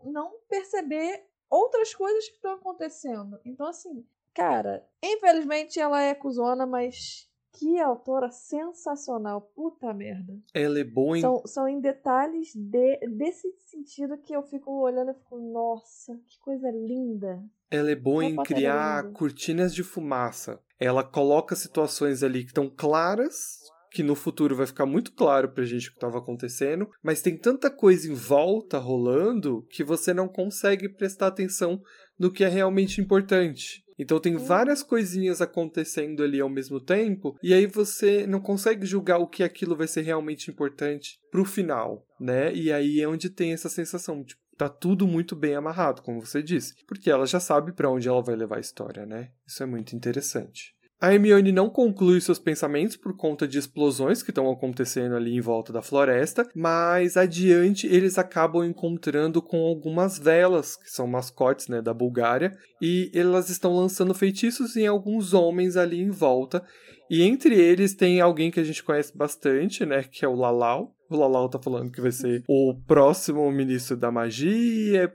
[0.02, 3.38] não perceber outras coisas que estão acontecendo.
[3.44, 9.40] Então assim, Cara, infelizmente ela é cuzona, mas que autora sensacional.
[9.54, 10.38] Puta merda.
[10.54, 11.20] Ela é boa em.
[11.20, 16.38] São, são em detalhes de, desse sentido que eu fico olhando e fico, nossa, que
[16.40, 17.42] coisa linda.
[17.70, 19.18] Ela é boa Uma em criar linda.
[19.18, 20.60] cortinas de fumaça.
[20.78, 23.58] Ela coloca situações ali que estão claras,
[23.92, 27.36] que no futuro vai ficar muito claro pra gente o que estava acontecendo, mas tem
[27.36, 31.80] tanta coisa em volta rolando que você não consegue prestar atenção
[32.20, 33.82] no que é realmente importante.
[33.98, 39.18] Então tem várias coisinhas acontecendo ali ao mesmo tempo, e aí você não consegue julgar
[39.18, 42.54] o que aquilo vai ser realmente importante pro final, né?
[42.54, 46.42] E aí é onde tem essa sensação, tipo, tá tudo muito bem amarrado, como você
[46.42, 49.30] disse, porque ela já sabe pra onde ela vai levar a história, né?
[49.46, 50.74] Isso é muito interessante.
[51.00, 55.40] A Hermione não conclui seus pensamentos por conta de explosões que estão acontecendo ali em
[55.40, 61.80] volta da floresta, mas adiante eles acabam encontrando com algumas velas, que são mascotes né,
[61.80, 66.62] da Bulgária, e elas estão lançando feitiços em alguns homens ali em volta.
[67.08, 70.02] E entre eles tem alguém que a gente conhece bastante, né?
[70.02, 70.94] Que é o Lalau.
[71.10, 75.12] O Lalau tá falando que vai ser o próximo ministro da magia.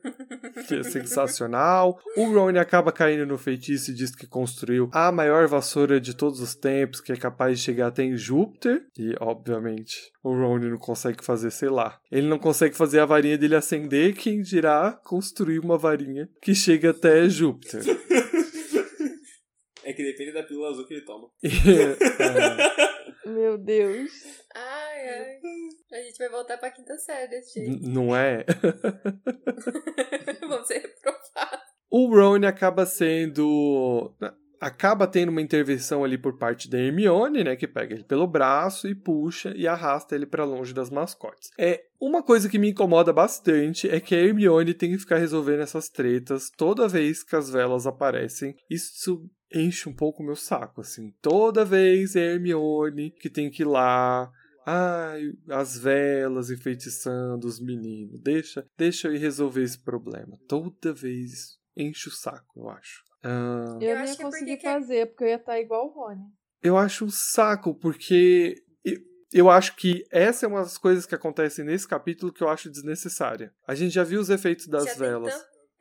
[0.67, 1.97] que é sensacional.
[2.17, 6.41] O Ron acaba caindo no feitiço e diz que construiu a maior vassoura de todos
[6.41, 8.83] os tempos, que é capaz de chegar até em Júpiter.
[8.99, 11.97] E, obviamente, o Ron não consegue fazer, sei lá.
[12.11, 16.89] Ele não consegue fazer a varinha dele acender, quem dirá construir uma varinha que chega
[16.89, 17.81] até Júpiter.
[19.87, 21.27] É que depende da pílula azul que ele toma.
[21.43, 22.94] É,
[23.25, 24.11] Meu Deus.
[24.53, 25.39] Ai, ai.
[25.93, 27.87] A gente vai voltar pra quinta série desse jeito.
[27.87, 28.45] não é?
[30.47, 31.65] Vamos ser reprovados.
[31.89, 34.13] O Ron acaba sendo.
[34.59, 37.55] Acaba tendo uma intervenção ali por parte da Hermione, né?
[37.55, 41.51] Que pega ele pelo braço e puxa e arrasta ele pra longe das mascotes.
[41.59, 45.61] É uma coisa que me incomoda bastante é que a Hermione tem que ficar resolvendo
[45.61, 48.55] essas tretas toda vez que as velas aparecem.
[48.69, 51.13] Isso enche um pouco o meu saco, assim.
[51.21, 54.31] Toda vez é Hermione que tem que ir lá.
[54.65, 58.19] Ai, as velas enfeitiçando os meninos.
[58.21, 60.37] Deixa, deixa eu ir resolver esse problema.
[60.47, 63.03] Toda vez enche o saco, eu acho.
[63.23, 65.87] Ah, Eu, acho ia que é porque conseguir que- fazer, porque eu ia estar igual
[65.87, 66.23] o Rony.
[66.63, 68.63] eu acho um saco, porque
[69.31, 72.69] eu, acho que essa é uma das coisas que acontecem nesse capítulo que eu acho
[72.69, 73.53] desnecessária.
[73.67, 75.33] A gente já viu os efeitos das Já tem velas.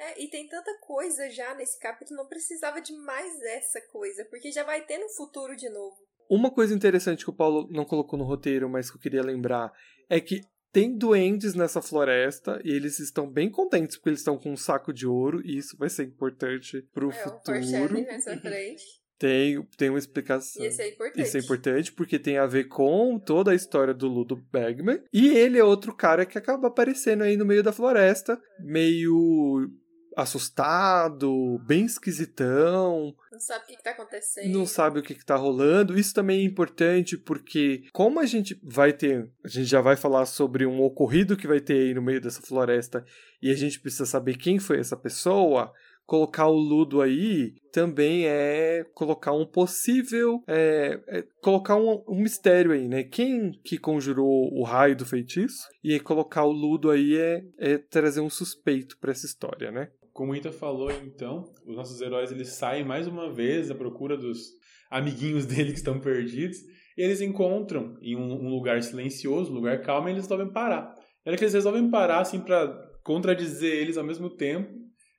[0.05, 4.53] É, e tem tanta coisa já nesse capítulo, não precisava de mais essa coisa, porque
[4.53, 5.97] já vai ter no futuro de novo.
[6.29, 9.73] Uma coisa interessante que o Paulo não colocou no roteiro, mas que eu queria lembrar,
[10.11, 14.53] é que tem duendes nessa floresta e eles estão bem contentes porque eles estão com
[14.53, 17.43] um saco de ouro e isso vai ser importante pro é, o futuro.
[17.45, 18.85] foreshadowing nessa frente.
[19.17, 20.63] Tem, tem uma explicação.
[20.63, 21.23] Esse é importante.
[21.23, 25.01] Isso é importante porque tem a ver com toda a história do Ludo Bagman.
[25.13, 29.71] E ele é outro cara que acaba aparecendo aí no meio da floresta, meio
[30.17, 34.53] assustado, bem esquisitão, Não sabe o que, que tá acontecendo.
[34.53, 35.99] não sabe o que, que tá rolando.
[35.99, 40.27] Isso também é importante porque, como a gente vai ter, a gente já vai falar
[40.27, 43.05] sobre um ocorrido que vai ter aí no meio dessa floresta
[43.43, 45.73] e a gente precisa saber quem foi essa pessoa.
[46.07, 50.43] Colocar o Ludo aí também é colocar um possível.
[50.47, 53.05] É, é colocar um, um mistério aí, né?
[53.05, 55.67] Quem que conjurou o raio do feitiço?
[55.83, 59.89] E colocar o Ludo aí é, é trazer um suspeito pra essa história, né?
[60.15, 64.17] Como o Ita falou, então, os nossos heróis eles saem mais uma vez à procura
[64.17, 64.53] dos
[64.89, 66.59] amiguinhos dele que estão perdidos
[66.97, 70.95] e eles encontram em um, um lugar silencioso, um lugar calmo, e eles resolvem parar.
[71.25, 72.69] Na hora que eles resolvem parar, assim, para
[73.03, 74.73] contradizer eles ao mesmo tempo,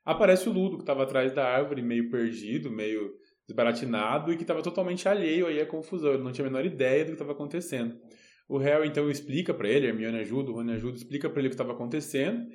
[0.05, 3.11] aparece o Ludo, que estava atrás da árvore, meio perdido, meio
[3.45, 6.13] desbaratinado e que estava totalmente alheio aí à confusão.
[6.13, 7.99] Ele não tinha a menor ideia do que estava acontecendo.
[8.47, 11.47] O Harry então explica para ele, a Hermione ajuda, o Rony ajuda, explica para ele
[11.47, 12.45] o que estava acontecendo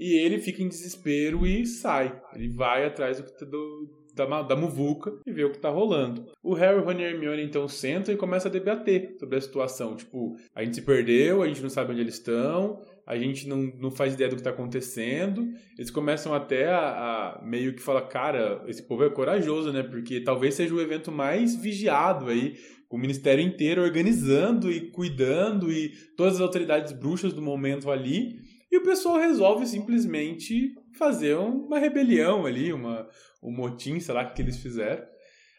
[0.00, 2.18] e ele fica em desespero e sai.
[2.34, 6.26] Ele vai atrás do, tá- do- da, da muvuca e vê o que tá rolando.
[6.42, 9.94] O Harry, Rony e Hermione então sentam e começam a debater sobre a situação.
[9.96, 13.58] Tipo, a gente se perdeu, a gente não sabe onde eles estão, a gente não,
[13.78, 15.46] não faz ideia do que tá acontecendo.
[15.78, 19.82] Eles começam até a, a meio que falar, cara, esse povo é corajoso, né?
[19.82, 22.56] Porque talvez seja o evento mais vigiado aí,
[22.88, 28.39] com o ministério inteiro organizando e cuidando e todas as autoridades bruxas do momento ali.
[28.70, 33.08] E o pessoal resolve simplesmente fazer uma rebelião ali, uma,
[33.42, 35.04] um motim, sei lá que eles fizeram.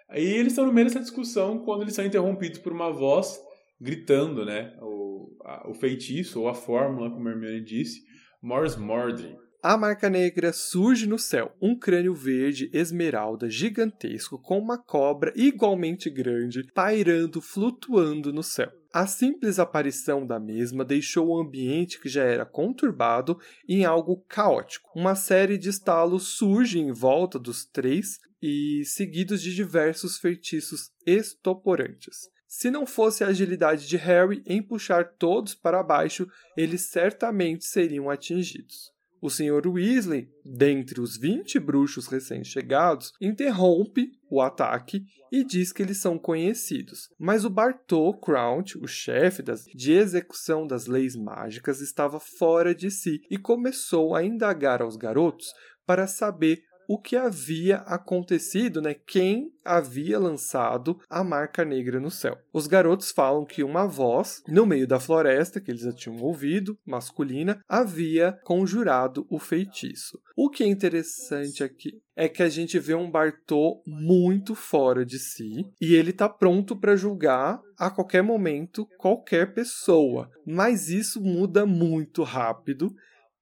[0.09, 3.37] Aí eles estão no meio dessa discussão quando eles são interrompidos por uma voz
[3.79, 4.73] gritando, né?
[4.81, 7.99] O, a- o feitiço ou a fórmula, como a Hermione disse,
[8.41, 9.35] Mors Mordre.
[9.63, 16.09] A marca negra surge no céu, um crânio verde esmeralda gigantesco com uma cobra igualmente
[16.09, 18.71] grande pairando, flutuando no céu.
[18.93, 24.89] A simples aparição da mesma deixou o ambiente que já era conturbado em algo caótico.
[24.93, 32.29] Uma série de estalos surge em volta dos três e seguidos de diversos feitiços estoporantes.
[32.45, 36.27] Se não fosse a agilidade de Harry em puxar todos para baixo,
[36.57, 38.90] eles certamente seriam atingidos.
[39.21, 39.67] O Sr.
[39.67, 47.07] Weasley, dentre os 20 bruxos recém-chegados, interrompe o ataque e diz que eles são conhecidos.
[47.19, 52.89] Mas o Bartol Crouch, o chefe das, de execução das leis mágicas, estava fora de
[52.89, 55.53] si e começou a indagar aos garotos
[55.85, 58.93] para saber o que havia acontecido, né?
[58.93, 62.37] Quem havia lançado a marca negra no céu.
[62.51, 66.77] Os garotos falam que uma voz, no meio da floresta, que eles já tinham ouvido,
[66.85, 70.19] masculina, havia conjurado o feitiço.
[70.35, 75.17] O que é interessante aqui é que a gente vê um Bartô muito fora de
[75.17, 80.29] si e ele tá pronto para julgar a qualquer momento qualquer pessoa.
[80.45, 82.93] Mas isso muda muito rápido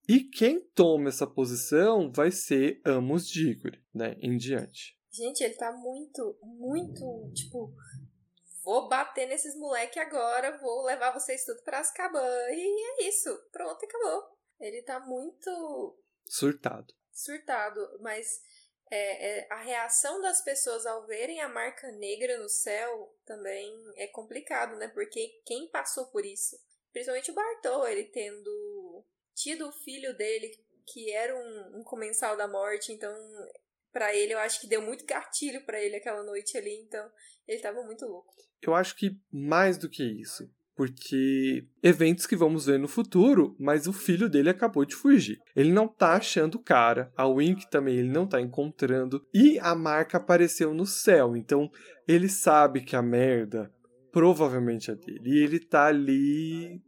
[0.10, 5.00] e quem toma essa posição vai ser Amos Diggory, né, em diante.
[5.12, 7.72] Gente, ele tá muito, muito, tipo,
[8.64, 13.86] vou bater nesses moleque agora, vou levar vocês tudo pra Azkaban e é isso, pronto,
[13.86, 14.24] acabou.
[14.60, 15.96] Ele tá muito...
[16.26, 16.92] Surtado.
[17.12, 18.42] Surtado, mas
[18.90, 24.08] é, é, a reação das pessoas ao verem a marca negra no céu também é
[24.08, 24.88] complicado, né?
[24.88, 26.58] Porque quem passou por isso?
[26.92, 28.89] Principalmente o Bartol, ele tendo
[29.40, 30.52] tido o filho dele,
[30.86, 33.14] que era um, um comensal da morte, então
[33.92, 37.10] para ele eu acho que deu muito gatilho para ele aquela noite ali, então
[37.48, 38.34] ele tava muito louco.
[38.62, 43.88] Eu acho que mais do que isso, porque eventos que vamos ver no futuro, mas
[43.88, 45.40] o filho dele acabou de fugir.
[45.56, 49.74] Ele não tá achando o cara, a Wink também ele não tá encontrando e a
[49.74, 51.72] marca apareceu no céu, então
[52.06, 53.74] ele sabe que a merda
[54.12, 56.82] provavelmente é dele e ele tá ali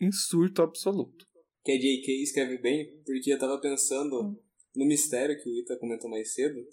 [0.00, 1.26] em surto absoluto
[1.64, 2.22] que a J.K.
[2.22, 4.36] escreve bem, porque eu tava pensando hum.
[4.76, 6.64] no mistério que o Ita comentou mais cedo,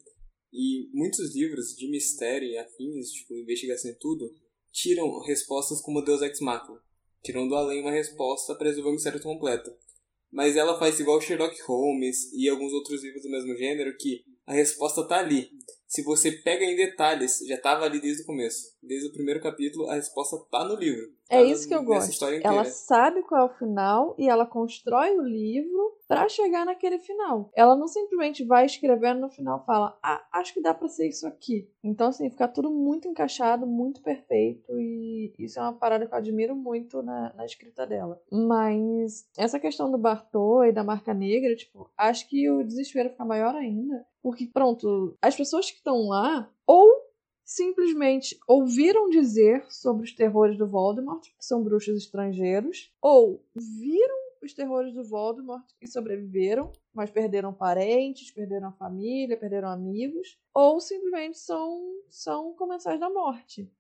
[0.54, 4.36] e muitos livros de mistério e afins, tipo, investigação e tudo,
[4.72, 6.82] tiram respostas como Deus Ex Machina,
[7.24, 9.72] tiram do além uma resposta para resolver o mistério completo.
[10.30, 14.54] Mas ela faz igual Sherlock Holmes e alguns outros livros do mesmo gênero, que a
[14.54, 15.50] resposta tá ali.
[15.88, 18.78] Se você pega em detalhes, já estava ali desde o começo.
[18.82, 21.06] Desde o primeiro capítulo, a resposta tá no livro.
[21.28, 22.26] Tá é isso que eu gosto.
[22.44, 27.50] Ela sabe qual é o final e ela constrói o livro para chegar naquele final.
[27.56, 31.26] Ela não simplesmente vai escrevendo no final fala, ah, acho que dá para ser isso
[31.26, 31.70] aqui.
[31.82, 36.18] Então, assim, fica tudo muito encaixado, muito perfeito e isso é uma parada que eu
[36.18, 38.22] admiro muito na, na escrita dela.
[38.30, 43.24] Mas essa questão do Bartô e da marca negra, tipo, acho que o desespero fica
[43.24, 44.06] maior ainda.
[44.22, 46.90] Porque, pronto, as pessoas que estão lá ou
[47.46, 54.54] simplesmente ouviram dizer sobre os terrores do Voldemort, que são bruxos estrangeiros, ou viram os
[54.54, 61.38] terrores do Voldemort e sobreviveram, mas perderam parentes, perderam a família, perderam amigos, ou simplesmente
[61.38, 63.72] são, são comensais da morte.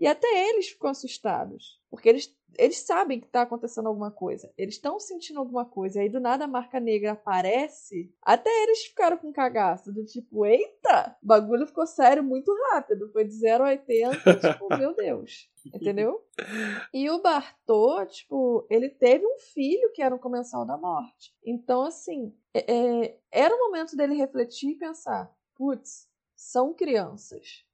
[0.00, 4.76] E até eles ficam assustados, porque eles, eles sabem que está acontecendo alguma coisa, eles
[4.76, 9.18] estão sentindo alguma coisa, e aí do nada a marca negra aparece, até eles ficaram
[9.18, 13.68] com cagaço, do tipo, eita, o bagulho ficou sério muito rápido, foi de 0 a
[13.68, 16.24] 80, tipo, meu Deus, entendeu?
[16.92, 21.82] E o Bartô, tipo, ele teve um filho que era um comensal da morte, então
[21.82, 27.64] assim, é, é, era o momento dele refletir e pensar, putz, são crianças.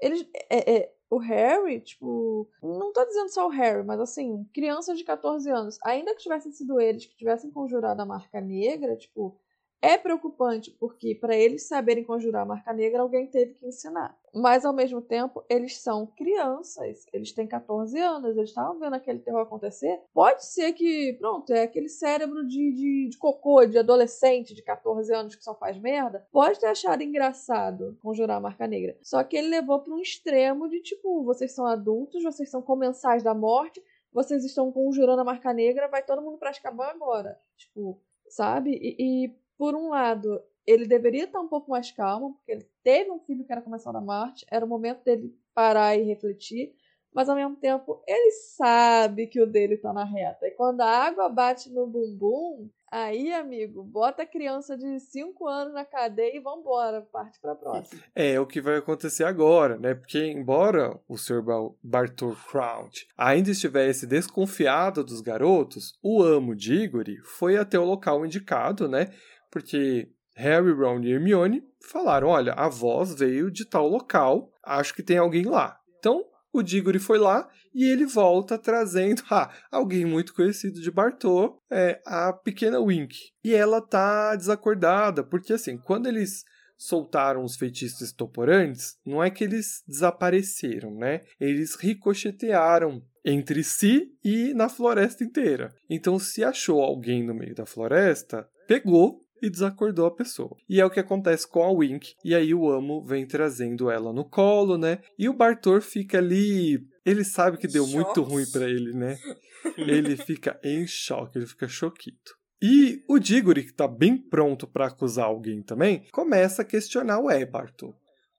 [0.00, 4.98] Eles, é, é, o Harry, tipo, não tô dizendo só o Harry, mas assim, crianças
[4.98, 9.38] de 14 anos, ainda que tivessem sido eles que tivessem conjurado a marca negra, tipo,
[9.84, 14.18] é preocupante porque para eles saberem conjurar a marca negra, alguém teve que ensinar.
[14.34, 19.18] Mas ao mesmo tempo, eles são crianças, eles têm 14 anos, eles estavam vendo aquele
[19.18, 20.00] terror acontecer.
[20.12, 25.12] Pode ser que, pronto, é aquele cérebro de, de, de, cocô, de adolescente de 14
[25.12, 26.26] anos que só faz merda.
[26.32, 28.96] Pode ter achado engraçado conjurar a marca negra.
[29.02, 33.22] Só que ele levou para um extremo de tipo, vocês são adultos, vocês são comensais
[33.22, 37.38] da morte, vocês estão conjurando a marca negra, vai todo mundo pra Azkaban agora.
[37.56, 38.70] Tipo, sabe?
[38.72, 38.96] E,
[39.26, 43.20] e por um lado, ele deveria estar um pouco mais calmo, porque ele teve um
[43.20, 46.74] filho que era começar da Marte, era o momento dele parar e refletir,
[47.14, 50.46] mas ao mesmo tempo ele sabe que o dele tá na reta.
[50.46, 55.74] E quando a água bate no bumbum, aí, amigo, bota a criança de 5 anos
[55.74, 58.00] na cadeia e vambora, parte pra próxima.
[58.14, 59.94] É o que vai acontecer agora, né?
[59.94, 61.42] Porque embora o Sr.
[61.82, 68.88] Bartol Crouch ainda estivesse desconfiado dos garotos, o amo Diggory foi até o local indicado,
[68.88, 69.10] né?
[69.54, 75.02] Porque Harry, Ron e Hermione falaram: olha, a voz veio de tal local, acho que
[75.02, 75.78] tem alguém lá.
[75.96, 81.62] Então, o Diggory foi lá e ele volta trazendo ah, alguém muito conhecido de Bartô,
[81.70, 83.16] é a pequena Wink.
[83.44, 86.42] E ela tá desacordada, porque assim, quando eles
[86.76, 91.20] soltaram os feitiços estoporantes, não é que eles desapareceram, né?
[91.38, 95.72] Eles ricochetearam entre si e na floresta inteira.
[95.88, 100.56] Então, se achou alguém no meio da floresta, pegou e desacordou a pessoa.
[100.68, 102.14] E é o que acontece com a Wink.
[102.24, 105.00] E aí o Amo vem trazendo ela no colo, né?
[105.18, 106.86] E o Bartor fica ali.
[107.04, 109.18] Ele sabe que deu muito ruim para ele, né?
[109.78, 112.36] Ele fica em choque, ele fica choquito.
[112.60, 117.28] E o Diggory, que tá bem pronto para acusar alguém também, começa a questionar o
[117.46, 117.90] Bartol.
[117.90, 117.94] O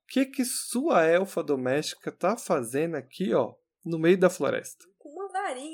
[0.08, 3.54] que que sua elfa doméstica tá fazendo aqui, ó,
[3.84, 4.84] no meio da floresta?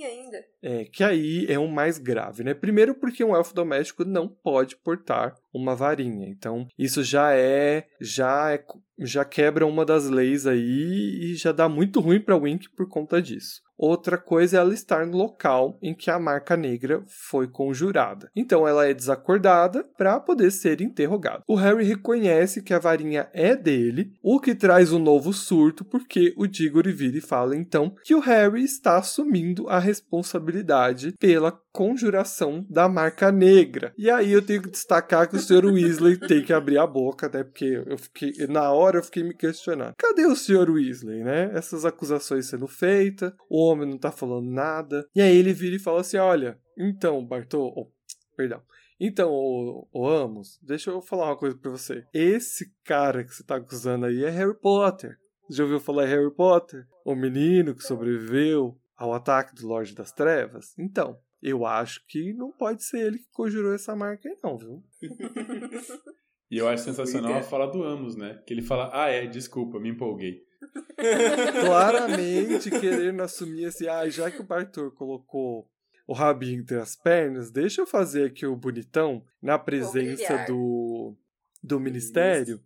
[0.07, 0.45] Ainda.
[0.63, 2.55] É, que aí é o mais grave, né?
[2.55, 6.29] Primeiro porque um elfo doméstico não pode portar uma varinha.
[6.29, 8.65] Então, isso já é já é,
[8.99, 13.21] já quebra uma das leis aí e já dá muito ruim para Wink por conta
[13.21, 13.61] disso.
[13.83, 18.31] Outra coisa é ela estar no local em que a marca negra foi conjurada.
[18.37, 21.43] Então ela é desacordada para poder ser interrogada.
[21.49, 26.33] O Harry reconhece que a varinha é dele, o que traz um novo surto, porque
[26.37, 32.65] o Diggory vira e fala então que o Harry está assumindo a responsabilidade pela conjuração
[32.69, 33.95] da marca negra.
[33.97, 35.65] E aí eu tenho que destacar que o Sr.
[35.65, 37.43] Weasley tem que abrir a boca, né?
[37.43, 39.95] Porque eu fiquei, na hora eu fiquei me questionando.
[39.97, 40.71] Cadê o Sr.
[40.71, 41.51] Weasley, né?
[41.55, 45.07] Essas acusações sendo feitas, o homem não tá falando nada.
[45.15, 47.91] E aí ele vira e fala assim: olha, então, Bartô, oh,
[48.37, 48.63] perdão.
[49.01, 52.05] Então, ô Amos, deixa eu falar uma coisa pra você.
[52.15, 55.19] Esse cara que você tá acusando aí é Harry Potter.
[55.51, 56.87] Já ouviu falar Harry Potter?
[57.05, 60.73] O menino que sobreviveu ao ataque do Lorde das Trevas?
[60.79, 64.83] Então, eu acho que não pode ser ele que conjurou essa marca aí, não, viu?
[66.51, 68.41] e eu acho sensacional a fala do Amos, né?
[68.47, 70.45] Que ele fala: Ah, é, desculpa, me empolguei.
[71.67, 75.69] Claramente querendo assumir assim, ah, já que o Bartor colocou
[76.07, 81.17] o rabinho entre as pernas, deixa eu fazer aqui o bonitão na presença do,
[81.63, 82.61] do ministério.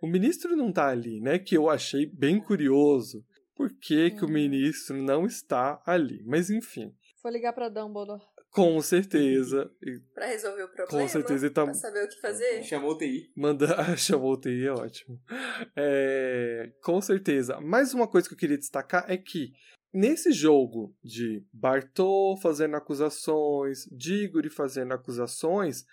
[0.00, 1.38] O ministro não tá ali, né?
[1.38, 3.24] Que eu achei bem curioso.
[3.54, 4.32] Por que, que o uhum.
[4.32, 6.22] ministro não está ali?
[6.26, 6.92] Mas enfim.
[7.22, 8.20] Foi ligar pra Dumbledore.
[8.50, 9.70] Com certeza.
[10.12, 11.02] Pra resolver o problema.
[11.02, 11.46] Com certeza.
[11.46, 11.64] Ele tá...
[11.64, 12.64] Pra saber o que fazer.
[12.64, 13.30] Chamou o TI.
[13.36, 13.66] Manda...
[13.96, 15.20] Chamou o TI, é ótimo.
[15.76, 16.72] É...
[16.82, 17.60] Com certeza.
[17.60, 19.52] Mais uma coisa que eu queria destacar é que
[19.94, 25.86] nesse jogo de Bartô fazendo acusações, Diggory fazendo acusações,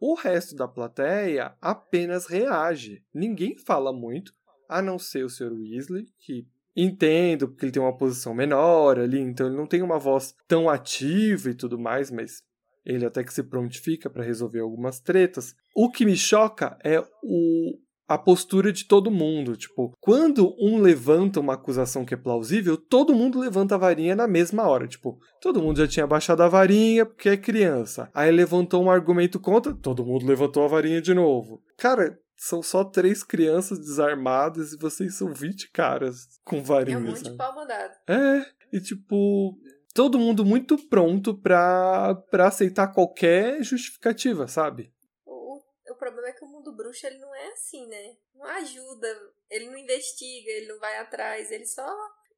[0.00, 3.04] o resto da plateia apenas reage.
[3.14, 4.34] Ninguém fala muito,
[4.68, 5.52] a não ser o Sr.
[5.52, 6.44] Weasley, que
[6.76, 10.68] Entendo, porque ele tem uma posição menor ali, então ele não tem uma voz tão
[10.68, 12.42] ativa e tudo mais, mas
[12.84, 15.54] ele até que se prontifica para resolver algumas tretas.
[15.74, 17.78] O que me choca é o
[18.12, 19.56] a postura de todo mundo.
[19.56, 24.26] Tipo, quando um levanta uma acusação que é plausível, todo mundo levanta a varinha na
[24.26, 24.86] mesma hora.
[24.86, 28.10] Tipo, todo mundo já tinha baixado a varinha porque é criança.
[28.12, 31.62] Aí levantou um argumento contra, todo mundo levantou a varinha de novo.
[31.78, 37.00] Cara, são só três crianças desarmadas e vocês são 20 caras com varinhas.
[37.00, 37.94] É um monte de pau mandado.
[38.08, 39.56] É, e tipo,
[39.94, 44.92] todo mundo muito pronto pra, pra aceitar qualquer justificativa, sabe?
[45.24, 48.16] O, o problema é que o mundo bruxo ele não é assim, né?
[48.34, 49.06] Não ajuda,
[49.48, 51.86] ele não investiga, ele não vai atrás, ele só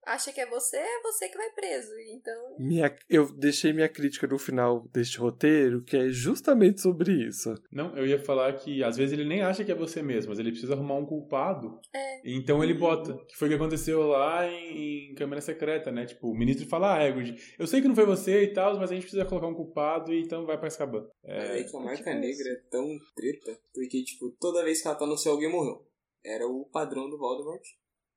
[0.07, 1.93] acha que é você, é você que vai preso.
[2.13, 2.57] Então.
[2.59, 7.55] Minha, eu deixei minha crítica no final deste roteiro, que é justamente sobre isso.
[7.71, 10.39] Não, eu ia falar que às vezes ele nem acha que é você mesmo, mas
[10.39, 11.81] ele precisa arrumar um culpado.
[11.95, 12.21] É.
[12.25, 13.15] Então ele bota.
[13.27, 16.07] Que foi o que aconteceu lá em, em Câmara Secreta, né?
[16.07, 18.91] Tipo, o ministro fala, ah, Hagrid, eu sei que não foi você e tal, mas
[18.91, 21.07] a gente precisa colocar um culpado e então vai pra Azkaban.
[21.23, 24.81] É, mas aí que a marca tipo negra é tão treta, porque, tipo, toda vez
[24.81, 25.87] que ela tá no céu, alguém morreu.
[26.25, 27.63] Era o padrão do Voldemort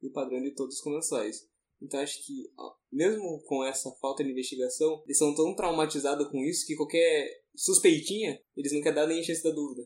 [0.01, 1.47] e o padrão de todos os comensais.
[1.81, 2.49] Então acho que,
[2.91, 8.37] mesmo com essa falta de investigação, eles são tão traumatizados com isso que qualquer suspeitinha,
[8.55, 9.83] eles querem dar nem chance da dúvida.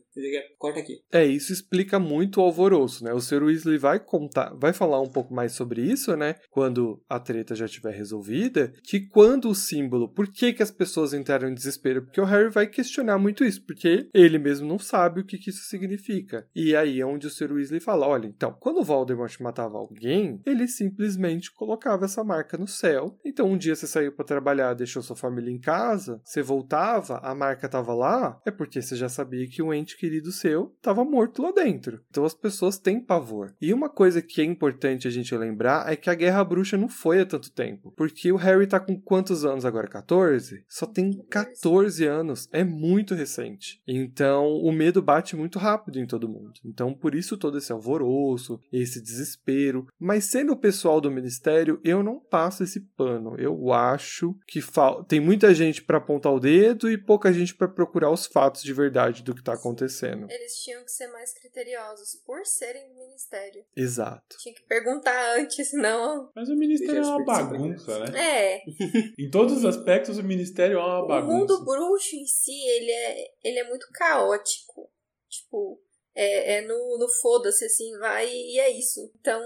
[0.58, 1.02] Corta aqui.
[1.12, 3.12] É, isso explica muito o alvoroço, né?
[3.12, 3.42] O Sr.
[3.42, 6.36] Weasley vai contar, vai falar um pouco mais sobre isso, né?
[6.50, 11.12] Quando a treta já estiver resolvida, que quando o símbolo, por que que as pessoas
[11.12, 12.02] entraram em desespero?
[12.02, 15.50] Porque o Harry vai questionar muito isso, porque ele mesmo não sabe o que que
[15.50, 16.46] isso significa.
[16.54, 17.52] E aí é onde o Sr.
[17.52, 22.66] Weasley fala, olha, então, quando o Voldemort matava alguém, ele simplesmente colocava essa marca no
[22.66, 23.18] céu.
[23.24, 27.34] Então um dia você saiu para trabalhar, deixou sua família em casa, você voltava, a
[27.34, 31.04] marca marca tava lá, é porque você já sabia que um ente querido seu tava
[31.04, 32.00] morto lá dentro.
[32.10, 33.54] Então as pessoas têm pavor.
[33.60, 36.88] E uma coisa que é importante a gente lembrar é que a Guerra Bruxa não
[36.88, 37.92] foi há tanto tempo.
[37.96, 39.86] Porque o Harry tá com quantos anos agora?
[39.86, 40.64] 14?
[40.68, 42.48] Só tem 14 anos.
[42.52, 43.80] É muito recente.
[43.86, 46.52] Então o medo bate muito rápido em todo mundo.
[46.64, 49.86] Então por isso todo esse alvoroço, esse desespero.
[49.98, 53.36] Mas sendo o pessoal do ministério, eu não passo esse pano.
[53.38, 55.04] Eu acho que fal...
[55.04, 58.72] tem muita gente para apontar o dedo e pouca gente para procurar os fatos de
[58.72, 60.30] verdade do que tá acontecendo.
[60.30, 63.64] Eles tinham que ser mais criteriosos por serem ministério.
[63.76, 64.36] Exato.
[64.38, 66.30] Tinha que perguntar antes, não.
[66.34, 68.18] Mas o ministério é uma bagunça, né?
[68.18, 68.62] É,
[69.18, 71.34] Em todos os aspectos, o ministério é uma o bagunça.
[71.34, 74.90] mundo bruxo em si, ele é, ele é muito caótico.
[75.28, 75.80] Tipo,
[76.14, 79.10] é, é no, no foda-se, assim, vai e é isso.
[79.18, 79.42] Então,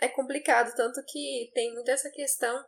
[0.00, 0.74] é complicado.
[0.74, 2.64] Tanto que tem muito essa questão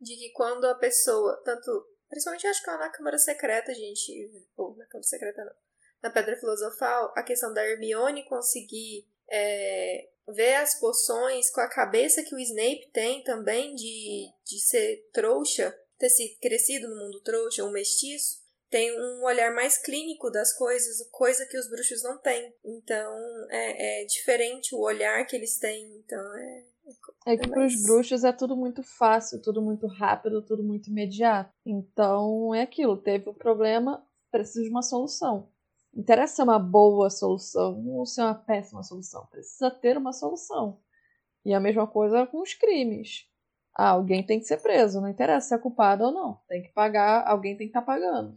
[0.00, 4.76] de que quando a pessoa, tanto, principalmente acho que é na Câmara Secreta, gente, ou
[4.76, 5.52] na Câmara Secreta não,
[6.00, 12.22] na Pedra Filosofal, a questão da Hermione conseguir é, ver as poções com a cabeça
[12.22, 17.64] que o Snape tem também de, de ser trouxa, ter sido crescido no mundo trouxa,
[17.64, 22.54] um mestiço, tem um olhar mais clínico das coisas, coisa que os bruxos não têm.
[22.64, 25.96] Então é, é diferente o olhar que eles têm.
[25.96, 26.64] Então é.
[27.26, 30.90] É que É pros mais- bruxos é tudo muito fácil, tudo muito rápido, tudo muito
[30.90, 31.52] imediato.
[31.64, 35.48] Então é aquilo, teve um problema, precisa de uma solução.
[35.92, 40.78] Não interessa ser uma boa solução ou ser uma péssima solução, precisa ter uma solução.
[41.44, 43.26] E a mesma coisa com os crimes.
[43.76, 46.38] Ah, alguém tem que ser preso, não interessa se é culpado ou não.
[46.48, 48.34] Tem que pagar, alguém tem que estar pagando.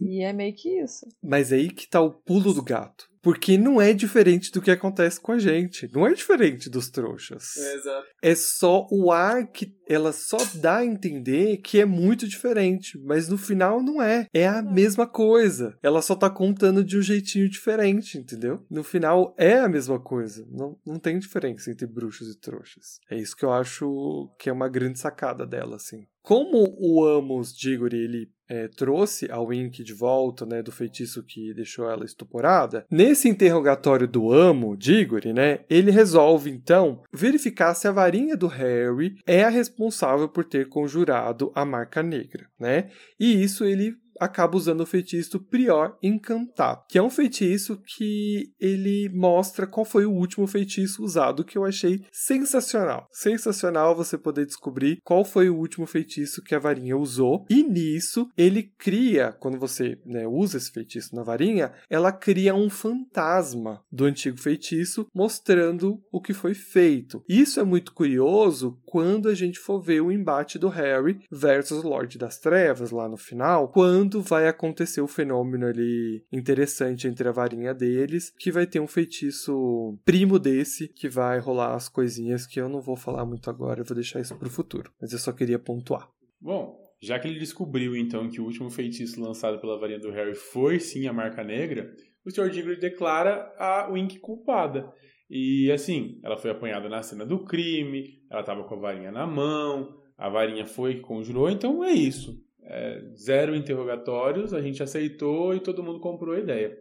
[0.00, 1.06] E é meio que isso.
[1.22, 3.08] Mas aí que tá o pulo do gato.
[3.22, 5.88] Porque não é diferente do que acontece com a gente.
[5.92, 7.56] Não é diferente dos trouxas.
[7.56, 8.06] É, exato.
[8.22, 13.28] É só o ar que ela só dá a entender que é muito diferente, mas
[13.28, 14.26] no final não é.
[14.34, 15.76] É a mesma coisa.
[15.82, 18.64] Ela só tá contando de um jeitinho diferente, entendeu?
[18.70, 20.46] No final é a mesma coisa.
[20.50, 22.98] Não, não tem diferença entre bruxos e trouxas.
[23.10, 26.06] É isso que eu acho que é uma grande sacada dela, assim.
[26.22, 31.54] Como o Amos Diggory, ele é, trouxe a Wink de volta, né, do feitiço que
[31.54, 37.92] deixou ela estuporada, nesse interrogatório do Amo, Diggory, né, ele resolve então verificar se a
[37.92, 42.88] varinha do Harry é a responsável por ter conjurado a marca negra, né?
[43.18, 49.08] E isso ele acaba usando o feitiço Prior Encantar, que é um feitiço que ele
[49.14, 53.08] mostra qual foi o último feitiço usado, que eu achei sensacional.
[53.12, 57.44] Sensacional você poder descobrir qual foi o último feitiço que a varinha usou.
[57.48, 62.70] E nisso, ele cria, quando você né, usa esse feitiço na varinha, ela cria um
[62.70, 67.22] fantasma do antigo feitiço mostrando o que foi feito.
[67.28, 72.18] Isso é muito curioso quando a gente for ver o embate do Harry versus Lorde
[72.18, 77.74] das Trevas lá no final, quando vai acontecer o fenômeno ali interessante entre a varinha
[77.74, 82.68] deles, que vai ter um feitiço primo desse que vai rolar as coisinhas que eu
[82.68, 85.58] não vou falar muito agora, eu vou deixar isso pro futuro, mas eu só queria
[85.58, 86.08] pontuar.
[86.40, 90.34] Bom, já que ele descobriu então que o último feitiço lançado pela varinha do Harry
[90.34, 91.94] foi sim a marca negra,
[92.24, 92.50] o Sr.
[92.50, 94.92] Diggory declara a Wink culpada.
[95.30, 99.26] E assim, ela foi apanhada na cena do crime, ela estava com a varinha na
[99.26, 102.42] mão, a varinha foi que conjurou, então é isso.
[102.70, 106.76] É, zero interrogatórios, a gente aceitou e todo mundo comprou a ideia.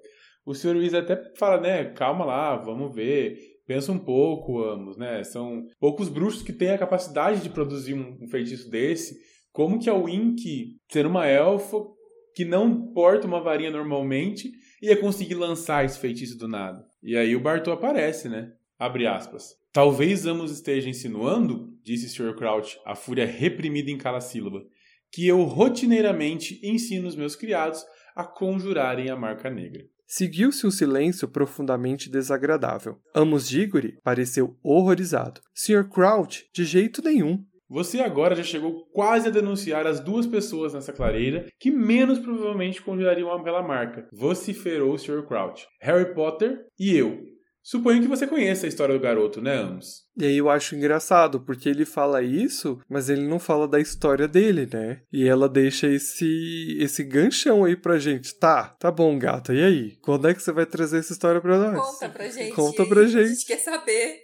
[0.45, 0.73] O Sr.
[0.73, 6.09] Luiz até fala, né, calma lá, vamos ver, pensa um pouco, Amos, né, são poucos
[6.09, 9.15] bruxos que têm a capacidade de produzir um, um feitiço desse,
[9.51, 11.77] como que a Wink, ser uma elfa
[12.35, 14.51] que não porta uma varinha normalmente,
[14.81, 16.85] ia conseguir lançar esse feitiço do nada?
[17.01, 18.51] E aí o Bartô aparece, né?
[18.77, 19.55] Abre aspas.
[19.73, 22.35] Talvez Amos esteja insinuando, disse Sr.
[22.35, 24.63] Crouch, a fúria reprimida em cada sílaba,
[25.17, 27.83] que eu rotineiramente ensino os meus criados
[28.15, 29.83] a conjurarem a marca negra.
[30.05, 32.99] Seguiu-se um silêncio profundamente desagradável.
[33.15, 35.41] Amos Diggory pareceu horrorizado.
[35.55, 35.89] Sr.
[35.89, 37.43] Crouch, de jeito nenhum.
[37.67, 42.79] Você agora já chegou quase a denunciar as duas pessoas nessa clareira que menos provavelmente
[42.83, 45.25] conjurariam pela marca, vociferou o Sr.
[45.25, 45.65] Crouch.
[45.81, 47.23] Harry Potter e eu.
[47.63, 50.06] Suponho que você conheça a história do garoto, né, Amos?
[50.17, 54.27] E aí eu acho engraçado, porque ele fala isso, mas ele não fala da história
[54.27, 55.01] dele, né?
[55.11, 58.33] E ela deixa esse esse ganchão aí pra gente.
[58.37, 59.53] Tá, tá bom, gata.
[59.53, 59.95] E aí?
[60.01, 61.79] Quando é que você vai trazer essa história pra nós?
[61.99, 62.53] Conta pra gente.
[62.55, 63.27] Conta pra A gente.
[63.29, 64.21] gente quer saber.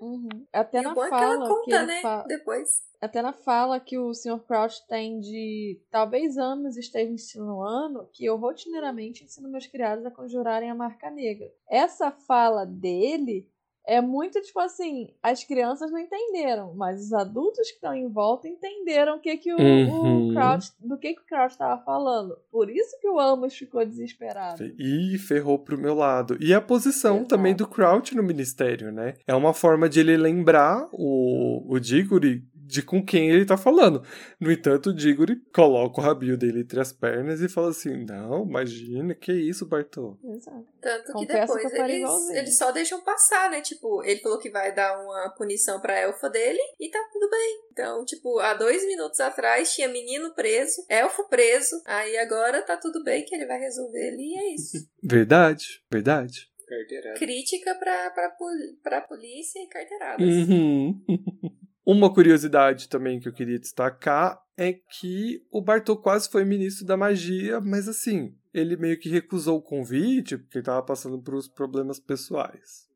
[0.00, 0.28] Uhum.
[0.52, 2.00] Até e na o bom é que fala ela que conta, ele né?
[2.02, 2.68] fa- Depois.
[3.00, 4.40] até na fala que o Sr.
[4.46, 10.70] Crouch tem de talvez Amos esteja insinuando que eu rotineiramente ensino meus criados a conjurarem
[10.70, 11.46] a marca negra.
[11.70, 13.46] Essa fala dele
[13.86, 18.48] é muito tipo assim, as crianças não entenderam, mas os adultos que estão em volta
[18.48, 20.30] entenderam o que que o, Uhum.
[20.30, 22.36] o Crouch, do que que o Crouch estava falando.
[22.50, 24.64] Por isso que o Amos ficou desesperado.
[24.78, 26.36] E ferrou pro meu lado.
[26.40, 27.28] E a posição Exato.
[27.28, 29.14] também do Crouch no ministério, né?
[29.26, 34.02] É uma forma de ele lembrar o, o Diggory de com quem ele tá falando.
[34.40, 38.44] No entanto, o Diggory coloca o rabinho dele entre as pernas e fala assim: Não,
[38.44, 40.18] imagina, que isso, Bartô?
[40.24, 40.66] Exato.
[40.80, 43.60] Tanto que Confesso depois que eles, eles só deixam passar, né?
[43.60, 47.60] Tipo, ele falou que vai dar uma punição pra elfa dele e tá tudo bem.
[47.72, 53.02] Então, tipo, há dois minutos atrás tinha menino preso, elfo preso, aí agora tá tudo
[53.04, 54.88] bem que ele vai resolver ali e é isso.
[55.02, 56.50] Verdade, verdade.
[56.66, 57.16] Carteirada.
[57.16, 58.36] Crítica pra, pra,
[58.82, 60.26] pra polícia e carteiradas.
[60.26, 61.00] Uhum.
[61.86, 66.96] Uma curiosidade também que eu queria destacar é que o Bartô quase foi ministro da
[66.96, 71.46] magia, mas assim, ele meio que recusou o convite porque ele tava passando por uns
[71.46, 72.88] problemas pessoais.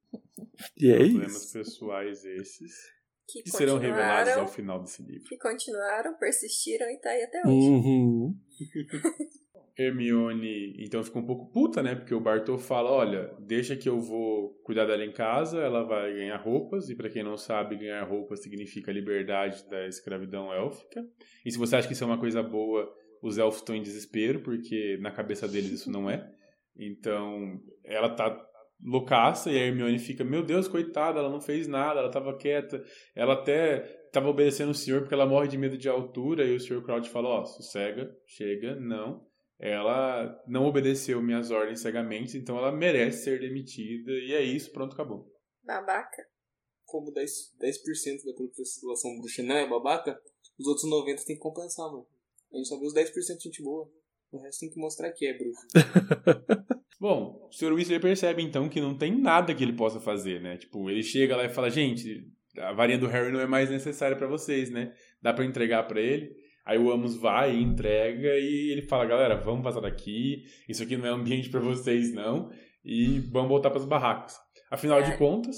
[0.76, 1.52] E é Problemas isso.
[1.52, 2.72] pessoais esses
[3.28, 5.28] Que, que serão revelados continuaram, ao final desse livro.
[5.28, 7.68] que continuaram, persistiram e tá aí até hoje.
[7.68, 8.36] Uhum.
[9.80, 11.94] Hermione, então, ficou um pouco puta, né?
[11.94, 16.12] Porque o Bartô fala: olha, deixa que eu vou cuidar dela em casa, ela vai
[16.12, 21.02] ganhar roupas, e pra quem não sabe, ganhar roupas significa liberdade da escravidão élfica.
[21.44, 22.92] E se você acha que isso é uma coisa boa,
[23.22, 26.30] os elfos estão em desespero, porque na cabeça deles isso não é.
[26.76, 28.38] Então, ela tá
[28.82, 32.84] loucaça e a Hermione fica: meu Deus, coitada, ela não fez nada, ela tava quieta,
[33.14, 33.78] ela até
[34.12, 36.44] tava obedecendo o senhor porque ela morre de medo de altura.
[36.44, 39.29] E o senhor Crouch fala: ó, sossega, chega, não
[39.60, 44.94] ela não obedeceu minhas ordens cegamente, então ela merece ser demitida, e é isso, pronto,
[44.94, 45.30] acabou.
[45.62, 46.26] Babaca.
[46.86, 47.14] Como 10%,
[47.60, 47.76] 10
[48.24, 50.20] da população bruxa não é babaca,
[50.58, 52.06] os outros 90% tem que compensar, mano.
[52.52, 53.88] A gente só vê os 10% de gente boa.
[54.32, 55.66] O resto tem que mostrar que é bruxo.
[57.00, 57.72] Bom, o Sr.
[57.72, 60.58] Weasley percebe então que não tem nada que ele possa fazer, né?
[60.58, 64.16] Tipo, ele chega lá e fala: gente, a varinha do Harry não é mais necessária
[64.16, 64.94] pra vocês, né?
[65.22, 66.36] Dá pra entregar pra ele.
[66.64, 70.44] Aí o Amos vai e entrega e ele fala: galera, vamos passar daqui.
[70.68, 72.50] Isso aqui não é ambiente pra vocês, não.
[72.84, 74.36] E vamos voltar pras barracas.
[74.70, 75.16] Afinal de É.
[75.16, 75.56] contas,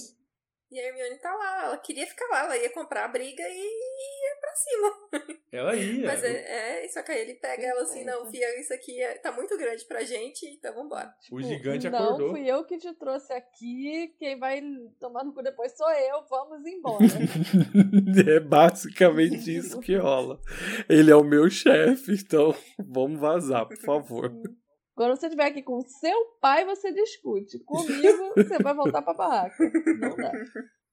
[0.70, 3.58] E a Hermione tá lá, ela queria ficar lá, ela ia comprar a briga e
[3.58, 5.36] ia pra cima.
[5.50, 6.06] ela ia.
[6.06, 9.18] Mas é, é, só que aí ele pega ela assim, não, Fia, isso aqui é-
[9.18, 11.12] tá muito grande pra gente, então vambora.
[11.30, 12.30] O gigante não, acordou.
[12.30, 14.14] fui eu que te trouxe aqui.
[14.18, 14.62] Quem vai
[15.00, 16.24] tomar no cu depois sou eu.
[16.28, 17.04] Vamos embora.
[18.36, 20.38] é basicamente isso que rola.
[20.88, 24.30] Ele é o meu chefe, então vamos vazar, por favor.
[24.94, 27.58] Quando você estiver aqui com seu pai, você discute.
[27.64, 29.56] Comigo, você vai voltar pra barraca.
[29.98, 30.32] Não dá.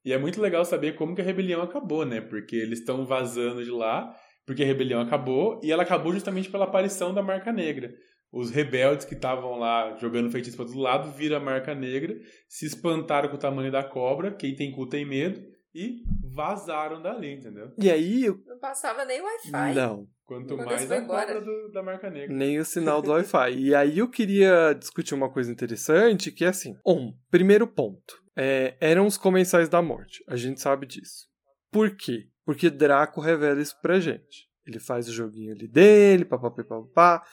[0.09, 2.19] E é muito legal saber como que a rebelião acabou, né?
[2.19, 4.11] Porque eles estão vazando de lá,
[4.43, 7.93] porque a rebelião acabou, e ela acabou justamente pela aparição da Marca Negra.
[8.31, 12.15] Os rebeldes que estavam lá jogando feitiço para todo lado viram a Marca Negra,
[12.47, 15.39] se espantaram com o tamanho da cobra, quem tem cu tem medo,
[15.75, 16.01] e
[16.33, 17.71] vazaram dali, entendeu?
[17.79, 19.75] E aí, eu- Não passava nem Wi-Fi.
[19.75, 22.35] não, Quanto Quando mais a cobra do- da Marca Negra.
[22.35, 23.51] nem o sinal do Wi-Fi.
[23.57, 26.75] E aí eu queria discutir uma coisa interessante, que é assim.
[26.85, 28.13] Um, primeiro ponto.
[28.41, 30.23] É, eram os comensais da morte.
[30.25, 31.27] A gente sabe disso.
[31.69, 32.29] Por quê?
[32.45, 34.47] Porque Draco revela isso pra gente.
[34.65, 37.27] Ele faz o joguinho ali dele, papapá, papapá.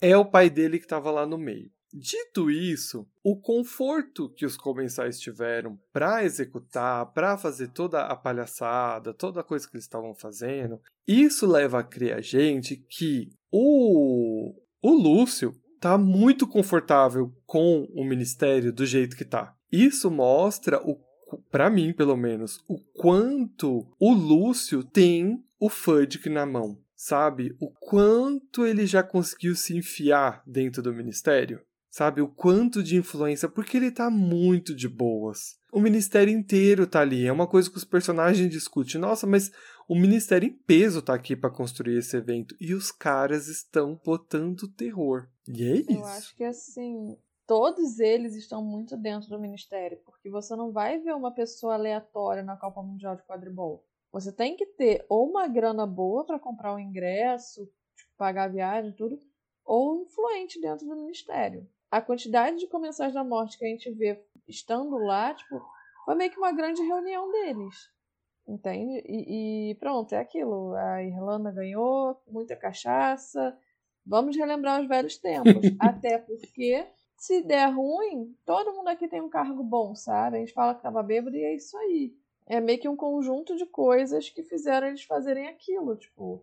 [0.00, 1.70] É o pai dele que tava lá no meio.
[1.94, 9.14] Dito isso, o conforto que os comensais tiveram para executar, para fazer toda a palhaçada,
[9.14, 14.54] toda a coisa que eles estavam fazendo, isso leva a crer a gente que o,
[14.82, 19.56] o Lúcio tá muito confortável com o ministério do jeito que tá.
[19.70, 20.98] Isso mostra o
[21.50, 27.54] para mim, pelo menos, o quanto o Lúcio tem o Fudge na mão, sabe?
[27.60, 32.22] O quanto ele já conseguiu se enfiar dentro do ministério, sabe?
[32.22, 35.58] O quanto de influência, porque ele tá muito de boas.
[35.70, 39.00] O ministério inteiro tá ali, é uma coisa que os personagens discutem.
[39.00, 39.50] Nossa, mas
[39.86, 44.68] o ministério em peso tá aqui para construir esse evento e os caras estão botando
[44.68, 45.28] terror.
[45.46, 45.92] E é isso.
[45.92, 47.16] Eu acho que assim,
[47.48, 52.42] todos eles estão muito dentro do ministério, porque você não vai ver uma pessoa aleatória
[52.42, 53.82] na Copa Mundial de Quadribol.
[54.12, 57.64] Você tem que ter ou uma grana boa para comprar o ingresso,
[57.96, 59.18] tipo, pagar a viagem, tudo,
[59.64, 61.66] ou influente dentro do ministério.
[61.90, 65.58] A quantidade de comensais da morte que a gente vê estando lá, tipo,
[66.04, 67.74] foi meio que uma grande reunião deles.
[68.46, 69.02] Entende?
[69.06, 70.74] E, e pronto, é aquilo.
[70.74, 73.58] A Irlanda ganhou, muita cachaça.
[74.04, 75.52] Vamos relembrar os velhos tempos.
[75.80, 76.86] Até porque,
[77.18, 80.36] se der ruim, todo mundo aqui tem um cargo bom, sabe?
[80.36, 82.16] A gente fala que tava bêbado e é isso aí.
[82.46, 85.96] É meio que um conjunto de coisas que fizeram eles fazerem aquilo.
[85.96, 86.42] Tipo,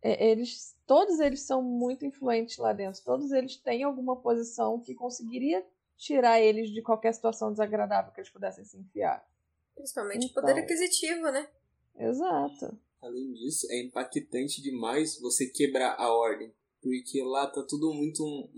[0.00, 3.02] é- eles, todos eles são muito influentes lá dentro.
[3.02, 5.64] Todos eles têm alguma posição que conseguiria
[5.96, 9.26] tirar eles de qualquer situação desagradável que eles pudessem se enfiar.
[9.74, 10.42] Principalmente Então.
[10.42, 11.48] poder aquisitivo, né?
[11.96, 12.78] Exato.
[13.00, 16.52] Além disso, é impactante demais você quebrar a ordem.
[16.82, 18.50] Porque lá tá tudo muito um,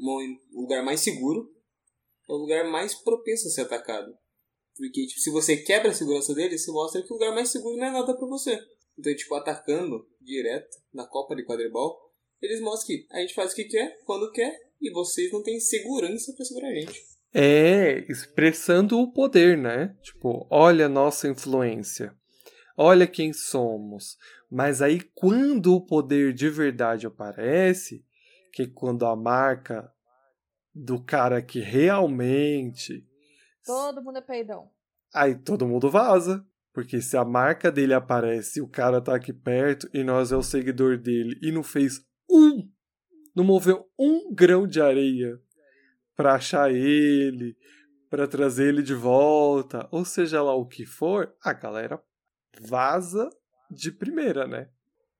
[0.55, 1.53] um lugar mais seguro.
[2.29, 4.17] É o lugar mais propenso a ser atacado.
[4.77, 7.77] Porque, tipo, se você quebra a segurança dele, você mostra que o lugar mais seguro
[7.77, 8.59] não é nada pra você.
[8.99, 11.99] Então, tipo, atacando direto na Copa de Quadribol,
[12.41, 15.61] eles mostram que a gente faz o que quer, quando quer, e vocês não têm
[15.61, 17.03] segurança pra segurar a gente.
[17.33, 19.97] É, expressando o poder, né?
[20.03, 22.15] Tipo, olha a nossa influência.
[22.77, 24.17] Olha quem somos.
[24.51, 28.05] Mas aí, quando o poder de verdade aparece,
[28.55, 29.93] que quando a marca
[30.73, 33.05] do cara que realmente.
[33.67, 34.71] Todo mundo é peidão.
[35.13, 36.47] Aí todo mundo vaza.
[36.73, 40.37] Porque se a marca dele aparece e o cara tá aqui perto e nós é
[40.37, 42.69] o seguidor dele e não fez um,
[43.35, 45.41] não moveu um grão de areia
[46.17, 47.57] pra achar ele,
[48.11, 52.03] pra trazer ele de volta, ou seja lá o que for, a galera
[52.61, 53.31] vaza
[53.71, 54.69] de primeira, né?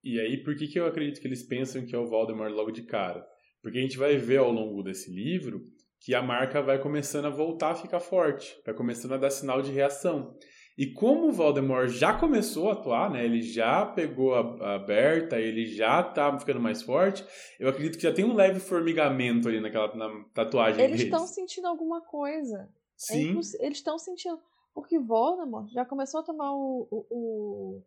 [0.05, 2.69] E aí, por que, que eu acredito que eles pensam que é o Voldemort logo
[2.69, 3.27] de cara?
[3.61, 5.63] Porque a gente vai ver ao longo desse livro
[5.99, 9.63] que a marca vai começando a voltar a ficar forte, vai começando a dar sinal
[9.63, 10.37] de reação.
[10.77, 13.25] E como o Voldemort já começou a atuar, né?
[13.25, 17.25] Ele já pegou a, a Berta, ele já tá ficando mais forte.
[17.59, 21.65] Eu acredito que já tem um leve formigamento ali naquela na tatuagem Eles estão sentindo
[21.65, 22.57] alguma coisa.
[22.59, 22.67] É
[22.97, 24.37] Sim, imposs- Eles estão sentindo.
[24.73, 27.83] Porque Voldemort já começou a tomar o, o, o,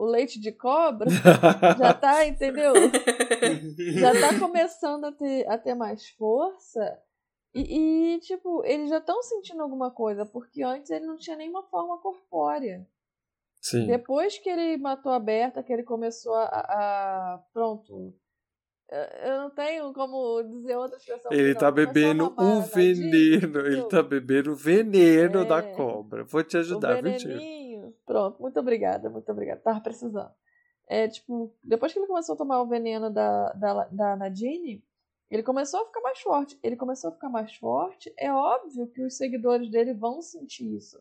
[0.00, 1.08] o leite de cobra.
[1.78, 2.72] já tá, entendeu?
[4.00, 6.98] já tá começando a ter, a ter mais força.
[7.54, 11.62] E, e, tipo, eles já estão sentindo alguma coisa, porque antes ele não tinha nenhuma
[11.64, 12.86] forma corpórea.
[13.60, 13.86] Sim.
[13.86, 16.44] Depois que ele matou a Berta, que ele começou a.
[16.46, 18.14] a- pronto.
[19.22, 21.30] Eu- não tenho como dizer outra expressão.
[21.30, 25.74] Ele tá não, a bebendo o na veneno, ele tá bebendo o veneno da É.
[25.74, 26.24] cobra.
[26.24, 27.59] Vou te ajudar, viu, veneninho.
[28.10, 29.60] Pronto, muito obrigada, muito obrigada.
[29.60, 30.34] Tava precisando.
[30.88, 34.84] É, tipo, depois que ele começou a tomar o veneno da, da, da Nadine,
[35.30, 36.58] ele começou a ficar mais forte.
[36.60, 41.00] Ele começou a ficar mais forte, é óbvio que os seguidores dele vão sentir isso.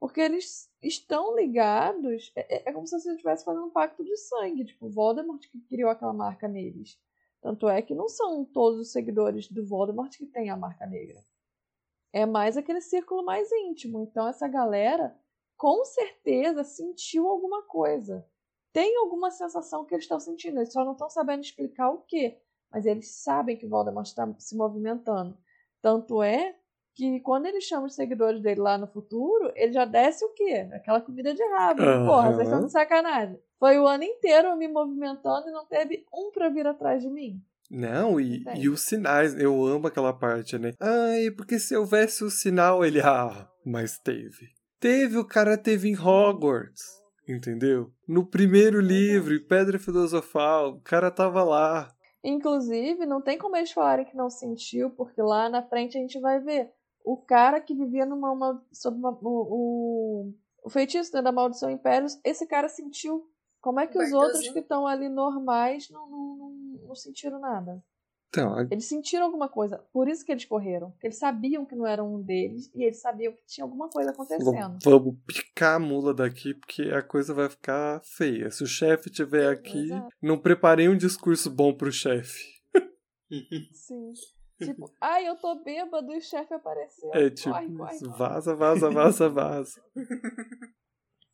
[0.00, 2.32] Porque eles estão ligados.
[2.34, 4.64] É, é- é como se você estivesse fazendo um pacto de sangue.
[4.64, 6.98] Tipo, Voldemort que criou aquela marca neles.
[7.42, 11.22] Tanto é que não são todos os seguidores do Voldemort que têm a marca negra.
[12.14, 14.00] É mais aquele círculo mais íntimo.
[14.00, 15.14] Então, essa galera,
[15.56, 18.24] com certeza, sentiu alguma coisa.
[18.72, 20.58] Tem alguma sensação que eles estão sentindo.
[20.58, 22.38] Eles só não estão sabendo explicar o quê.
[22.70, 25.36] Mas eles sabem que o Voldemort está se movimentando.
[25.80, 26.54] Tanto é
[26.94, 30.68] que quando ele chama os seguidores dele lá no futuro, ele já desce o quê?
[30.72, 31.82] Aquela comida de rabo.
[31.82, 32.06] Aham.
[32.06, 33.38] Porra, vocês estão de sacanagem.
[33.58, 37.08] Foi o ano inteiro eu me movimentando e não teve um pra vir atrás de
[37.08, 37.42] mim.
[37.70, 38.60] Não, e, Entende?
[38.60, 40.72] e os sinais, eu amo aquela parte, né?
[40.80, 43.00] Ai, porque se houvesse o sinal, ele.
[43.00, 44.55] Ah, mas teve.
[44.78, 46.84] Teve, o cara teve em Hogwarts,
[47.26, 47.90] entendeu?
[48.06, 51.88] No primeiro livro, em Pedra Filosofal, o cara tava lá.
[52.22, 56.20] Inclusive, não tem como eles falarem que não sentiu, porque lá na frente a gente
[56.20, 56.72] vai ver
[57.04, 60.34] o cara que vivia numa uma, sob uma, o, o,
[60.64, 63.30] o feitiço né, da maldição impérios, esse cara sentiu.
[63.60, 64.20] Como é que os Bartozinho.
[64.20, 67.82] outros que estão ali normais não, não, não, não sentiram nada?
[68.38, 70.92] Então, a- Eles sentiram alguma coisa, por isso que eles correram.
[71.02, 74.78] Eles sabiam que não era um deles e eles sabiam que tinha alguma coisa acontecendo.
[74.84, 78.50] vamos picar a mula daqui, porque a coisa vai ficar feia.
[78.50, 80.08] Se o chefe estiver aqui, Exato.
[80.22, 82.44] não preparei um discurso bom pro chefe.
[83.72, 84.12] Sim.
[84.62, 87.10] Tipo, ai, eu tô bêbado e o chefe apareceu.
[87.12, 88.18] É tipo, Corre, corre, corre.
[88.18, 89.82] vaza, vaza, vaza, vaza.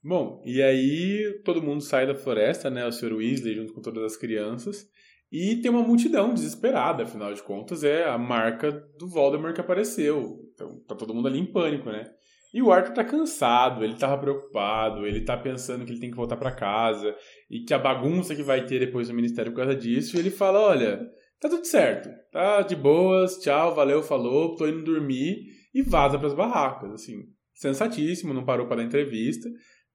[0.05, 2.85] Bom, e aí todo mundo sai da floresta, né?
[2.85, 3.13] O Sr.
[3.13, 4.89] Weasley junto com todas as crianças.
[5.33, 10.39] E tem uma multidão desesperada, afinal de contas, é a marca do Voldemort que apareceu.
[10.55, 12.05] Então tá todo mundo ali em pânico, né?
[12.53, 16.17] E o Arthur tá cansado, ele tava preocupado, ele tá pensando que ele tem que
[16.17, 17.17] voltar pra casa
[17.51, 20.17] e que a bagunça que vai ter depois no ministério por causa disso.
[20.17, 21.01] E ele fala: Olha,
[21.41, 25.47] tá tudo certo, tá de boas, tchau, valeu, falou, tô indo dormir.
[25.75, 27.23] E vaza pras barracas, assim.
[27.55, 29.49] Sensatíssimo, não parou para dar entrevista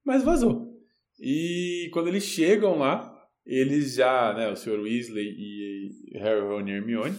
[0.08, 0.74] mas vazou.
[1.20, 3.14] E quando eles chegam lá,
[3.48, 4.78] eles já, né, o Sr.
[4.78, 7.16] Weasley e Harry, Ron e Hermione,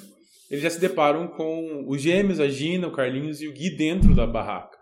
[0.49, 4.15] eles já se deparam com os gêmeos, a Gina, o Carlinhos e o Gui dentro
[4.15, 4.77] da barraca.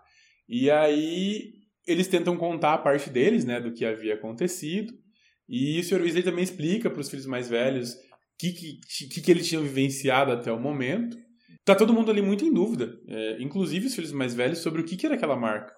[0.46, 1.54] E aí
[1.86, 4.92] eles tentam contar a parte deles, né, do que havia acontecido.
[5.48, 6.02] E o Sr.
[6.02, 7.96] Weasley também explica para os filhos mais velhos o
[8.38, 11.16] que, que, que, eles tinham vivenciado até o momento.
[11.64, 14.84] Tá todo mundo ali muito em dúvida, é, inclusive os filhos mais velhos, sobre o
[14.84, 15.72] que, que era aquela marca.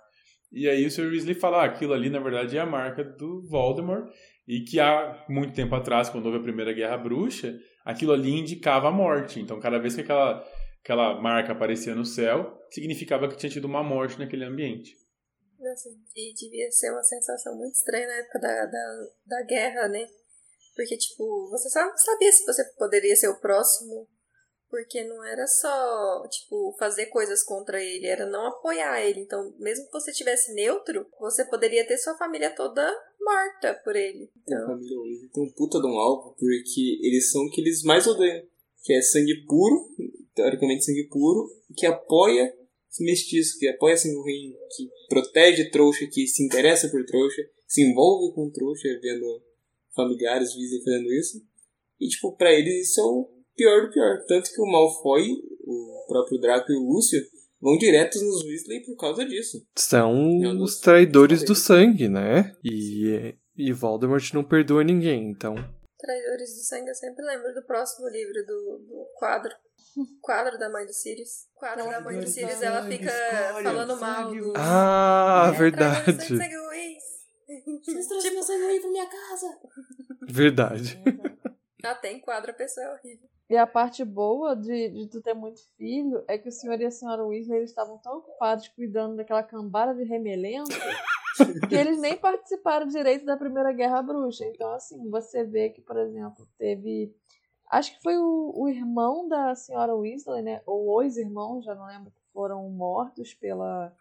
[0.52, 1.10] E aí o Sr.
[1.10, 4.08] Weasley fala, ah, aquilo ali na verdade é a marca do Voldemort
[4.50, 8.88] e que há muito tempo atrás, quando houve a Primeira Guerra Bruxa, aquilo ali indicava
[8.88, 9.38] a morte.
[9.38, 10.44] Então cada vez que aquela,
[10.82, 14.96] aquela marca aparecia no céu, significava que tinha tido uma morte naquele ambiente.
[15.56, 20.08] Nossa, e devia ser uma sensação muito estranha na época da, da, da guerra, né?
[20.74, 24.08] Porque, tipo, você só não sabia se você poderia ser o próximo.
[24.70, 29.20] Porque não era só, tipo, fazer coisas contra ele, era não apoiar ele.
[29.20, 32.88] Então, mesmo que você tivesse neutro, você poderia ter sua família toda
[33.20, 34.30] morta por ele.
[34.46, 37.50] Tem a Então, família Weasley tem um puta de um alvo, porque eles são o
[37.50, 38.46] que eles mais odeiam.
[38.84, 39.88] Que é sangue puro,
[40.34, 42.54] teoricamente sangue puro, que apoia
[42.90, 47.82] os mestiços, que apoia sangue ruim, que protege trouxa, que se interessa por trouxa, se
[47.82, 49.42] envolve com trouxa, vendo
[49.94, 51.42] familiares Weasley fazendo isso.
[51.98, 54.18] E, tipo, pra eles isso é o pior do pior.
[54.26, 55.28] Tanto que o Malfoy,
[55.66, 57.20] o próprio Draco e o Lúcio
[57.60, 59.62] vão diretos nos Weasley por causa disso.
[59.76, 60.10] São
[60.42, 62.56] É um os traidores do sangue, né?
[62.64, 65.54] E, e Voldemort não perdoa ninguém, então.
[65.98, 69.52] Traidores do Sangue, eu sempre lembro do próximo livro do, do quadro.
[70.22, 71.46] Quadro da mãe do Sirius.
[71.54, 74.52] Quadro da mãe do Sirius, ela fica escolha, falando mal do.
[74.56, 76.12] Ah, É, verdade.
[76.12, 76.54] do sangue.
[77.84, 79.58] Vocês trouxeram sangue pra minha casa.
[80.26, 80.98] Verdade.
[81.84, 83.28] Até enquadra a pessoa é horrível.
[83.50, 86.86] E a parte boa de, de tu ter muito filho é que o senhor e
[86.86, 90.70] a senhora Weasley eles estavam tão ocupados cuidando daquela cambada de remelento
[91.68, 94.44] que eles nem participaram direito da Primeira Guerra Bruxa.
[94.46, 97.12] Então, assim, você vê que, por exemplo, teve.
[97.68, 100.62] Acho que foi o, o irmão da senhora Weasley, né?
[100.64, 103.92] Ou os irmãos, já não lembro, que foram mortos pela.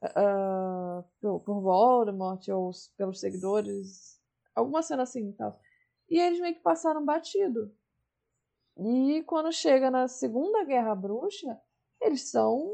[0.00, 4.18] ah, por, por Voldemort ou pelos seguidores.
[4.54, 5.60] Alguma cena assim e tal.
[6.08, 7.70] E eles meio que passaram batido.
[8.78, 11.58] E quando chega na Segunda Guerra Bruxa,
[12.00, 12.70] eles são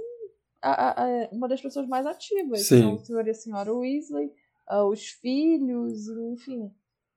[0.60, 2.66] a- a- a- uma das pessoas mais ativas.
[2.66, 2.80] Sim.
[2.82, 4.30] São o senhor e a senhora Weasley,
[4.66, 6.70] ah, os filhos, enfim.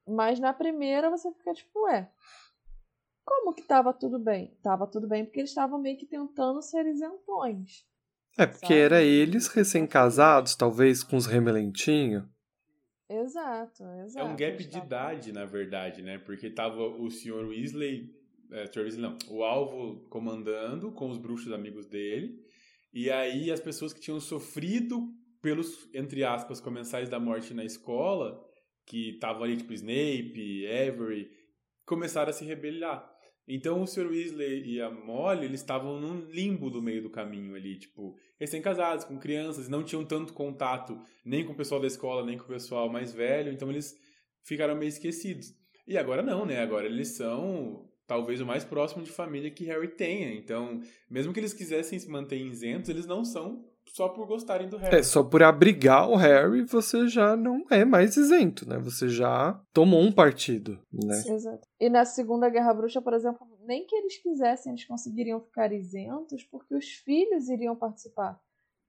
[0.07, 2.09] Mas na primeira você fica tipo, ué,
[3.25, 4.57] como que tava tudo bem?
[4.63, 7.85] Tava tudo bem porque eles estavam meio que tentando ser isentões.
[8.37, 8.79] É porque Sabe?
[8.79, 12.23] era eles recém-casados, talvez com os remelentinhos.
[13.09, 14.27] Exato, É exato.
[14.27, 16.17] um gap de idade, na verdade, né?
[16.19, 17.47] Porque tava o Sr.
[17.47, 18.13] Weasley,
[18.51, 18.69] é.
[18.75, 22.39] Weasley não, o Alvo comandando com os bruxos amigos dele,
[22.93, 25.07] e aí as pessoas que tinham sofrido
[25.41, 28.43] pelos, entre aspas, comensais da morte na escola,
[28.85, 31.29] que estavam ali, tipo Snape, Avery,
[31.85, 33.07] começaram a se rebeliar.
[33.47, 34.07] Então o Sr.
[34.07, 39.05] Weasley e a Molly, eles estavam num limbo do meio do caminho ali, tipo, recém-casados,
[39.05, 42.47] com crianças, não tinham tanto contato nem com o pessoal da escola, nem com o
[42.47, 43.95] pessoal mais velho, então eles
[44.43, 45.53] ficaram meio esquecidos.
[45.87, 46.59] E agora não, né?
[46.59, 50.33] Agora eles são talvez o mais próximo de família que Harry tenha.
[50.33, 50.79] Então,
[51.09, 54.97] mesmo que eles quisessem se manter isentos, eles não são só por gostarem do Harry.
[54.97, 58.77] É, só por abrigar o Harry, você já não é mais isento, né?
[58.79, 61.15] Você já tomou um partido, né?
[61.27, 61.67] Exato.
[61.79, 66.43] E na Segunda Guerra Bruxa, por exemplo, nem que eles quisessem, eles conseguiriam ficar isentos,
[66.43, 68.39] porque os filhos iriam participar.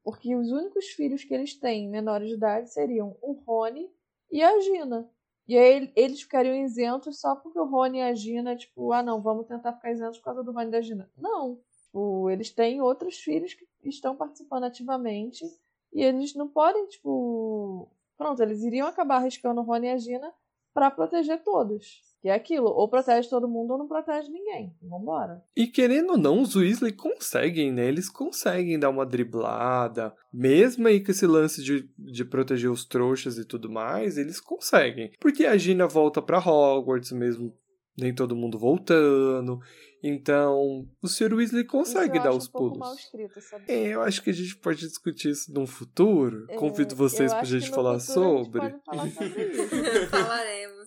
[0.05, 3.89] Porque os únicos filhos que eles têm, menores de idade, seriam o Rony
[4.31, 5.09] e a Gina.
[5.49, 9.23] E aí eles ficariam isentos só porque o Rony e a Gina, tipo, ah não,
[9.23, 11.11] vamos tentar ficar isentos por causa do Rony e da Gina.
[11.17, 11.59] Não.
[11.87, 15.45] Tipo, eles têm outros filhos que estão participando ativamente
[15.93, 17.89] e eles não podem, tipo.
[18.17, 20.35] Pronto, eles iriam acabar arriscando o Rony e a Gina
[20.75, 22.03] pra proteger todos.
[22.21, 24.75] Que é aquilo, ou protege todo mundo ou não protege ninguém.
[24.83, 25.41] Vambora.
[25.57, 27.87] E querendo ou não, os Weasley conseguem, né?
[27.87, 30.13] Eles conseguem dar uma driblada.
[30.33, 35.13] Mesmo aí com esse lance de, de proteger os trouxas e tudo mais, eles conseguem.
[35.21, 37.55] Porque a Gina volta pra Hogwarts, mesmo
[37.97, 39.61] nem todo mundo voltando.
[40.01, 41.35] Então, o Sr.
[41.35, 42.79] Weasley consegue dar os um pouco pulos.
[42.79, 43.65] mal escrito, sabe?
[43.67, 46.47] É, eu acho que a gente pode discutir isso num futuro.
[46.49, 48.61] É, Convido vocês pra gente falar futuro a gente sobre.
[48.61, 49.75] pode falar sobre isso.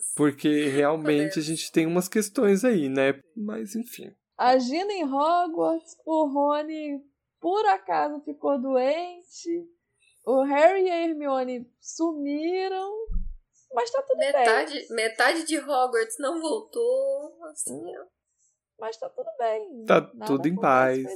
[0.02, 0.14] Falaremos.
[0.14, 1.46] Porque realmente a Podemos.
[1.46, 3.20] gente tem umas questões aí, né?
[3.36, 4.14] Mas enfim.
[4.36, 7.00] A Gina em Hogwarts, o Rony
[7.40, 9.68] por acaso ficou doente,
[10.24, 12.92] o Harry e a Hermione sumiram,
[13.74, 14.32] mas tá tudo bem.
[14.32, 17.44] Metade, metade de Hogwarts não voltou.
[17.50, 18.04] Assim, ó.
[18.78, 19.84] Mas tá tudo bem.
[19.86, 21.02] Tá Nada tudo em paz.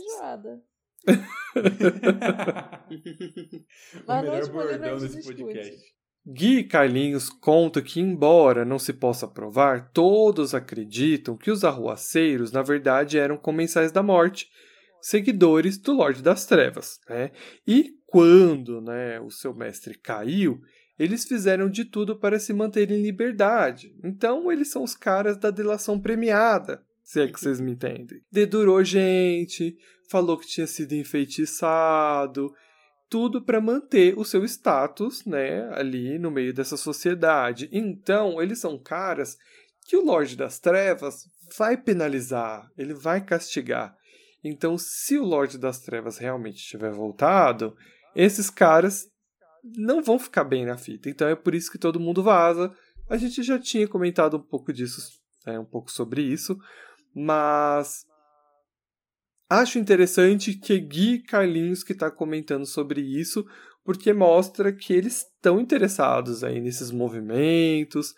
[4.07, 5.95] o melhor a bordão desse podcast.
[6.28, 12.62] Gui Carlinhos conta que, embora não se possa provar, todos acreditam que os arruaceiros, na
[12.62, 14.48] verdade, eram comensais da morte,
[15.01, 16.98] seguidores do Lorde das Trevas.
[17.09, 17.31] Né?
[17.65, 20.61] E quando né, o seu mestre caiu,
[20.98, 23.94] eles fizeram de tudo para se manter em liberdade.
[24.03, 28.20] Então, eles são os caras da delação premiada, se é que vocês me entendem.
[28.32, 29.77] Dedurou gente,
[30.11, 32.53] falou que tinha sido enfeitiçado,
[33.09, 37.69] tudo para manter o seu status, né, ali no meio dessa sociedade.
[37.73, 39.37] Então, eles são caras
[39.87, 43.97] que o Lorde das Trevas vai penalizar, ele vai castigar.
[44.43, 47.77] Então, se o Lorde das Trevas realmente tiver voltado,
[48.15, 49.09] esses caras
[49.77, 51.11] não vão ficar bem na fita.
[51.11, 52.73] Então é por isso que todo mundo vaza.
[53.09, 55.01] A gente já tinha comentado um pouco disso,
[55.45, 56.59] é, um pouco sobre isso,
[57.15, 58.05] mas
[59.48, 63.47] acho interessante que Gui Carlinhos que está comentando sobre isso,
[63.85, 68.14] porque mostra que eles estão interessados aí nesses movimentos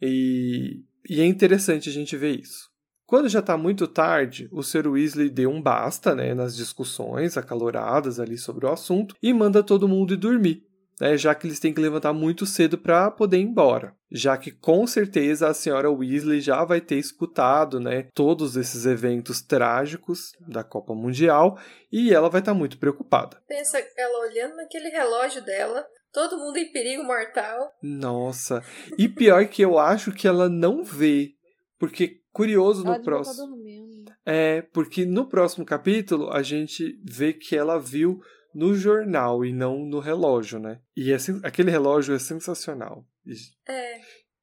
[0.00, 2.70] e, e é interessante a gente ver isso.
[3.04, 4.86] Quando já está muito tarde, o Sr.
[4.86, 9.88] Weasley deu um basta né, nas discussões acaloradas ali sobre o assunto e manda todo
[9.88, 10.69] mundo ir dormir
[11.00, 13.94] né, já que eles têm que levantar muito cedo para poder ir embora.
[14.12, 19.40] Já que com certeza a senhora Weasley já vai ter escutado né, todos esses eventos
[19.40, 21.58] trágicos da Copa Mundial
[21.90, 23.40] e ela vai estar tá muito preocupada.
[23.48, 27.72] Pensa ela olhando naquele relógio dela, todo mundo em perigo mortal.
[27.82, 28.62] Nossa,
[28.98, 31.34] e pior que eu acho que ela não vê,
[31.78, 33.46] porque curioso no tá próximo.
[33.46, 34.12] dormindo.
[34.26, 38.20] É, porque no próximo capítulo a gente vê que ela viu
[38.54, 40.80] no jornal e não no relógio, né?
[40.96, 43.04] E é aquele relógio é sensacional.
[43.26, 43.34] E-
[43.68, 43.92] É,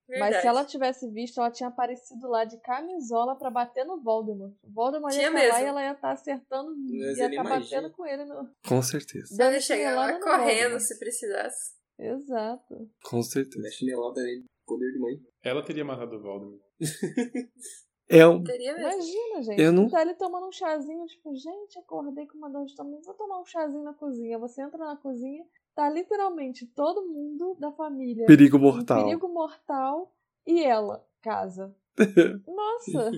[0.07, 0.19] verdade.
[0.33, 4.53] Mas se ela tivesse visto, ela tinha aparecido lá de camisola pra bater no Voldemort.
[4.63, 5.65] O Voldemort Tinha ia estar lá mesmo.
[5.65, 7.59] e ela ia estar acertando, Mas ia estar imagina.
[7.81, 8.25] batendo com ele.
[8.25, 8.49] No...
[8.67, 9.35] Com certeza.
[9.39, 10.81] Ela ia dando chegar lá correndo Voldemort.
[10.81, 11.77] se precisasse.
[11.99, 12.89] Exato.
[13.03, 13.69] Com certeza.
[13.71, 14.45] Chinelada nele.
[14.65, 15.13] Poder de mãe.
[15.43, 16.61] Ela teria matado o Voldemort.
[18.09, 18.43] É um.
[18.43, 18.89] Teria mesmo.
[18.91, 19.61] Imagina, gente.
[19.61, 23.01] Eu não- Tá ali tomando um chazinho, tipo, gente, acordei com uma dor de estômago,
[23.03, 24.39] vou tomar um chazinho na cozinha.
[24.39, 25.43] Você entra na cozinha,
[25.75, 28.25] tá literalmente todo mundo da família.
[28.25, 29.03] Perigo mortal.
[29.03, 30.13] Perigo mortal
[30.45, 31.75] e ela, casa.
[32.47, 33.11] Nossa!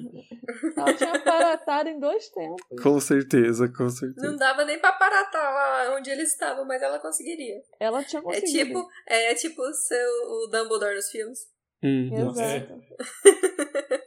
[0.78, 2.82] ela tinha aparatado em dois tempos.
[2.82, 4.26] Com certeza, com certeza.
[4.26, 7.62] Não dava nem pra parar tá lá onde eles estavam, mas ela conseguiria.
[7.80, 8.66] Ela tinha É conseguido.
[8.80, 11.40] tipo, é tipo o seu o Dumbledore nos filmes.
[11.84, 12.82] Uhum, Exato.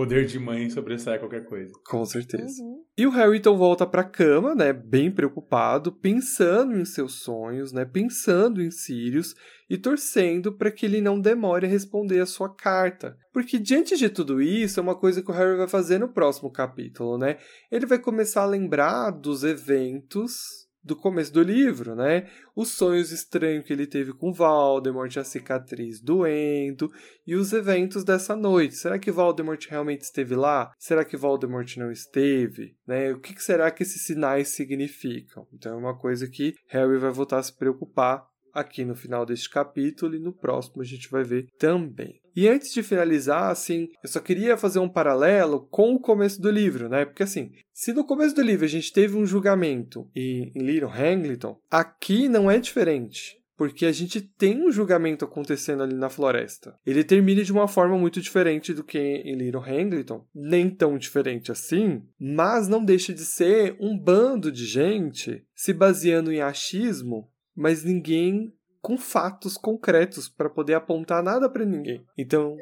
[0.00, 1.70] Poder de mãe sobressai qualquer coisa.
[1.84, 2.62] com certeza.
[2.62, 2.82] Uhum.
[2.96, 7.84] E o Harry então volta pra cama, né, bem preocupado, pensando em seus sonhos, né,
[7.84, 9.34] pensando em Sirius
[9.68, 13.14] e torcendo para que ele não demore a responder a sua carta.
[13.30, 16.50] Porque diante de tudo isso, é uma coisa que o Harry vai fazer no próximo
[16.50, 17.36] capítulo, né?
[17.70, 22.28] Ele vai começar a lembrar dos eventos do começo do livro, né?
[22.56, 26.90] Os sonhos estranhos que ele teve com Voldemort, a cicatriz doendo
[27.26, 28.74] e os eventos dessa noite.
[28.74, 30.72] Será que Voldemort realmente esteve lá?
[30.78, 32.76] Será que Voldemort não esteve?
[32.86, 33.12] Né?
[33.12, 35.46] O que será que esses sinais significam?
[35.52, 39.48] Então é uma coisa que Harry vai voltar a se preocupar aqui no final deste
[39.48, 42.20] capítulo e no próximo a gente vai ver também.
[42.34, 46.50] E antes de finalizar, assim, eu só queria fazer um paralelo com o começo do
[46.50, 47.04] livro, né?
[47.04, 50.90] Porque assim, se no começo do livro a gente teve um julgamento em, em Little
[50.90, 53.40] Hangleton, aqui não é diferente.
[53.60, 56.74] Porque a gente tem um julgamento acontecendo ali na floresta.
[56.86, 60.26] Ele termina de uma forma muito diferente do que em Little Hangleton.
[60.34, 66.32] Nem tão diferente assim, mas não deixa de ser um bando de gente se baseando
[66.32, 72.04] em achismo mas ninguém com fatos concretos para poder apontar nada para ninguém.
[72.16, 72.56] Então,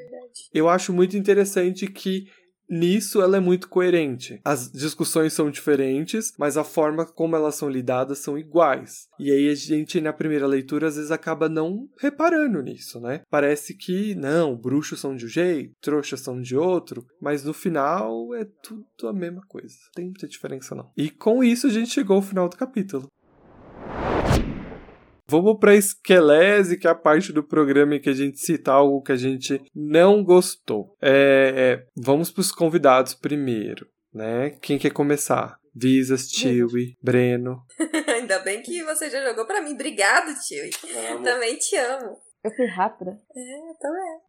[0.52, 2.26] eu acho muito interessante que
[2.68, 4.40] nisso ela é muito coerente.
[4.44, 9.08] As discussões são diferentes, mas a forma como elas são lidadas são iguais.
[9.18, 13.22] E aí a gente na primeira leitura às vezes acaba não reparando nisso, né?
[13.30, 18.34] Parece que não, bruxos são de um jeito, trouxas são de outro, mas no final
[18.34, 19.74] é tudo a mesma coisa.
[19.94, 20.90] Tem muita diferença não.
[20.96, 23.08] E com isso a gente chegou ao final do capítulo.
[25.30, 29.02] Vamos para esquelese, que é a parte do programa em que a gente cita algo
[29.02, 30.96] que a gente não gostou.
[31.02, 34.50] É, é, vamos para os convidados primeiro, né?
[34.62, 35.58] Quem quer começar?
[35.74, 37.62] Visas, Chewie, Breno.
[38.08, 39.74] Ainda bem que você já jogou pra mim.
[39.74, 40.64] Obrigado, tio.
[41.12, 41.22] Amo.
[41.22, 42.16] Também te amo.
[42.42, 43.20] Eu fui rápida.
[43.34, 44.20] É, também.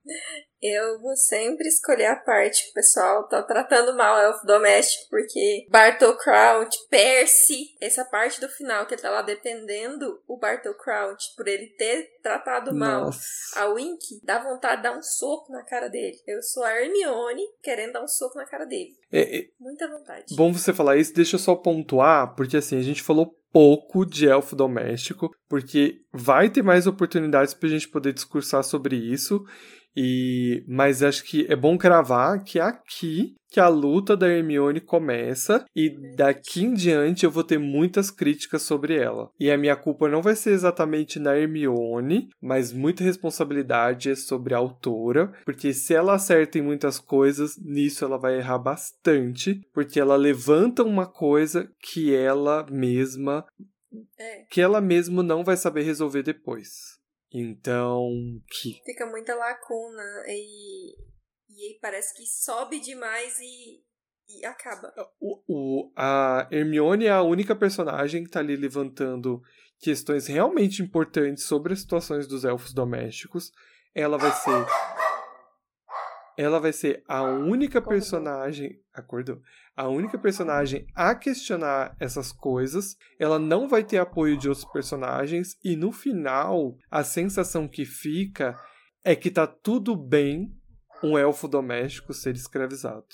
[0.61, 5.09] Eu vou sempre escolher a parte que o pessoal tá tratando mal o elfo doméstico,
[5.09, 10.73] porque Bartol Crouch, Percy, essa parte do final que ele tá lá dependendo o Bartol
[10.73, 13.21] Crouch por ele ter tratado mal Nossa.
[13.55, 16.17] a Wink, dá vontade de dar um soco na cara dele.
[16.27, 18.97] Eu sou a Hermione querendo dar um soco na cara dele.
[19.11, 20.35] É, é Muita vontade.
[20.35, 24.27] bom você falar isso, deixa eu só pontuar, porque assim, a gente falou pouco de
[24.27, 29.43] elfo doméstico, porque vai ter mais oportunidades pra gente poder discursar sobre isso.
[29.95, 34.79] E mas acho que é bom cravar que é aqui que a luta da Hermione
[34.79, 39.31] começa e daqui em diante eu vou ter muitas críticas sobre ela.
[39.39, 44.53] E a minha culpa não vai ser exatamente na Hermione, mas muita responsabilidade é sobre
[44.53, 49.99] a autora, porque se ela acerta em muitas coisas, nisso ela vai errar bastante, porque
[49.99, 53.43] ela levanta uma coisa que ela mesma
[54.19, 56.98] É, que ela mesma não vai saber resolver depois.
[57.31, 58.09] Então,
[58.49, 60.95] que fica muita lacuna e,
[61.49, 63.83] e aí parece que sobe demais e,
[64.27, 64.91] e acaba.
[65.19, 69.41] O, o- a Hermione é a única personagem que tá ali levantando
[69.79, 73.51] questões realmente importantes sobre as situações dos elfos domésticos.
[73.93, 74.98] Ela vai ser.
[76.41, 77.99] Ela vai ser a única Acordou.
[77.99, 78.79] personagem.
[78.93, 79.41] Acordou?
[79.75, 82.95] A única personagem a questionar essas coisas.
[83.19, 85.57] Ela não vai ter apoio de outros personagens.
[85.63, 88.57] E no final, a sensação que fica
[89.03, 90.55] é que tá tudo bem
[91.03, 93.07] um elfo doméstico ser escravizado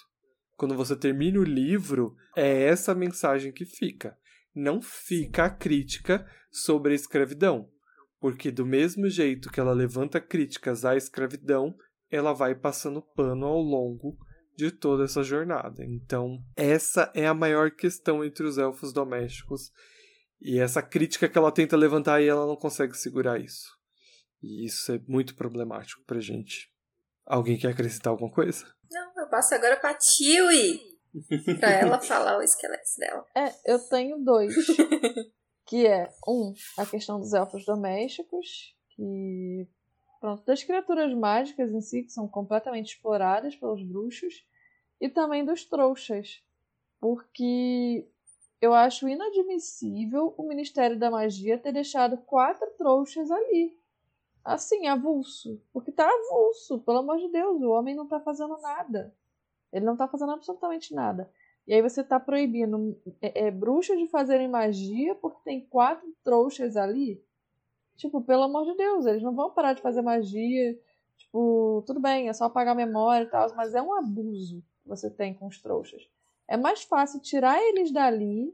[0.56, 4.18] quando você termina o livro, é essa mensagem que fica.
[4.54, 7.70] Não fica a crítica sobre a escravidão.
[8.20, 11.76] Porque, do mesmo jeito que ela levanta críticas à escravidão,
[12.10, 14.18] ela vai passando pano ao longo
[14.56, 15.84] de toda essa jornada.
[15.84, 19.72] Então, essa é a maior questão entre os elfos domésticos.
[20.42, 23.68] E essa crítica que ela tenta levantar e ela não consegue segurar isso.
[24.42, 26.72] E isso é muito problemático pra gente.
[27.26, 28.66] Alguém quer acrescentar alguma coisa?
[28.92, 30.80] Não, eu passo agora pra Tiwi.
[31.60, 33.26] pra ela falar o esqueleto dela.
[33.36, 34.54] É, eu tenho dois.
[35.66, 39.68] que é, um, a questão dos elfos domésticos, que.
[40.26, 44.44] Pronto, das criaturas mágicas em si, que são completamente exploradas pelos bruxos,
[45.00, 46.44] e também dos trouxas.
[47.00, 48.10] Porque
[48.60, 53.78] eu acho inadmissível o Ministério da Magia ter deixado quatro trouxas ali.
[54.44, 55.62] Assim, avulso.
[55.72, 59.16] Porque tá avulso, pelo amor de Deus, o homem não tá fazendo nada.
[59.72, 61.32] Ele não tá fazendo absolutamente nada.
[61.68, 66.76] E aí você tá proibindo é, é, bruxas de fazerem magia porque tem quatro trouxas
[66.76, 67.24] ali.
[67.98, 70.78] Tipo, pelo amor de Deus, eles não vão parar de fazer magia.
[71.18, 74.90] Tipo, tudo bem, é só apagar a memória e tal, mas é um abuso que
[74.90, 76.08] você tem com os trouxas.
[76.48, 78.54] É mais fácil tirar eles dali,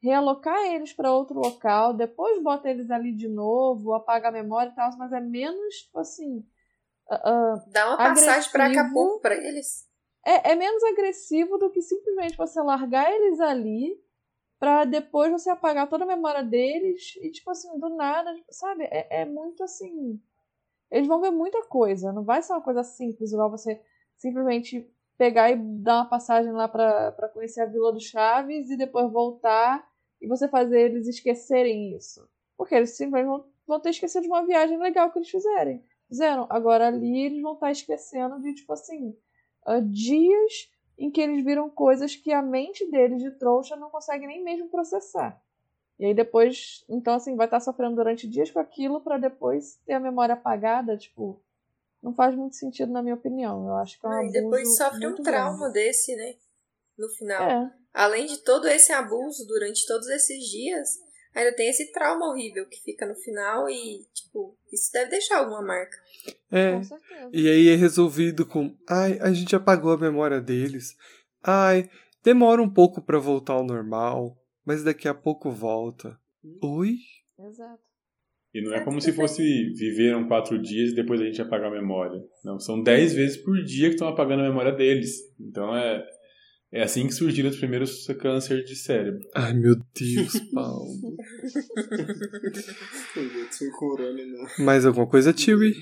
[0.00, 4.74] realocar eles para outro local, depois bota eles ali de novo, apaga a memória e
[4.74, 6.46] tal, mas é menos, tipo assim.
[7.10, 8.84] ah, Dá uma passagem pra Agressivo.
[8.86, 9.88] Acapulco pra eles.
[10.24, 14.00] é, é menos agressivo do que simplesmente você largar eles ali
[14.58, 18.84] pra depois você apagar toda a memória deles e, tipo assim, do nada, sabe?
[18.84, 20.20] É, é muito assim.
[20.90, 23.80] Eles vão ver muita coisa, não vai ser uma coisa simples, igual você
[24.16, 24.88] simplesmente
[25.18, 29.86] pegar e dar uma passagem lá pra conhecer a Vila do Chaves e depois voltar
[30.20, 32.28] e você fazer eles esquecerem isso.
[32.56, 35.84] Porque eles simplesmente vão, vão ter esquecido de uma viagem legal que eles fizerem.
[36.08, 36.46] Fizeram.
[36.48, 39.16] Agora ali eles vão estar esquecendo de, tipo assim,
[39.90, 44.42] dias em que eles viram coisas que a mente deles de trouxa não consegue nem
[44.42, 45.40] mesmo processar.
[45.98, 49.94] E aí depois, então assim, vai estar sofrendo durante dias com aquilo pra depois ter
[49.94, 51.40] a memória apagada, tipo,
[52.02, 53.66] não faz muito sentido na minha opinião.
[53.66, 55.72] Eu acho que é um Ah, e abuso depois sofre um trauma grande.
[55.74, 56.34] desse, né?
[56.98, 57.42] No final.
[57.42, 60.90] É, Além de todo esse abuso durante todos esses dias,
[61.36, 65.62] ainda tem esse trauma horrível que fica no final e, tipo, isso deve deixar alguma
[65.62, 65.96] marca.
[66.50, 66.72] É.
[66.72, 67.30] com certeza.
[67.32, 70.96] E aí é resolvido com, ai, a gente apagou a memória deles.
[71.42, 71.90] Ai,
[72.24, 76.18] demora um pouco pra voltar ao normal, mas daqui a pouco volta.
[76.62, 76.96] Oi?
[77.38, 77.84] Exato.
[78.54, 79.42] E não é como se fosse
[79.74, 82.24] viveram quatro dias e depois a gente apagar a memória.
[82.42, 85.14] Não, são dez vezes por dia que estão apagando a memória deles.
[85.38, 86.02] Então é,
[86.72, 89.20] é assim que surgiram os primeiros câncer de cérebro.
[89.34, 91.16] Ai, meu Deus, Paulo.
[93.58, 94.64] Foi corona, não.
[94.64, 95.74] Mais alguma coisa, Tiwi?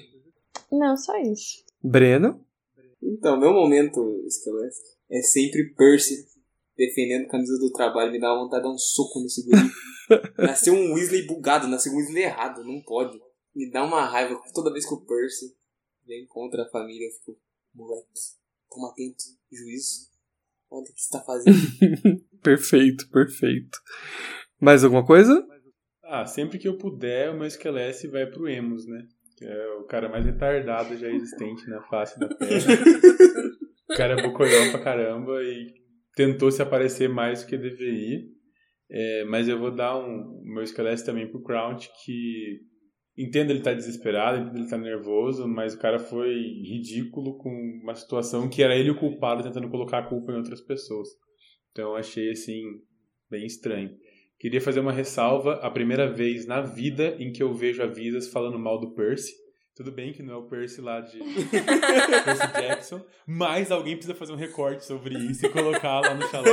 [0.70, 1.64] Não, só isso.
[1.82, 2.44] Breno?
[3.02, 4.76] Então, meu momento, esqueleto,
[5.10, 6.26] é sempre Percy
[6.76, 8.12] defendendo a camisa do trabalho.
[8.12, 9.70] Me dá uma vontade de dar um soco nesse guri.
[10.38, 13.20] nasceu um Weasley bugado, nasceu um Weasley errado, não pode.
[13.54, 15.54] Me dá uma raiva toda vez que o Percy
[16.06, 17.06] vem contra a família.
[17.06, 17.40] Eu fico,
[17.74, 18.08] moleque,
[18.70, 20.13] toma atento, juízo.
[20.74, 21.56] Olha o que você tá fazendo.
[22.42, 23.78] perfeito, perfeito.
[24.60, 25.46] Mais alguma coisa?
[26.02, 29.06] Ah, sempre que eu puder, o meu esqueleto vai pro Emos, né?
[29.36, 32.50] Que é o cara mais retardado já existente na face da Terra.
[33.88, 35.72] o cara é bocoião pra caramba e
[36.16, 38.22] tentou se aparecer mais do que deveria.
[38.90, 42.60] É, mas eu vou dar um, o meu esqueleto também pro Crouch, que
[43.16, 47.50] entendo ele tá desesperado, entendo ele tá nervoso, mas o cara foi ridículo com
[47.82, 51.08] uma situação que era ele o culpado tentando colocar a culpa em outras pessoas.
[51.70, 52.62] Então eu achei assim
[53.30, 53.90] bem estranho.
[54.38, 58.28] Queria fazer uma ressalva, a primeira vez na vida em que eu vejo a Visas
[58.28, 59.32] falando mal do Percy.
[59.74, 61.18] Tudo bem que não é o Percy lá de
[61.50, 66.50] Percy Jackson, mas alguém precisa fazer um recorte sobre isso e colocar lá no chalé.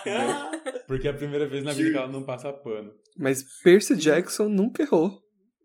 [0.00, 0.82] entendeu?
[0.86, 2.92] Porque é a primeira vez na vida que ela não passa pano.
[3.18, 5.23] Mas Percy Jackson nunca errou.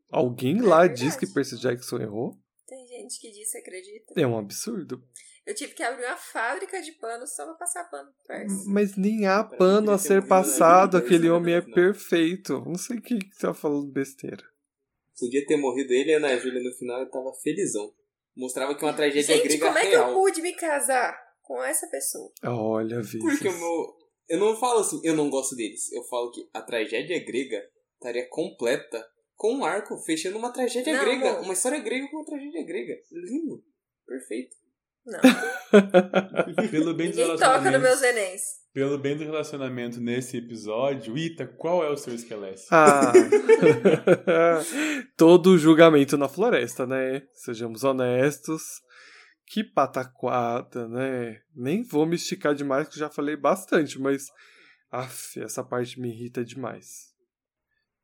[0.10, 2.36] Alguém lá diz que Percy Jackson errou?
[2.68, 4.14] Tem gente que diz, acredita?
[4.16, 5.04] É um absurdo.
[5.46, 8.70] Eu tive que abrir uma fábrica de pano só pra passar pano pro Percy.
[8.70, 11.76] Mas nem há pano a ser passado, aquele né, homem é final.
[11.76, 12.64] perfeito.
[12.66, 14.44] Não sei o que que você tá falando besteira.
[15.20, 17.92] Podia ter morrido ele e a Ana Júlia no final, eu tava felizão.
[18.36, 20.10] Mostrava que uma tragédia Gente, grega como é que real.
[20.12, 22.32] eu pude me casar com essa pessoa.
[22.44, 23.20] Olha, Visas.
[23.20, 23.98] Porque o meu.
[24.30, 25.92] Eu não falo assim, eu não gosto deles.
[25.92, 27.60] Eu falo que a tragédia grega
[27.96, 29.04] estaria completa
[29.40, 31.30] com um arco fechando uma tragédia Não, grega.
[31.30, 31.44] amor.
[31.46, 32.94] Uma história grega com uma tragédia grega.
[33.10, 33.64] Lindo.
[34.06, 34.54] Perfeito.
[35.06, 35.20] Não.
[36.70, 38.42] Pelo bem dos Ninguém toca nos meus nenéns.
[38.74, 42.64] Pelo bem do relacionamento nesse episódio, Ita, qual é o seu esqueleto?
[42.70, 43.14] Ah.
[45.16, 47.24] Todo julgamento na floresta, né?
[47.34, 48.62] Sejamos honestos.
[49.48, 51.40] Que pataquada, né?
[51.56, 54.26] Nem vou me esticar demais, que já falei bastante, mas.
[54.92, 57.09] Aff, essa parte me irrita demais.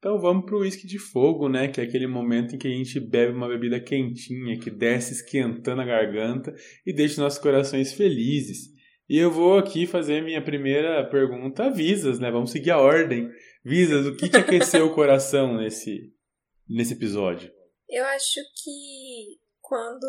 [0.06, 1.68] Então vamos pro uísque de fogo, né?
[1.68, 5.82] Que é aquele momento em que a gente bebe uma bebida quentinha, que desce esquentando
[5.82, 6.53] a garganta
[6.86, 8.68] e deixa nossos corações felizes.
[9.10, 12.30] E eu vou aqui fazer minha primeira pergunta a Visas, né?
[12.30, 13.32] Vamos seguir a ordem.
[13.64, 16.14] Visas, o que te aqueceu o coração nesse,
[16.69, 17.52] nesse episódio?
[17.90, 20.06] Eu acho que quando.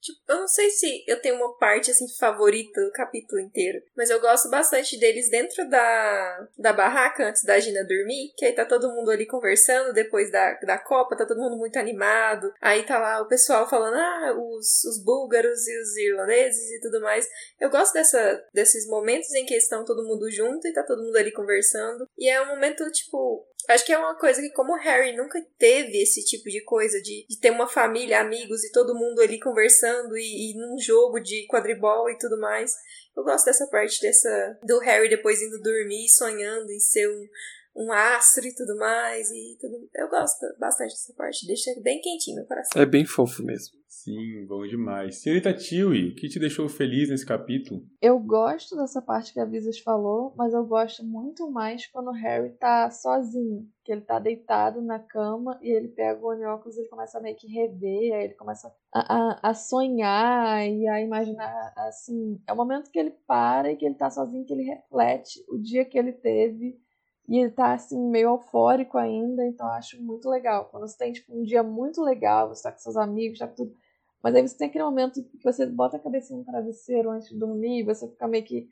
[0.00, 4.08] Tipo, eu não sei se eu tenho uma parte assim favorita do capítulo inteiro, mas
[4.08, 8.64] eu gosto bastante deles dentro da, da barraca antes da Gina dormir, que aí tá
[8.64, 12.52] todo mundo ali conversando depois da, da Copa, tá todo mundo muito animado.
[12.60, 17.00] Aí tá lá o pessoal falando, ah, os, os búlgaros e os irlandeses e tudo
[17.00, 17.28] mais.
[17.60, 21.16] Eu gosto dessa, desses momentos em que estão todo mundo junto e tá todo mundo
[21.16, 22.06] ali conversando.
[22.18, 25.40] E é um momento, tipo, Acho que é uma coisa que, como o Harry nunca
[25.58, 29.38] teve esse tipo de coisa, de, de ter uma família, amigos e todo mundo ali
[29.38, 32.74] conversando e, e num jogo de quadribol e tudo mais.
[33.16, 37.28] Eu gosto dessa parte dessa do Harry depois indo dormir, sonhando em ser um,
[37.76, 39.30] um astro e tudo mais.
[39.30, 39.88] e tudo.
[39.94, 42.80] Eu gosto bastante dessa parte, deixa bem quentinho meu coração.
[42.80, 43.79] É bem fofo mesmo.
[44.02, 45.20] Sim, bom demais.
[45.20, 47.84] Senhorita Tiwi, o que te deixou feliz nesse capítulo?
[48.00, 52.14] Eu gosto dessa parte que a Visas falou, mas eu gosto muito mais quando o
[52.14, 53.68] Harry tá sozinho.
[53.84, 57.20] Que ele tá deitado na cama e ele pega o óculos e ele começa a
[57.20, 62.40] meio que rever, aí ele começa a, a, a sonhar e a imaginar, assim...
[62.48, 65.58] É o momento que ele para e que ele tá sozinho, que ele reflete o
[65.58, 66.80] dia que ele teve
[67.28, 70.70] e ele tá, assim, meio eufórico ainda, então eu acho muito legal.
[70.70, 73.56] Quando você tem, tipo, um dia muito legal, você tá com seus amigos, tá com
[73.56, 73.74] tudo...
[74.22, 77.38] Mas aí você tem aquele momento que você bota a cabecinha no travesseiro antes de
[77.38, 78.68] dormir, você fica meio que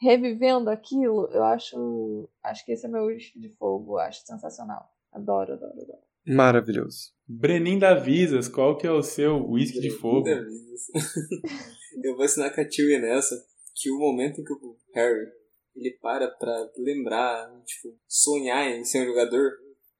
[0.00, 1.28] revivendo aquilo.
[1.32, 2.28] Eu acho.
[2.42, 3.94] Acho que esse é meu uísque de fogo.
[3.94, 4.88] Eu acho sensacional.
[5.12, 6.02] Adoro, adoro, adoro.
[6.26, 7.12] Maravilhoso.
[7.26, 10.28] Brenin da Visas, qual que é o seu uísque de fogo?
[12.02, 13.34] Eu vou assinar com a Tilly nessa,
[13.74, 15.26] que o momento em que o Harry
[15.74, 19.52] ele para pra lembrar, tipo, sonhar em ser um jogador,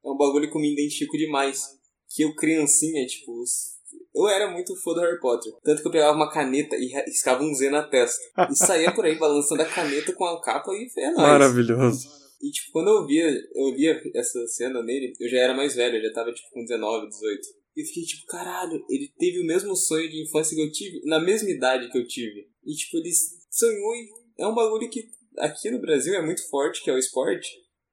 [0.04, 1.80] é um bagulho que eu me identifico demais.
[2.14, 3.42] Que eu, criancinha, tipo,
[4.14, 5.52] eu era muito fã do Harry Potter.
[5.62, 8.20] Tanto que eu pegava uma caneta e riscava um Z na testa.
[8.50, 11.16] E saía por aí balançando a caneta com a capa e é nóis.
[11.16, 12.22] Maravilhoso.
[12.42, 15.96] E, tipo, quando eu via, eu lia essa cena nele, eu já era mais velho,
[15.96, 17.40] eu já tava, tipo, com 19, 18.
[17.76, 21.20] E fiquei, tipo, caralho, ele teve o mesmo sonho de infância que eu tive, na
[21.20, 22.48] mesma idade que eu tive.
[22.66, 23.10] E, tipo, ele
[23.48, 25.08] sonhou e é um bagulho que
[25.38, 27.48] aqui no Brasil é muito forte, que é o esporte.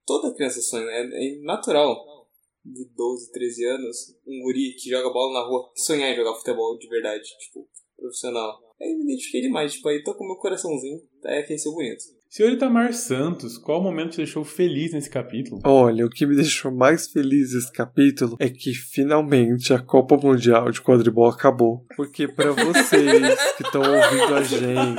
[0.06, 2.19] Toda criança sonha, é, é natural.
[2.66, 6.78] De 12, 13 anos, um guri que joga bola na rua, sonhar em jogar futebol
[6.78, 7.68] de verdade, tipo,
[7.98, 8.60] profissional.
[8.82, 12.04] Aí eu me identifiquei demais, tipo, aí tô com meu coraçãozinho, tá, é aqueceu bonito.
[12.30, 15.60] Senhor Itamar Santos, qual momento te deixou feliz nesse capítulo?
[15.66, 20.70] Olha, o que me deixou mais feliz nesse capítulo é que finalmente a Copa Mundial
[20.70, 21.84] de Quadribol acabou.
[21.96, 24.96] Porque pra vocês que estão ouvindo a gente,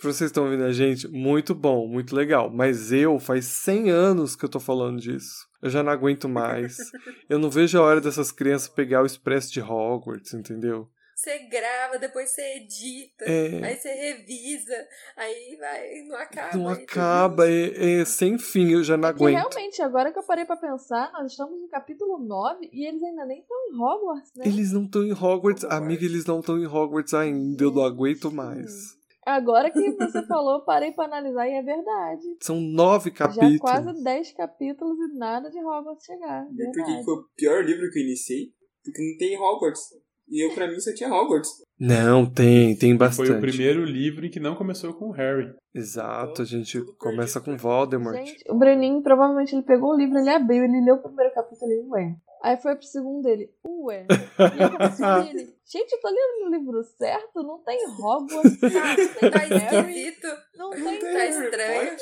[0.00, 2.48] pra vocês que estão ouvindo a gente, muito bom, muito legal.
[2.54, 5.49] Mas eu, faz 100 anos que eu tô falando disso.
[5.62, 6.78] Eu já não aguento mais.
[7.28, 10.88] Eu não vejo a hora dessas crianças pegar o expresso de Hogwarts, entendeu?
[11.14, 13.62] Você grava, depois você edita, É.
[13.62, 14.72] aí você revisa,
[15.14, 16.56] aí vai, não acaba.
[16.56, 19.36] Não acaba, é, é sem fim, eu já não É que aguento.
[19.36, 23.26] realmente, agora que eu parei pra pensar, nós estamos no capítulo 9 e eles ainda
[23.26, 24.44] nem estão em Hogwarts, né?
[24.46, 28.32] Eles não estão em Hogwarts, amiga, eles não estão em Hogwarts ainda, eu não aguento
[28.32, 28.98] mais.
[29.30, 32.22] Agora que você falou, parei pra analisar e é verdade.
[32.40, 33.58] São nove Já capítulos.
[33.60, 36.44] quase 10 capítulos e nada de Hogwarts chegar.
[36.44, 37.04] E por que Verdade.
[37.04, 38.52] foi o pior livro que eu iniciei?
[38.84, 39.82] Porque não tem Hogwarts.
[40.28, 41.50] E eu, pra mim, só tinha Hogwarts.
[41.78, 43.26] Não, tem, tem bastante.
[43.26, 45.52] Foi o primeiro livro em que não começou com o Harry.
[45.74, 48.14] Exato, a gente começa com Voldemort.
[48.16, 51.70] Gente, o Breninho provavelmente ele pegou o livro, ele abriu, ele leu o primeiro capítulo
[51.70, 52.16] e ele, ué.
[52.42, 54.06] Aí foi pro segundo dele, ué.
[54.10, 57.42] E segundo ele, gente, eu tô lendo o livro certo?
[57.42, 60.26] Não tem Hogwarts, não Tá tem Harry, esquisito.
[60.56, 61.96] não tem Tá Harry estranho.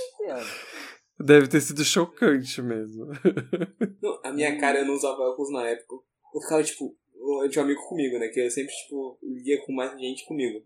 [1.21, 3.07] Deve ter sido chocante mesmo.
[4.01, 5.97] Não, a minha cara, eu não usava óculos na época.
[6.33, 6.97] Eu ficava, tipo,
[7.43, 8.29] eu tinha um amigo comigo, né?
[8.29, 10.65] Que eu sempre, tipo, lia com mais gente comigo.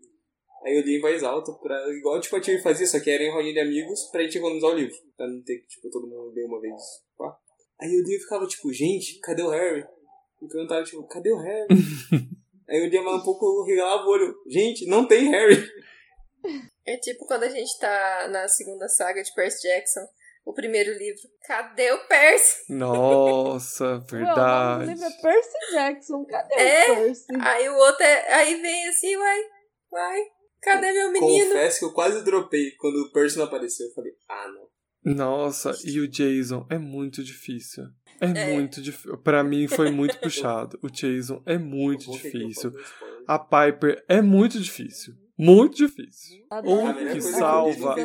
[0.62, 3.23] Aí eu lia em voz alta, pra, igual tipo, a tia fazia, só que era
[3.23, 4.94] em rodinha de amigos pra gente economizar o livro.
[5.16, 6.82] Pra não ter que, tipo, todo mundo ler uma vez.
[7.16, 7.35] Pá.
[7.82, 9.84] Aí eu lia e ficava, tipo, gente, cadê o Harry?
[10.40, 11.66] E perguntava, tipo, cadê o Harry?
[12.70, 14.34] Aí eu lia mais um pouco, eu regalava o olho.
[14.48, 15.68] Gente, não tem Harry.
[16.86, 20.00] É tipo quando a gente tá na segunda saga de Percy Jackson,
[20.44, 21.22] o primeiro livro.
[21.46, 22.72] Cadê o Percy?
[22.72, 24.84] Nossa, Ué, o verdade.
[24.86, 26.24] livro é Percy Jackson.
[26.24, 26.92] Cadê É?
[26.92, 27.24] o Percy?
[27.40, 28.32] Aí o outro é.
[28.32, 29.40] Aí vem assim, uai,
[29.92, 30.20] uai,
[30.62, 31.46] cadê meu menino?
[31.46, 33.86] Confesso que eu quase dropei quando o Percy não apareceu.
[33.88, 34.72] Eu falei, ah, não.
[35.05, 37.85] Nossa, e o Jason é muito difícil.
[38.20, 38.55] É, É.
[38.55, 39.19] muito difícil.
[39.19, 40.79] Pra mim foi muito puxado.
[40.83, 42.73] O Jason é muito difícil.
[43.27, 45.15] A Piper é muito difícil.
[45.37, 46.45] Muito difícil.
[46.51, 47.97] A melhor que salva-.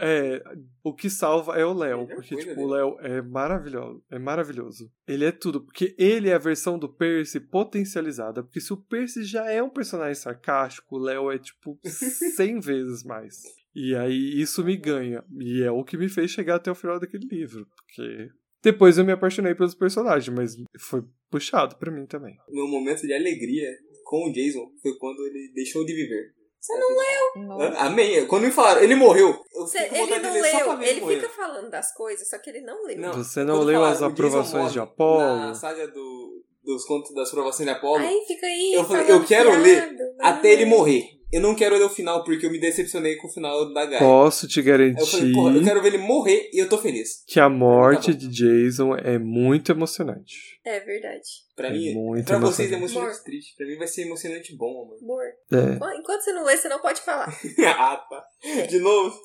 [0.00, 0.42] É,
[0.82, 2.68] o que salva é o Léo, porque tipo, o.
[2.68, 4.90] Léo é maravilhoso, é maravilhoso.
[5.06, 9.24] Ele é tudo, porque ele é a versão do Percy potencializada, porque se o Percy
[9.24, 13.42] já é um personagem sarcástico, o Léo é tipo 100 vezes mais.
[13.78, 16.98] E aí isso me ganha, e é o que me fez chegar até o final
[16.98, 18.30] daquele livro, porque
[18.62, 22.34] depois eu me apaixonei pelos personagens, mas foi puxado pra mim também.
[22.48, 23.68] Meu momento de alegria
[24.02, 26.34] com o Jason foi quando ele deixou de viver.
[26.58, 27.76] Você não leu.
[27.78, 28.26] Amém.
[28.26, 29.34] Quando me falaram, ele morreu.
[29.34, 30.82] Com ele não leu.
[30.82, 31.14] Ele morrer.
[31.16, 32.98] fica falando das coisas, só que ele não leu.
[32.98, 35.36] Não, Você não leu falaram, as aprovações de Apolo?
[35.36, 38.02] Na saga do, dos contos das aprovações de Apolo.
[38.02, 38.72] Aí fica aí.
[38.74, 40.76] Eu falei, eu quero ler até ele leu.
[40.76, 41.15] morrer.
[41.32, 43.98] Eu não quero ler o final porque eu me decepcionei com o final da Gaia.
[43.98, 46.78] Posso te Aí eu falei, garantir porra, eu quero ver ele morrer e eu tô
[46.78, 47.24] feliz.
[47.26, 50.60] que a morte Tá de Jason é muito emocionante.
[50.64, 51.28] É verdade.
[51.56, 53.08] Pra É mim, muito pra vocês é emocionante.
[53.10, 53.56] emocionante triste.
[53.56, 55.00] Pra mim vai ser emocionante bom, mano.
[55.02, 55.24] Amor.
[55.52, 55.98] É.
[55.98, 57.28] Enquanto você não lê, você não pode falar.
[57.78, 58.24] ah, tá.
[58.68, 59.16] De novo.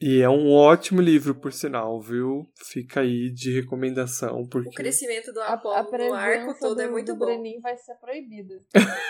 [0.00, 2.48] E é um ótimo livro, por sinal, viu?
[2.56, 4.70] Fica aí de recomendação, O porque.
[4.70, 7.26] crescimento do A, Apolo a no arco todo do, é muito do bom.
[7.26, 8.54] Brenin vai ser proibida.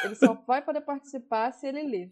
[0.05, 2.11] Ele só vai poder participar se ele ler.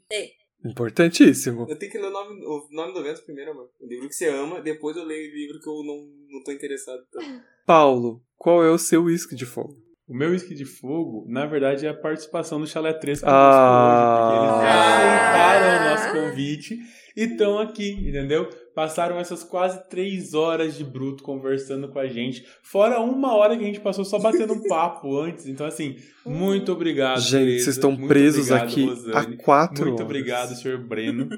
[0.65, 1.67] Importantíssimo.
[1.69, 3.69] Eu tenho que ler o nome, o nome do vento primeiro, amor.
[3.81, 5.97] O livro que você ama, depois eu leio o livro que eu não,
[6.31, 7.43] não tô interessado tanto.
[7.67, 9.77] Paulo, qual é o seu uísque de fogo?
[10.07, 13.85] O meu whisky de fogo, na verdade, é a participação do Chalé 3 conosco Ah.
[13.85, 14.97] hoje, porque eles Ah.
[14.97, 16.79] aceitaram o nosso convite
[17.15, 18.49] e estão aqui, entendeu?
[18.79, 23.65] Passaram essas quase três horas de bruto conversando com a gente, fora uma hora que
[23.65, 25.49] a gente passou só batendo um papo antes.
[25.49, 27.19] Então, assim, muito obrigado.
[27.21, 27.65] Gente, Tereza.
[27.65, 29.15] vocês estão Muito presos obrigado, aqui Rosane.
[29.17, 30.05] há quatro Muito horas.
[30.05, 31.29] obrigado, senhor Breno.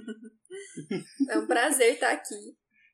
[1.31, 2.35] É um prazer estar aqui.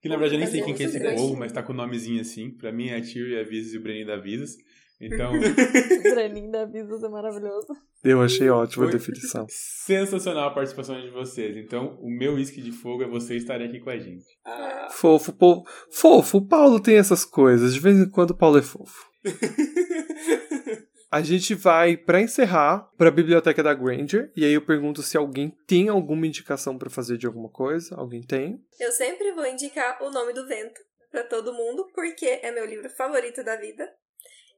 [0.01, 1.77] Que na verdade eu nem sei quem que é esse povo, mas tá com o
[1.77, 2.57] nomezinho assim.
[2.57, 4.53] Pra mim é a Tio, a Visas e o Breninho da Visas.
[5.01, 7.67] Então, O Brenin da Visas é maravilhoso.
[8.03, 9.47] Eu achei ótima a definição.
[9.49, 11.57] sensacional a participação de vocês.
[11.57, 14.25] Então, o meu uísque de fogo é vocês estarem aqui com a gente.
[14.45, 15.65] Ah, Fofo, po...
[15.91, 17.75] fofo, o Paulo tem essas coisas.
[17.75, 19.07] De vez em quando o Paulo é fofo.
[21.11, 24.31] A gente vai, pra encerrar, pra biblioteca da Granger.
[24.37, 27.95] E aí eu pergunto se alguém tem alguma indicação pra fazer de alguma coisa.
[27.95, 28.59] Alguém tem?
[28.79, 32.91] Eu sempre vou indicar O Nome do Vento pra todo mundo, porque é meu livro
[32.91, 33.89] favorito da vida.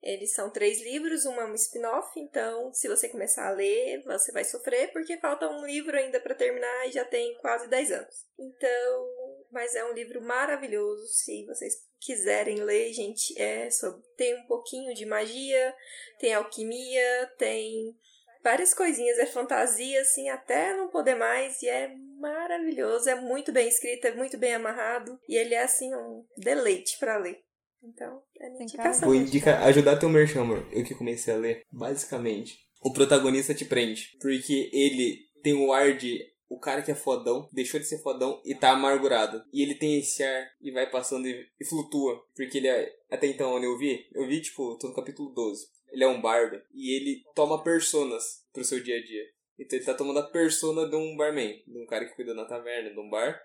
[0.02, 4.30] Eles são três livros, um é um spin-off, então se você começar a ler, você
[4.30, 8.26] vai sofrer, porque falta um livro ainda pra terminar e já tem quase 10 anos.
[8.38, 14.46] Então, mas é um livro maravilhoso, se vocês quiserem ler, gente, é sobre, tem um
[14.46, 15.74] pouquinho de magia,
[16.18, 17.96] tem alquimia, tem
[18.42, 21.88] várias coisinhas, é fantasia, assim, até não poder mais, e é
[22.18, 26.98] maravilhoso, é muito bem escrito, é muito bem amarrado, e ele é, assim, um deleite
[26.98, 27.42] pra ler.
[27.82, 29.08] Então, é minha indicação.
[29.08, 30.66] Vou indicar, ajudar teu merchan, amor.
[30.72, 31.64] Eu que comecei a ler.
[31.70, 34.16] Basicamente, o protagonista te prende.
[34.20, 36.20] Porque ele tem o ar de.
[36.48, 39.44] O cara que é fodão, deixou de ser fodão e tá amargurado.
[39.52, 42.24] E ele tem esse ar e vai passando e, e flutua.
[42.34, 42.90] Porque ele é.
[43.10, 45.66] Até então, onde eu vi, eu vi, tipo, tô no capítulo 12.
[45.90, 49.24] Ele é um bardo e ele toma personas pro seu dia a dia.
[49.58, 52.44] Então ele tá tomando a persona de um barman, de um cara que cuida da
[52.44, 53.40] taverna, de um bar.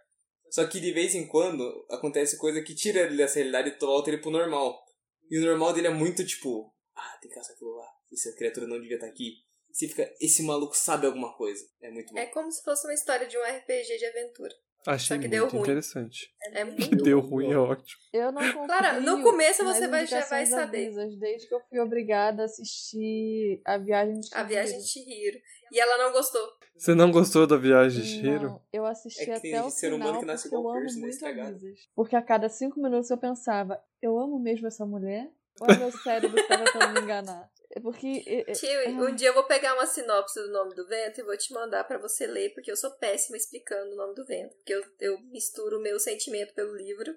[0.54, 4.12] Só que de vez em quando acontece coisa que tira ele dessa realidade e volta
[4.12, 4.86] ele pro normal.
[5.28, 7.88] E o normal dele é muito tipo, ah, tem que caçar aquilo lá.
[8.12, 9.40] Essa criatura não devia estar aqui.
[9.68, 11.68] E você fica, esse maluco sabe alguma coisa.
[11.82, 12.20] É muito bom.
[12.20, 14.54] É como se fosse uma história de um RPG de aventura.
[14.86, 15.62] Achei muito deu ruim.
[15.62, 16.30] interessante.
[16.52, 18.02] É muito Deu ruim, é ótimo.
[18.12, 20.88] Eu não confio Clara, no começo você vai- já vai saber.
[20.88, 25.10] avisas, desde que eu fui obrigada a assistir A Viagem de A Viagem de Chihiro.
[25.14, 25.40] Chihiro.
[25.72, 26.42] E ela não gostou.
[26.76, 28.48] Você não gostou da viagem de Shiro?
[28.50, 30.70] Não, eu assisti É que tem até o ser humano final que nasce porque eu
[30.70, 31.60] amo né, muito a estragado.
[31.60, 31.80] Visas.
[31.96, 35.32] Porque a cada cinco minutos eu pensava, eu amo mesmo essa mulher?
[35.60, 37.50] Ou é meu cérebro que tá tentando me enganar?
[37.72, 38.24] É porque...
[38.26, 41.24] é- é- Tio, um dia eu vou pegar uma sinopse do nome do vento e
[41.24, 44.56] vou te mandar pra você ler, porque eu sou péssima explicando o nome do vento.
[44.58, 47.16] Porque eu, eu misturo o meu sentimento pelo livro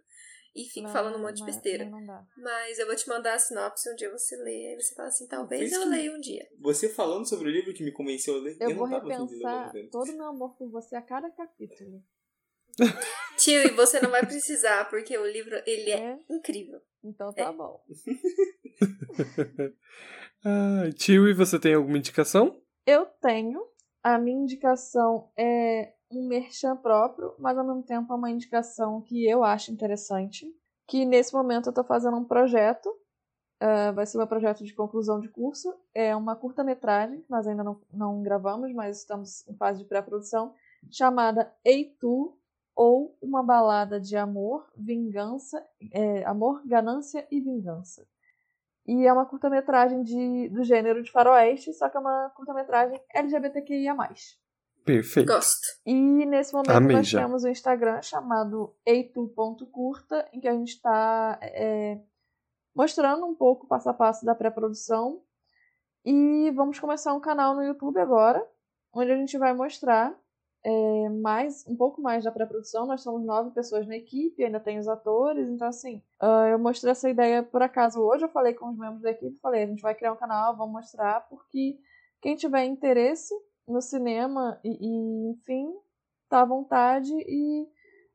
[0.55, 1.85] e fico não, falando um monte de não, besteira.
[1.85, 2.27] Não, não dá.
[2.39, 4.69] Mas eu vou te mandar a sinopse um dia você lê.
[4.69, 6.49] Aí você fala assim, talvez eu leia um dia.
[6.59, 9.13] Você falando sobre o livro que me convenceu a ler, Eu, eu, vou não tava
[9.13, 12.03] afim de ler o repensar todo o meu amor por você a cada capítulo.
[13.47, 16.19] Tio, e você não vai precisar, porque o livro, ele é É?
[16.29, 16.81] incrível.
[17.05, 17.81] Então tá bom.
[20.45, 22.61] Ah, tio, e você tem alguma indicação?
[22.87, 23.61] Eu tenho.
[24.03, 29.29] A minha indicação é um merchan próprio, mas ao mesmo tempo é uma indicação que
[29.29, 30.47] eu acho interessante.
[30.87, 35.19] Que nesse momento eu estou fazendo um projeto, uh, vai ser um projeto de conclusão
[35.19, 39.89] de curso, é uma curta-metragem, nós ainda não, não gravamos, mas estamos em fase de
[39.89, 40.55] pré-produção,
[40.91, 42.39] chamada Eitu,
[42.77, 48.07] ou Uma Balada de Amor, Vingança, é, Amor, Ganância e Vingança.
[48.87, 50.05] E é uma curta-metragem
[50.51, 53.97] do gênero de faroeste, só que é uma curta-metragem LGBTQIA+.
[54.85, 55.27] Perfeito.
[55.27, 55.67] Gosto.
[55.85, 57.23] E nesse momento Amei nós já.
[57.23, 62.01] temos um Instagram chamado eitu.curta, em que a gente está é,
[62.73, 65.21] mostrando um pouco passo a passo da pré-produção.
[66.05, 68.47] E vamos começar um canal no YouTube agora,
[68.93, 70.17] onde a gente vai mostrar
[70.69, 72.87] é, mais, um pouco mais da pré-produção.
[72.87, 76.91] Nós somos nove pessoas na equipe, ainda tem os atores, então assim, ah, eu mostrei
[76.91, 79.81] essa ideia por acaso hoje, eu falei com os membros da equipe, falei, a gente
[79.81, 81.79] vai criar um canal, vamos mostrar, porque
[82.21, 83.33] quem tiver interesse
[83.69, 85.73] no cinema e, e, enfim,
[86.29, 87.69] tá à vontade e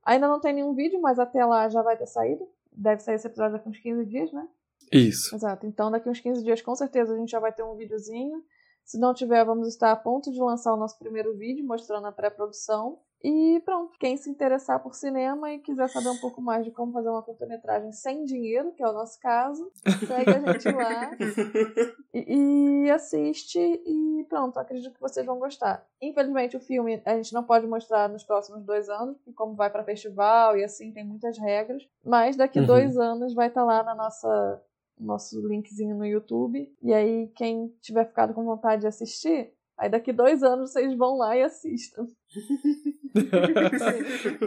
[0.03, 2.45] ainda não tem nenhum vídeo, mas até lá já vai ter saído.
[2.69, 4.45] Deve sair esse episódio daqui uns 15 dias, né?
[4.91, 5.33] Isso.
[5.33, 5.65] Exato.
[5.65, 8.43] Então daqui uns 15 dias com certeza a gente já vai ter um videozinho.
[8.85, 12.11] Se não tiver, vamos estar a ponto de lançar o nosso primeiro vídeo mostrando a
[12.11, 12.99] pré-produção.
[13.23, 16.91] E pronto, quem se interessar por cinema e quiser saber um pouco mais de como
[16.91, 19.71] fazer uma curta-metragem sem dinheiro, que é o nosso caso,
[20.07, 21.11] segue a gente lá
[22.11, 25.85] e, e assiste e pronto, acredito que vocês vão gostar.
[26.01, 29.69] Infelizmente o filme a gente não pode mostrar nos próximos dois anos, porque como vai
[29.69, 32.65] para festival e assim tem muitas regras, mas daqui Uhum.
[32.65, 34.61] dois anos vai estar lá na nossa
[35.05, 40.11] nosso linkzinho no YouTube e aí quem tiver ficado com vontade de assistir, aí daqui
[40.13, 42.05] dois anos vocês vão lá e assistam.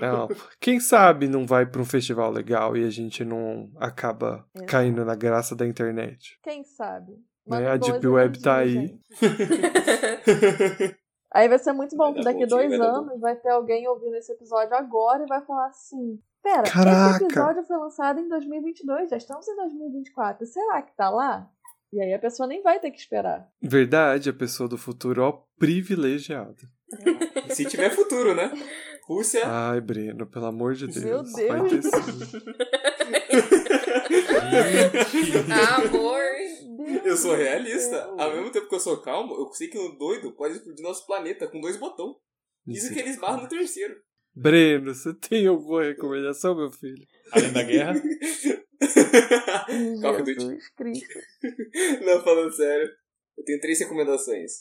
[0.00, 0.28] Não,
[0.58, 4.70] quem sabe não vai pra um festival legal e a gente não acaba Exato.
[4.70, 6.38] caindo na graça da internet.
[6.42, 7.12] Quem sabe?
[7.46, 7.68] Né?
[7.68, 8.98] A Deep Web tá aí.
[11.30, 14.14] Aí vai ser muito bom Vai que dar daqui dois anos vai ter alguém ouvindo
[14.14, 17.16] esse episódio agora e vai falar assim: Pera, Caraca!
[17.16, 20.46] esse episódio foi lançado em 2022, já estamos em 2024.
[20.46, 21.50] Será que tá lá?
[21.90, 23.48] E aí a pessoa nem vai ter que esperar.
[23.62, 26.54] Verdade, a pessoa do futuro, ó, privilegiada.
[27.48, 28.52] Se tiver futuro, né?
[29.08, 29.42] Rússia.
[29.46, 31.32] Ai, Breno, pelo amor de Deus.
[31.32, 31.94] Meu Vai ter Deus.
[31.94, 32.42] sim.
[35.50, 36.24] Amor.
[36.84, 37.88] Deus Eu sou realista.
[37.90, 38.16] céu.
[38.18, 41.06] Ao mesmo tempo que eu sou calmo, eu sei que um doido pode explodir nosso
[41.06, 42.16] planeta com dois botões.
[42.66, 43.94] Isso que eles barram no terceiro.
[44.34, 47.06] Breno, você tem alguma recomendação, meu filho?
[47.32, 47.94] Além da guerra.
[50.00, 50.40] Call of Duty.
[50.40, 51.18] Jesus Cristo.
[52.04, 52.90] Não, falando sério.
[53.38, 54.52] Eu tenho três recomendações.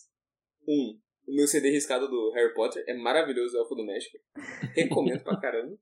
[0.67, 4.17] Um, o meu CD riscado do Harry Potter é maravilhoso, o Elfo do México.
[4.75, 5.75] Recomendo pra caramba.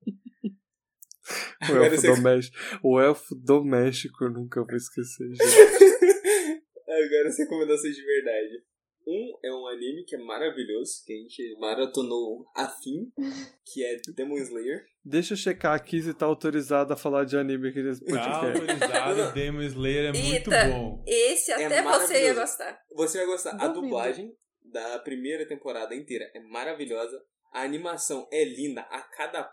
[1.69, 2.57] O elfo, você- doméstico.
[2.83, 5.41] o elfo doméstico eu nunca vou esquecer, gente.
[6.87, 8.63] Agora as recomendações de verdade.
[9.07, 13.11] Um é um anime que é maravilhoso, que a gente maratonou afim,
[13.65, 14.85] que é Demon Slayer.
[15.03, 18.45] Deixa eu checar aqui se tá autorizado a falar de anime aqui nesse Tá podcast.
[18.59, 20.65] autorizado, Demon Slayer é muito Eita.
[20.69, 21.03] bom.
[21.07, 22.79] Esse É até você ia gostar.
[22.95, 23.51] Você vai gostar.
[23.55, 23.81] A Duvido.
[23.81, 27.21] dublagem da primeira temporada inteira é maravilhosa.
[27.51, 28.81] A animação é linda.
[28.81, 29.51] A cada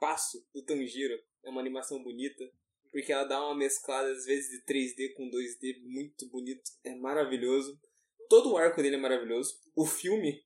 [0.00, 2.44] passo do Tanjiro é uma animação bonita.
[2.92, 6.62] Porque ela dá uma mesclada, às vezes, de 3D com 2D muito bonito.
[6.84, 7.78] É maravilhoso.
[8.28, 9.54] Todo o arco dele é maravilhoso.
[9.74, 10.40] O filme,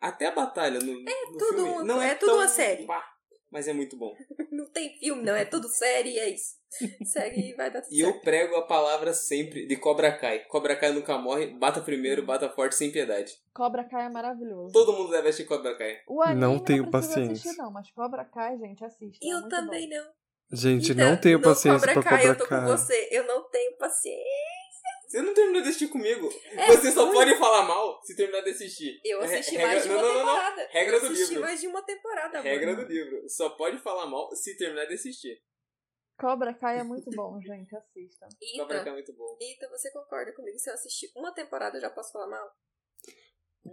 [0.00, 1.04] até a batalha no, no
[1.38, 2.84] tudo filme, não é, é tudo tão uma série.
[2.86, 3.04] pá,
[3.50, 4.14] mas é muito bom.
[4.50, 5.34] Não tem filme, não.
[5.34, 6.54] É tudo série, é isso.
[7.04, 8.22] Segue e vai dar E eu certo.
[8.22, 10.44] prego a palavra sempre de Cobra Kai.
[10.46, 13.32] Cobra Kai nunca morre, bata primeiro, bata forte, sem piedade.
[13.52, 14.72] Cobra Kai é maravilhoso.
[14.72, 15.98] Todo mundo deve assistir Cobra Kai.
[16.08, 17.32] O anime Não tenho precisa paciência.
[17.50, 19.18] assistir, não, mas Cobra Kai, gente, assista.
[19.24, 19.96] é Eu muito também bom.
[19.96, 20.04] não.
[20.52, 22.60] Gente, Então, não tenho paciência Cobra pra Kai, Cobra eu tô Kai.
[22.60, 23.08] com você.
[23.10, 24.24] Eu não tenho paciência.
[25.06, 26.28] Você não terminou de assistir comigo.
[26.52, 27.14] É Você só ruim.
[27.14, 29.00] pode falar mal se terminar de assistir.
[29.04, 30.26] Eu É assisti regra- mais de não, uma não, não, não.
[30.34, 30.68] temporada.
[30.72, 31.40] Regra eu do assisti livro.
[31.42, 32.84] mais de uma temporada, Regra mano.
[32.86, 33.28] do livro.
[33.28, 35.40] Só pode falar mal se terminar de assistir.
[36.18, 38.28] Cobra Kai é muito bom, gente, assistam.
[38.56, 39.36] Cobra Kai Ita, é muito bom.
[39.40, 40.58] Ita, você concorda comigo?
[40.58, 42.50] Se eu assistir uma temporada, eu já posso falar mal?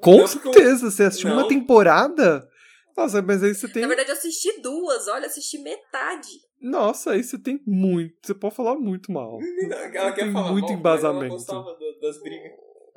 [0.01, 1.37] Com Não, porque eu- certeza, você assistiu Não.
[1.37, 2.47] uma temporada?
[2.95, 3.81] Nossa, mas aí você tem.
[3.81, 5.07] Na verdade, eu assisti duas.
[5.07, 6.29] Olha, assisti metade.
[6.61, 8.15] Nossa, aí você tem muito.
[8.23, 9.39] Você pode falar muito mal.
[9.61, 11.25] Ela quer tem falar muito mal, embasamento.
[11.25, 12.51] Ela gostava do- das brigas.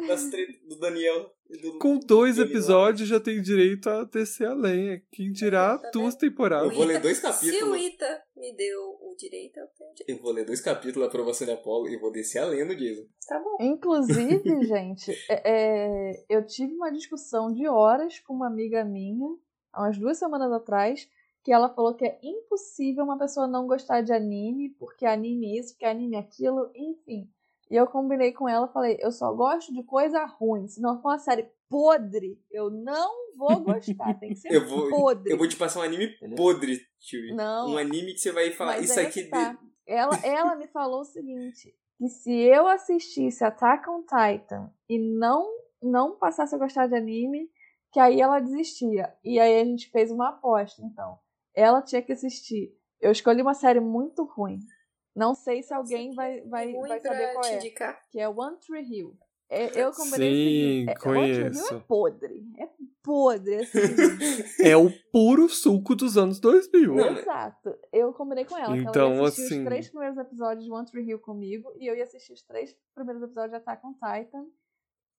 [0.08, 1.78] Das tretas do Daniel e do...
[1.78, 2.50] Com dois Daniel.
[2.52, 5.00] episódios já tem direito a descer a lenha.
[5.12, 6.74] Quem dirá Tá duas Eu temporadas.
[6.76, 7.80] vou ler dois Se o capítulos.
[7.80, 10.18] Ita me deu o direito, eu tenho o direito.
[10.18, 13.04] Eu vou ler dois capítulos da aprovação de Apolo e vou descer a lenda, Jason.
[13.26, 13.56] Tá bom.
[13.60, 15.42] Inclusive, gente, é-
[16.10, 19.28] é, eu tive uma discussão de horas com uma amiga minha,
[19.72, 21.08] há umas duas semanas atrás,
[21.44, 25.74] que ela falou que é impossível uma pessoa não gostar de anime, porque anime isso,
[25.74, 27.28] porque anime aquilo, enfim.
[27.70, 30.66] E eu combinei com ela, falei, eu só gosto de coisa ruim.
[30.68, 34.88] Se não for uma série podre, eu não vou gostar, tem que ser Eu vou,
[34.90, 35.30] podre.
[35.32, 37.34] eu vou te passar um anime podre, tio.
[37.36, 39.24] Não, Um anime que você vai falar, isso aí aqui...
[39.24, 39.52] tá.
[39.52, 44.98] de- Ela, ela me falou o seguinte: que se eu assistisse Attack on Titan e
[44.98, 45.46] não,
[45.82, 47.50] não passasse a gostar de anime,
[47.92, 49.12] que aí ela desistia.
[49.22, 51.18] E aí a gente fez uma aposta, então.
[51.54, 52.76] Ela tinha que assistir.
[53.00, 54.58] Eu escolhi uma série muito ruim.
[55.14, 57.56] Não sei se alguém vai, vai, vai saber qual te é.
[57.56, 58.00] indicar.
[58.10, 59.16] Que é One Tree Hill.
[59.48, 61.74] É, eu combinei Sim, é, One Tree Hill conheço.
[61.74, 62.44] é podre.
[62.58, 62.68] É
[63.02, 63.78] podre, assim.
[64.64, 66.94] É o puro suco dos anos 2000.
[66.94, 67.78] Não, Exato.
[67.92, 68.76] Eu combinei com ela.
[68.76, 71.86] Então, ela ia assistir assim- os três primeiros episódios de One Tree Hill comigo e
[71.86, 74.46] eu ia assistir os três primeiros episódios de Attack on Titan.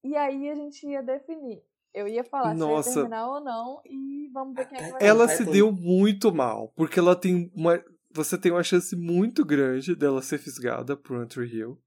[0.03, 1.64] E aí a gente ia definir.
[1.96, 2.84] Eu ia falar Nossa.
[2.92, 5.38] se ia terminar ou não e vamos ver quem é que vai Ela ganhar.
[5.38, 7.82] se deu muito mal, porque ela tem uma.
[8.12, 11.78] Você tem uma chance muito grande dela ser fisgada por Tree Hill.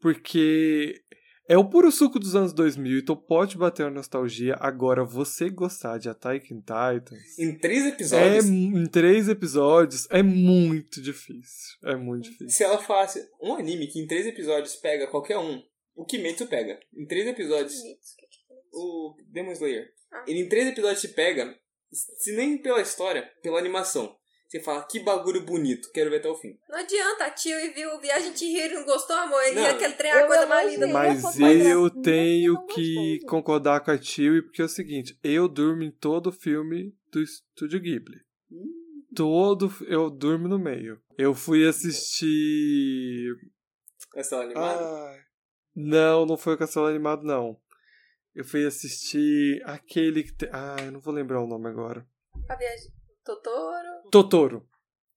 [0.00, 1.02] Porque
[1.48, 4.56] é o puro suco dos anos 2000, então pode bater a nostalgia.
[4.60, 7.38] Agora, você gostar de Attack on Titans.
[7.38, 11.76] Em três É, episódios, em três episódios é muito difícil.
[11.84, 12.50] É muito difícil.
[12.50, 15.62] se ela falasse um anime que em três episódios pega qualquer um,
[15.94, 16.78] o Kimetsu pega.
[16.94, 17.74] Em três episódios,
[18.76, 19.88] o Demon Slayer.
[20.12, 20.24] Ah.
[20.26, 21.58] Ele em três episódios te pega,
[21.90, 24.16] se nem pela história, pela animação.
[24.48, 26.56] Você fala, que bagulho bonito, quero ver até o fim.
[26.68, 29.42] Não adianta, a tio e viu Viagem de Hiro e não gostou, amor.
[29.42, 29.62] Ele Não.
[29.62, 30.86] ia aquele trem é a coisa mais linda.
[30.86, 35.90] Mas eu tenho que concordar com a Tilly, porque é o seguinte, eu durmo em
[35.90, 38.20] todo filme do Estúdio Ghibli.
[39.16, 41.00] Todo, eu durmo no meio.
[41.18, 43.34] Eu fui assistir...
[44.12, 44.84] Castelo animado.
[44.84, 45.16] Ah,
[45.74, 47.58] não, não foi o Castelo Animado, não.
[48.36, 50.50] Eu fui assistir aquele que tem...
[50.52, 52.06] Ah, eu não vou lembrar o nome agora.
[52.50, 52.92] A viagem.
[53.24, 54.10] Totoro.
[54.10, 54.68] Totoro.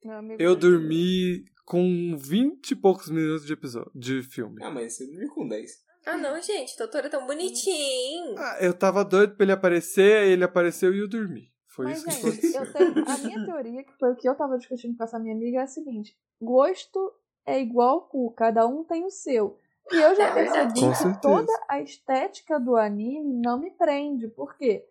[0.02, 4.64] Meu amigo Eu dormi com 20 e poucos minutos de episódio, de filme.
[4.64, 5.70] Ah, mas você dormiu com 10.
[6.06, 6.78] Ah, não, gente.
[6.78, 8.36] Totoro é tão bonitinho.
[8.38, 11.52] Ah, eu tava doido pra ele aparecer, aí ele apareceu e eu dormi.
[11.68, 12.64] Foi Mas, isso que gente, aconteceu.
[12.64, 15.36] eu tenho, a minha teoria, que foi o que eu tava discutindo com essa minha
[15.36, 17.14] amiga, é a seguinte: gosto
[17.46, 19.58] é igual cu, cada um tem o seu.
[19.92, 20.74] E eu já É percebi
[21.14, 24.28] que toda a estética do anime não me prende.
[24.28, 24.86] Por quê?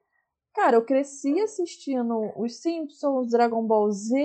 [0.54, 4.16] Cara, eu cresci assistindo os Simpsons, Dragon Ball Z,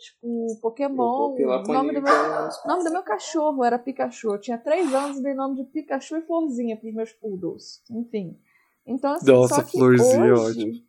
[0.00, 1.34] tipo, Pokémon.
[1.34, 4.32] O nome do, meu, o nome do meu cachorro era Pikachu.
[4.32, 7.80] Eu tinha três anos e dei nome de Pikachu e Florzinha pros meus poodles.
[7.90, 8.36] Enfim.
[8.84, 10.84] Então, assim, Nossa, só que Florzinha, hoje, ótimo.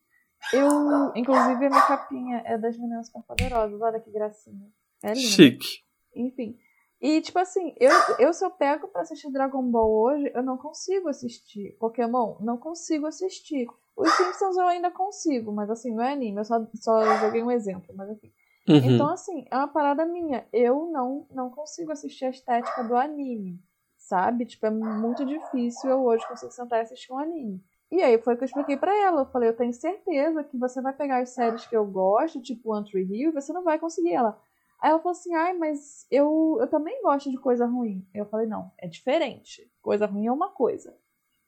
[0.54, 3.80] eu, inclusive, a minha capinha é das meninas superpoderosas.
[3.80, 4.68] Olha que gracinha.
[5.04, 5.20] É linda.
[5.20, 5.68] Chique.
[6.16, 6.58] Enfim.
[7.02, 10.58] E, tipo assim, eu, eu se eu pego pra assistir Dragon Ball hoje, eu não
[10.58, 11.78] consigo assistir.
[11.80, 13.68] Pokémon, não consigo assistir.
[13.96, 17.52] Os Simpsons eu ainda consigo, mas assim, não é anime, eu só, só joguei um
[17.52, 18.32] exemplo, mas enfim.
[18.68, 18.76] Uhum.
[18.76, 20.46] Então, assim, é uma parada minha.
[20.54, 23.60] Eu não, não consigo assistir a estética do anime,
[23.98, 24.46] sabe?
[24.46, 27.64] Tipo, é muito difícil eu hoje conseguir sentar e assistir um anime.
[27.92, 29.22] E aí foi o que eu expliquei pra ela.
[29.22, 32.74] Eu falei, eu tenho certeza que você vai pegar as séries que eu gosto, tipo
[32.74, 34.40] One Tree Hill, e você não vai conseguir ela.
[34.82, 38.08] Aí ela falou assim, ai, mas eu, eu também gosto de coisa ruim.
[38.14, 39.70] Eu falei, não, é diferente.
[39.82, 40.96] Coisa ruim é uma coisa.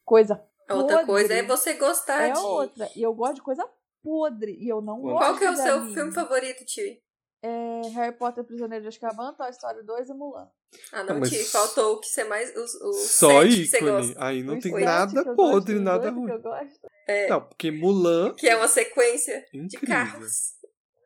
[0.04, 2.40] Coisa A outra coisa é você gostar é de.
[2.40, 2.90] outra.
[2.96, 3.68] E eu gosto de coisa
[4.04, 4.58] podre.
[4.60, 5.94] E eu não Qual gosto Qual que é o de seu anime.
[5.94, 6.98] filme favorito, tio?
[7.44, 10.48] É Harry Potter Prisioneiro de Azkaban, Toy Story 2 e Mulan.
[10.92, 11.44] Ah, não, Ah, mas- tio.
[11.46, 12.56] Faltou o que você mais.
[12.56, 13.92] Os, os Só sete que você ícone.
[14.08, 14.26] gosta.
[14.26, 16.26] Aí não Os tem nada podre, gosto, nada ruim.
[16.28, 16.80] que eu gosto.
[17.08, 18.34] É, Não, porque Mulan.
[18.36, 19.88] que é uma sequência de Incrível.
[19.88, 20.54] carros.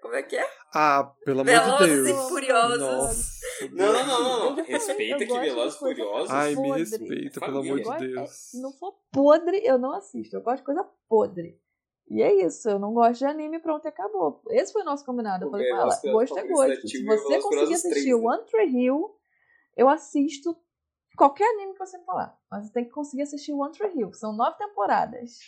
[0.06, 0.48] Como é que é?
[0.72, 2.10] Ah, pelo amor de Velozes Deus.
[2.10, 2.80] e Furiosos.
[2.80, 3.36] Nossa.
[3.72, 4.62] Não, não, não, não.
[4.64, 6.30] Respeita que Velozes e Furiosos.
[6.30, 6.80] Ai, me podre.
[6.80, 8.30] respeita, pelo amor de é, Deus.
[8.30, 10.36] se não for podre, eu não assisto.
[10.36, 11.60] Eu gosto de coisa podre.
[12.08, 14.44] E é isso, eu não gosto de anime, pronto, e acabou.
[14.52, 15.46] Esse foi o nosso combinado.
[15.46, 16.82] Eu falei com ela, Velozes gosto é gosto.
[16.82, 18.14] Se Tio e você Velozes conseguir assistir 3, né?
[18.14, 19.16] One Tree Hill,
[19.76, 20.56] eu assisto
[21.18, 22.38] qualquer anime que você me falar.
[22.52, 24.14] Mas você tem que conseguir assistir One Tree Hill.
[24.14, 25.40] São nove temporadas.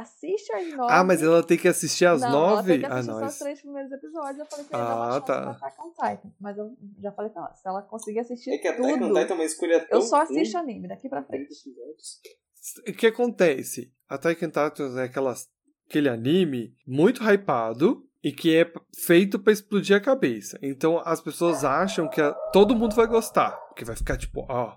[0.00, 0.92] Assiste as nove.
[0.92, 2.70] Ah, mas ela tem que assistir às não, Ela nove?
[2.72, 3.18] tem que Ah, assistir não.
[3.18, 4.38] só os isso- três primeiros episódios.
[4.38, 5.40] Eu falei que eu ia Ah, dar uma chance tá.
[5.42, 6.30] pra Attack on Titan.
[6.40, 9.14] Mas eu já falei pra ela, se ela conseguir assistir É que Attack on tudo,
[9.20, 10.24] Titan é uma escolha tão eu só ruim.
[10.38, 11.48] assisto anime, daqui pra frente.
[12.88, 13.92] O que acontece?
[14.08, 15.48] Attack on Titan é aquelas,
[15.88, 20.58] aquele anime muito hypado e que é feito pra explodir a cabeça.
[20.62, 24.76] Então as pessoas acham que a- todo mundo vai gostar, porque vai ficar tipo, ó.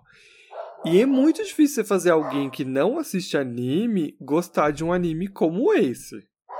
[0.86, 5.28] E é muito difícil você fazer alguém que não assiste anime gostar de um anime
[5.28, 6.16] como esse.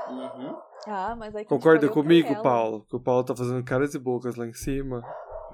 [0.08, 0.56] Uhum.
[0.86, 2.40] Ah, mas aí Concorda comigo.
[2.42, 2.86] Paulo?
[2.88, 5.02] Que o Paulo tá fazendo caras e bocas lá em cima.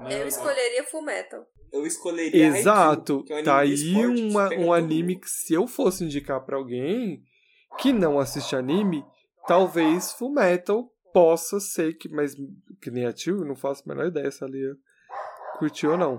[0.01, 1.45] Não, Eu escolheria Full Metal.
[1.73, 3.25] Eu escolheria Haikyuu, Exato.
[3.25, 5.23] que é um Tá aí esporte, uma- um anime mundo.
[5.23, 7.23] que se eu fosse indicar pra alguém
[7.79, 9.05] que não assiste anime,
[9.47, 12.35] talvez Full Metal possa ser que, mas
[12.81, 14.57] que nem a tio, eu não faço a menor ideia se ela
[15.59, 16.15] ia curtir ou não.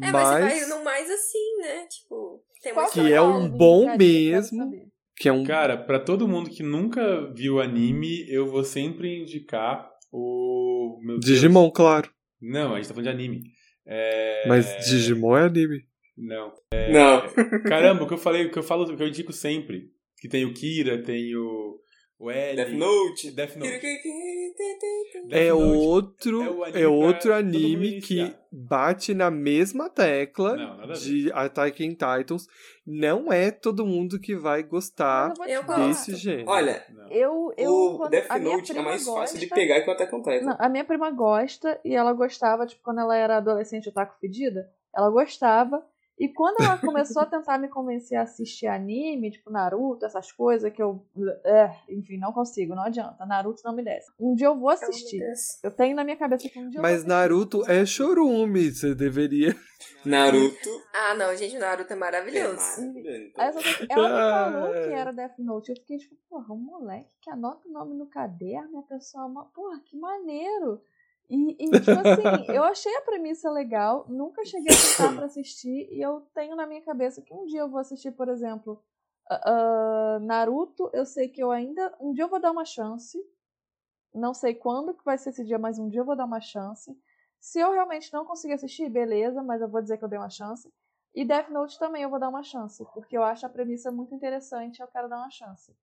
[0.00, 1.86] É, mas, mas você vai no mais assim, né?
[1.86, 4.70] Tipo, tem uma Que é o um bom mesmo.
[5.16, 5.44] Que é um.
[5.44, 10.98] Cara, pra todo mundo que nunca viu anime, eu vou sempre indicar o.
[11.02, 11.24] Meu Deus.
[11.24, 12.10] Digimon, claro.
[12.40, 13.42] Não, a gente tá falando de anime.
[13.86, 14.46] É...
[14.48, 15.82] Mas Digimon é anime.
[16.16, 16.52] Não.
[16.90, 17.62] Não.
[17.64, 19.90] Caramba, o que eu falei, o que eu falo, o que eu indico sempre.
[20.18, 21.80] Que tem o Kira, tem o.
[22.22, 22.54] O L.
[22.56, 23.30] Death Note.
[23.32, 23.68] Death Note.
[23.68, 23.80] É
[25.26, 30.92] Death Note outro, é o anime é outro anime que bate na mesma tecla Não,
[30.92, 32.46] de Attack on Titans.
[32.86, 36.48] Não é todo mundo que vai gostar eu desse gênero.
[36.48, 37.10] Olha, Não.
[37.10, 40.22] Eu, eu, o Death Note é mais fácil de gosta- pegar que o Attack on
[40.22, 40.44] Titan.
[40.44, 44.70] Não, a minha prima gosta e ela gostava, tipo, quando ela era adolescente otaku fedida,
[44.94, 45.84] ela gostava.
[46.22, 50.72] E quando ela começou a tentar me convencer a assistir anime, tipo Naruto, essas coisas
[50.72, 51.04] que eu.
[51.44, 53.26] é, enfim, não consigo, não adianta.
[53.26, 54.08] Naruto não me desce.
[54.20, 55.20] Um dia eu vou assistir.
[55.64, 57.08] Eu tenho na minha cabeça que um dia eu Mas vou assistir.
[57.08, 59.52] Naruto é chorume, você deveria.
[60.04, 60.68] Naruto.
[60.94, 62.80] Ah, não, gente, o Naruto é É maravilhoso.
[62.80, 63.32] maravilhoso.
[63.36, 65.70] Eu sei que ela me falou que era Death Note.
[65.70, 69.28] Eu fiquei tipo, porra, um moleque que anota o nome no caderno e a pessoa.
[69.54, 70.80] Porra, que maneiro!
[71.34, 75.88] E, e, tipo assim, eu achei a premissa legal, nunca cheguei a sentar pra assistir,
[75.90, 78.84] e eu tenho na minha cabeça que um dia eu vou assistir, por exemplo,
[79.30, 81.94] ah, Naruto, eu sei que eu ainda.
[81.98, 83.18] Um dia eu vou dar uma chance.
[84.14, 86.40] Não sei quando que vai ser esse dia, mas um dia eu vou dar uma
[86.40, 86.94] chance.
[87.40, 90.28] Se eu realmente não conseguir assistir, beleza, mas eu vou dizer que eu dei uma
[90.28, 90.70] chance.
[91.14, 94.14] E Death Note também eu vou dar uma chance, porque eu acho a premissa muito
[94.14, 95.74] interessante e eu quero dar uma chance.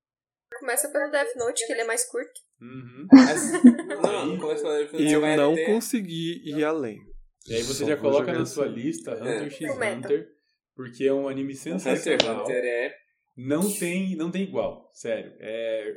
[0.60, 2.40] Começa pelo Death Note, que ele é mais curto.
[2.62, 3.08] Uhum.
[3.14, 7.00] Mas- Não, não, começa pelo Death Note, você Eu vai não até- consegui ir além.
[7.48, 8.76] E aí você Só já coloca na sua isso.
[8.76, 9.50] lista Hunter É.
[9.50, 9.70] x.
[9.72, 10.28] Hunter,
[10.76, 12.44] porque é um anime Hunter x sensacional.
[12.44, 12.94] Hunter é.
[13.38, 15.32] Não tem, não tem igual, sério.
[15.40, 15.94] É,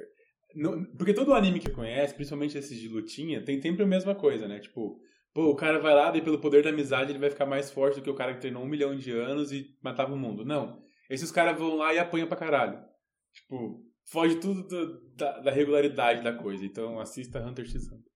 [0.54, 4.46] não- porque todo anime que conhece, principalmente esses de lutinha, tem sempre a mesma coisa,
[4.46, 4.60] né?
[4.60, 5.00] Tipo,
[5.34, 7.96] pô, o cara vai lá e pelo poder da amizade ele vai ficar mais forte
[7.96, 10.44] do que o cara que treinou um milhão de anos e matava o mundo.
[10.44, 10.80] Não.
[11.10, 12.78] Esses caras vão lá e apanham pra caralho.
[13.34, 16.64] Tipo, foge tudo do- da, da regularidade da coisa.
[16.64, 18.10] Então assista Hunter x Hunter.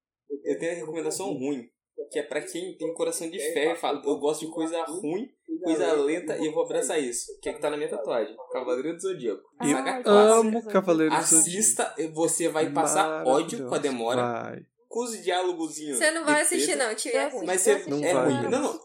[0.44, 1.68] Eu tenho a recomendação ruim,
[2.10, 5.28] que é pra quem tem coração de ferro e fala, eu gosto de coisa ruim,
[5.64, 7.26] coisa lenta e eu vou abraçar isso.
[7.42, 8.36] Que é que tá na minha tatuagem.
[8.52, 9.42] Cavaleiro do Zodíaco.
[9.62, 11.48] Eu Saga amo Cavaleiro do Zodíaco.
[11.48, 14.66] Assista, você vai passar ódio com a demora, Vai.
[14.88, 15.98] com os diálogozinhos.
[15.98, 17.16] Você não vai assistir, não, tio.
[17.16, 17.46] É ruim.
[17.46, 18.80] Mas você- eu era Não, não.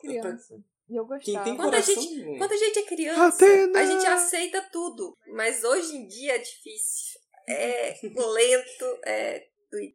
[0.91, 1.45] E eu Quem gostava.
[1.45, 2.37] tem Quando a gente-.
[2.37, 3.79] Quando a gente é criança, Atena!
[3.79, 5.15] a gente aceita tudo.
[5.33, 7.17] Mas hoje em dia é difícil.
[7.47, 9.47] É lento, é.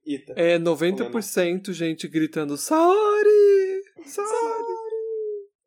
[0.06, 0.32] Ita.
[0.36, 3.82] É 90% gente gritando Saori!
[4.06, 4.86] Saori!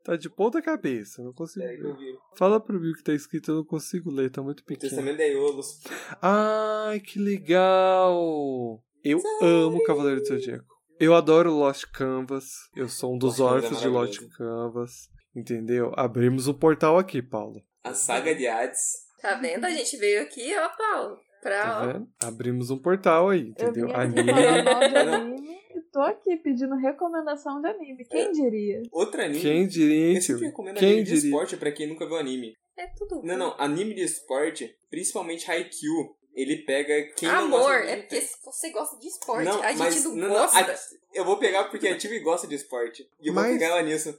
[0.03, 2.17] Tá de ponta cabeça, não consigo É, vi.
[2.35, 4.89] Fala pro o que tá escrito, eu não consigo ler, tá muito O pequeno.
[4.89, 5.79] Testamento da Iolos.
[6.19, 8.83] Ai, que legal!
[9.03, 10.65] Eu amo Cavaleiro do Zodíaco.
[10.99, 12.45] Eu adoro Lost Canvas.
[12.75, 14.19] Eu sou um dos é órfãos de Lost.
[14.35, 15.07] Canvas.
[15.35, 15.91] Entendeu?
[15.95, 17.61] Abrimos um portal aqui, Paulo.
[17.83, 19.07] A saga de Hades.
[19.21, 19.65] Tá vendo?
[19.65, 21.17] A gente veio aqui, ó, Paulo.
[21.41, 21.87] Pra, Tá ó.
[21.93, 22.07] vendo?
[22.23, 23.85] Abrimos um portal aí, Eu entendeu?
[23.91, 24.23] aqui Anime.
[24.23, 24.31] de
[24.97, 25.59] anime
[25.91, 28.05] tô aqui pedindo recomendação de anime.
[28.05, 28.81] Quem diria?
[28.91, 29.41] Outro anime.
[29.41, 31.29] Quem diria, Eu sempre recomendo Quem anime de diria?
[31.29, 32.53] esporte pra quem nunca viu anime.
[32.77, 33.21] É tudo.
[33.23, 38.35] Não, não, anime de esporte, principalmente Haikyuu, ele pega quem não Amor, é porque se
[38.45, 39.45] você gosta de esporte.
[39.45, 40.59] Não, a gente mas não, não, não, gosta.
[40.59, 40.75] a-
[41.13, 43.03] eu vou pegar porque a Tive gosta de esporte.
[43.19, 44.17] E eu vou Mas- pegar ela nisso.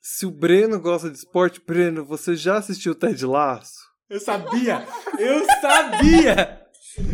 [0.00, 3.74] Se o Breno gosta de esporte, Breno, você já assistiu Ted Laço?
[4.08, 4.86] Eu sabia!
[5.18, 6.62] Eu sabia!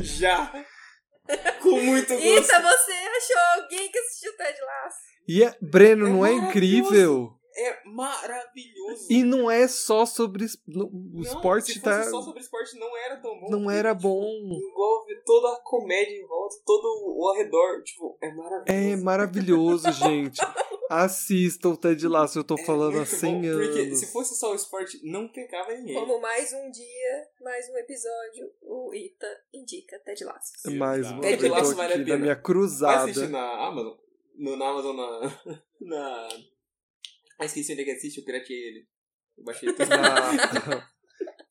[0.03, 0.53] Já!
[1.63, 2.23] Com muito gosto.
[2.27, 4.97] Eita, você achou alguém que assistiu Ted Lasso?
[5.29, 7.31] E é, Breno, É não é incrível?
[7.55, 9.07] É maravilhoso.
[9.11, 12.97] E não é só sobre o Não, esporte se fosse tá só sobre esporte não
[12.97, 13.51] era tão bom.
[13.51, 14.25] não porque, era tipo, bom.
[14.53, 16.85] Envolve toda a comédia em volta, todo
[17.17, 17.83] o ao redor.
[17.83, 18.93] Tipo, é maravilhoso.
[18.93, 20.41] É maravilhoso, gente.
[20.91, 23.67] Assista o Ted Laço, eu tô É falando há muito 100 bom, anos.
[23.67, 25.95] Porque se fosse só o esporte, não pegava ninguém.
[25.95, 30.53] Como mais um dia, mais um episódio, o Ita indica Ted Lasso.
[30.77, 32.09] Mais uma Ted vez eu Lasso tô vale a pena.
[32.09, 33.05] da minha Vai cruzada.
[33.11, 33.97] assistir na Amazon?
[34.37, 35.21] No, na Amazon, na...
[35.81, 36.29] na...
[37.43, 38.87] Ah, esqueci onde é que assiste, eu piratei ele.
[39.37, 39.89] Eu baixei tudo.
[39.89, 40.89] Na...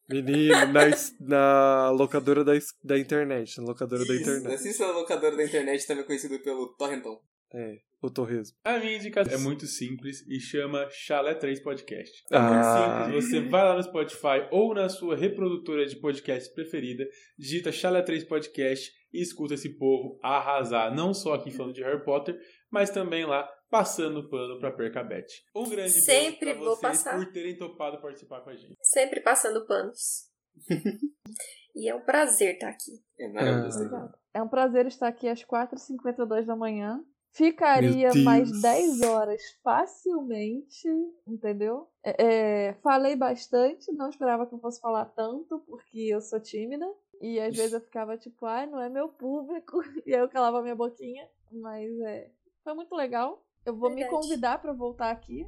[0.09, 0.89] Menino, na,
[1.19, 3.57] na locadora da, da internet.
[3.57, 4.53] Na locadora da Isso, internet.
[4.53, 7.19] Assista na locadora da internet, também conhecido pelo Torrentão.
[7.53, 8.55] É, o Torresmo.
[8.63, 12.23] A minha indicação é muito simples e chama Chalé 3 Podcast.
[12.31, 13.07] É Ah.
[13.09, 13.25] muito simples.
[13.25, 17.05] Você vai lá no Spotify ou na sua reprodutora de podcast preferida,
[17.37, 22.03] digita Chalé 3 Podcast e escuta esse povo arrasar, não só aqui falando de Harry
[22.05, 22.37] Potter,
[22.69, 25.45] mas também lá passando pano pra Percabete.
[25.55, 27.17] Um grande Sempre beijo pra vou vocês passar.
[27.17, 28.77] por terem topado participar com a gente.
[28.81, 30.29] Sempre passando panos.
[31.73, 33.01] e é um prazer estar aqui.
[33.17, 33.95] É maravilhoso.
[33.95, 34.13] Ah.
[34.33, 37.01] É um prazer estar aqui às 4h52 da manhã.
[37.33, 40.89] Ficaria mais 10 horas facilmente,
[41.25, 41.87] entendeu?
[42.03, 46.85] É, é, falei bastante, não esperava que eu fosse falar tanto, porque eu sou tímida.
[47.21, 49.79] E às vezes eu ficava tipo, ai, não é meu público.
[50.05, 51.25] E aí eu calava minha boquinha.
[51.49, 52.29] Mas é.
[52.65, 53.41] Foi muito legal.
[53.65, 54.15] Eu vou me Verdade.
[54.21, 55.45] convidar pra voltar aqui.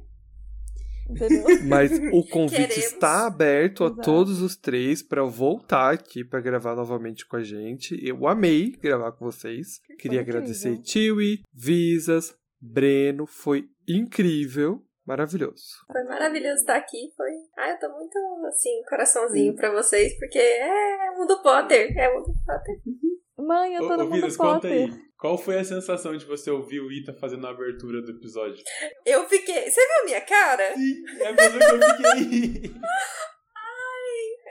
[1.08, 1.44] Entendeu?
[1.66, 2.76] Mas o convite Queremos.
[2.76, 4.02] está aberto a Exato.
[4.02, 7.94] todos os três para voltar aqui para gravar novamente com a gente.
[8.02, 9.80] Eu amei gravar com vocês.
[9.98, 10.40] Queria incrível.
[10.40, 15.62] agradecer Tiwi, Visas, Breno, foi incrível, maravilhoso.
[15.92, 17.12] Foi maravilhoso estar aqui.
[17.14, 17.30] Foi.
[17.58, 18.16] Ah, eu tô muito
[18.48, 21.92] assim, coraçãozinho pra vocês, porque é mundo Potter.
[21.98, 22.80] É mundo Potter.
[23.36, 24.72] Mãe, eu tô no ô, mundo Vidas, conta Potter.
[24.72, 25.04] aí.
[25.18, 28.62] Qual foi a sensação de você ouvir o Ita fazendo a abertura do episódio?
[29.04, 29.70] Eu fiquei.
[29.70, 30.74] Você viu a minha cara?
[30.74, 32.74] Sim, é mesmo que eu fiquei.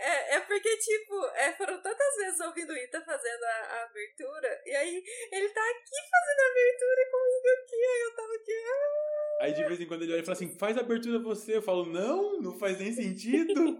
[0.04, 4.62] É, é porque, tipo, é, foram tantas vezes ouvindo o Ita fazendo a, a abertura,
[4.66, 8.52] e aí ele tá aqui fazendo a abertura comigo aqui, aí eu tava aqui.
[8.52, 9.23] ah.
[9.42, 11.58] Aí de vez em quando ele olha e fala assim: faz abertura você.
[11.58, 13.54] Eu falo: não, não faz nem sentido.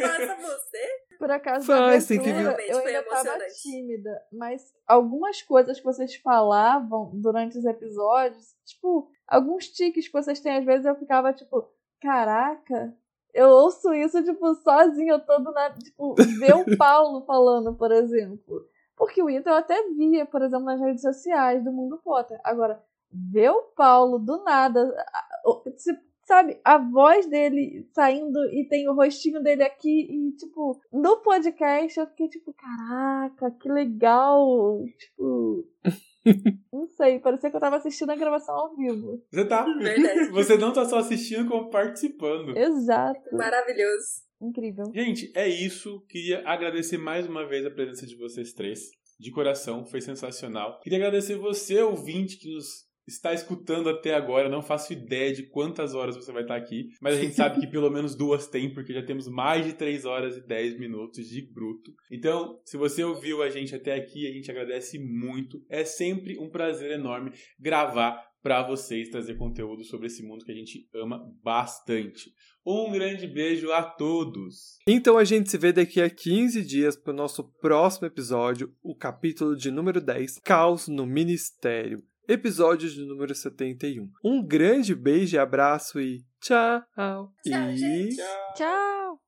[0.00, 1.06] Faça você.
[1.18, 2.70] Por acaso, Faz, na tem que abertura, ver.
[2.70, 3.62] eu Foi ainda tava emocionante.
[3.62, 4.22] tímida.
[4.32, 10.58] Mas algumas coisas que vocês falavam durante os episódios, tipo, alguns tiques que vocês têm,
[10.58, 11.66] às vezes eu ficava tipo,
[12.02, 12.94] caraca,
[13.32, 17.90] eu ouço isso, tipo, sozinha, eu tô do nada, tipo, ver o Paulo falando, por
[17.92, 18.66] exemplo.
[18.94, 22.38] Porque o Ita eu até via, por exemplo, nas redes sociais do Mundo Potter.
[22.44, 22.82] Agora,
[23.32, 24.94] ver o Paulo do nada,
[26.26, 31.98] sabe, a voz dele saindo e tem o rostinho dele aqui e, tipo, no podcast
[31.98, 34.84] eu fiquei tipo, caraca, que legal.
[34.98, 35.64] Tipo,
[36.72, 39.22] não sei, parecia que eu tava assistindo a gravação ao vivo.
[39.30, 39.64] Você tá.
[39.78, 40.30] Verdade.
[40.32, 42.56] Você não tá só assistindo, como participando.
[42.56, 43.34] Exato.
[43.34, 44.26] Maravilhoso.
[44.42, 44.84] Incrível.
[44.92, 46.04] Gente, é isso.
[46.08, 48.90] Queria agradecer mais uma vez a presença de vocês três.
[49.18, 50.78] De coração, foi sensacional.
[50.80, 54.48] Queria agradecer você, ouvinte, que nos está escutando até agora.
[54.48, 57.66] Não faço ideia de quantas horas você vai estar aqui, mas a gente sabe que
[57.66, 61.42] pelo menos duas tem, porque já temos mais de 3 horas e 10 minutos de
[61.42, 61.92] bruto.
[62.10, 65.64] Então, se você ouviu a gente até aqui, a gente agradece muito.
[65.68, 70.54] É sempre um prazer enorme gravar para vocês, trazer conteúdo sobre esse mundo que a
[70.54, 72.32] gente ama bastante.
[72.64, 74.78] Um grande beijo a todos!
[74.88, 78.94] Então a gente se vê daqui a 15 dias para o nosso próximo episódio, o
[78.94, 82.04] capítulo de número 10, Caos no Ministério.
[82.28, 84.10] Episódio de número 71.
[84.24, 86.82] Um grande beijo e abraço e tchau!
[87.44, 87.76] Tchau, e...
[87.76, 88.16] gente.
[88.56, 89.05] Tchau!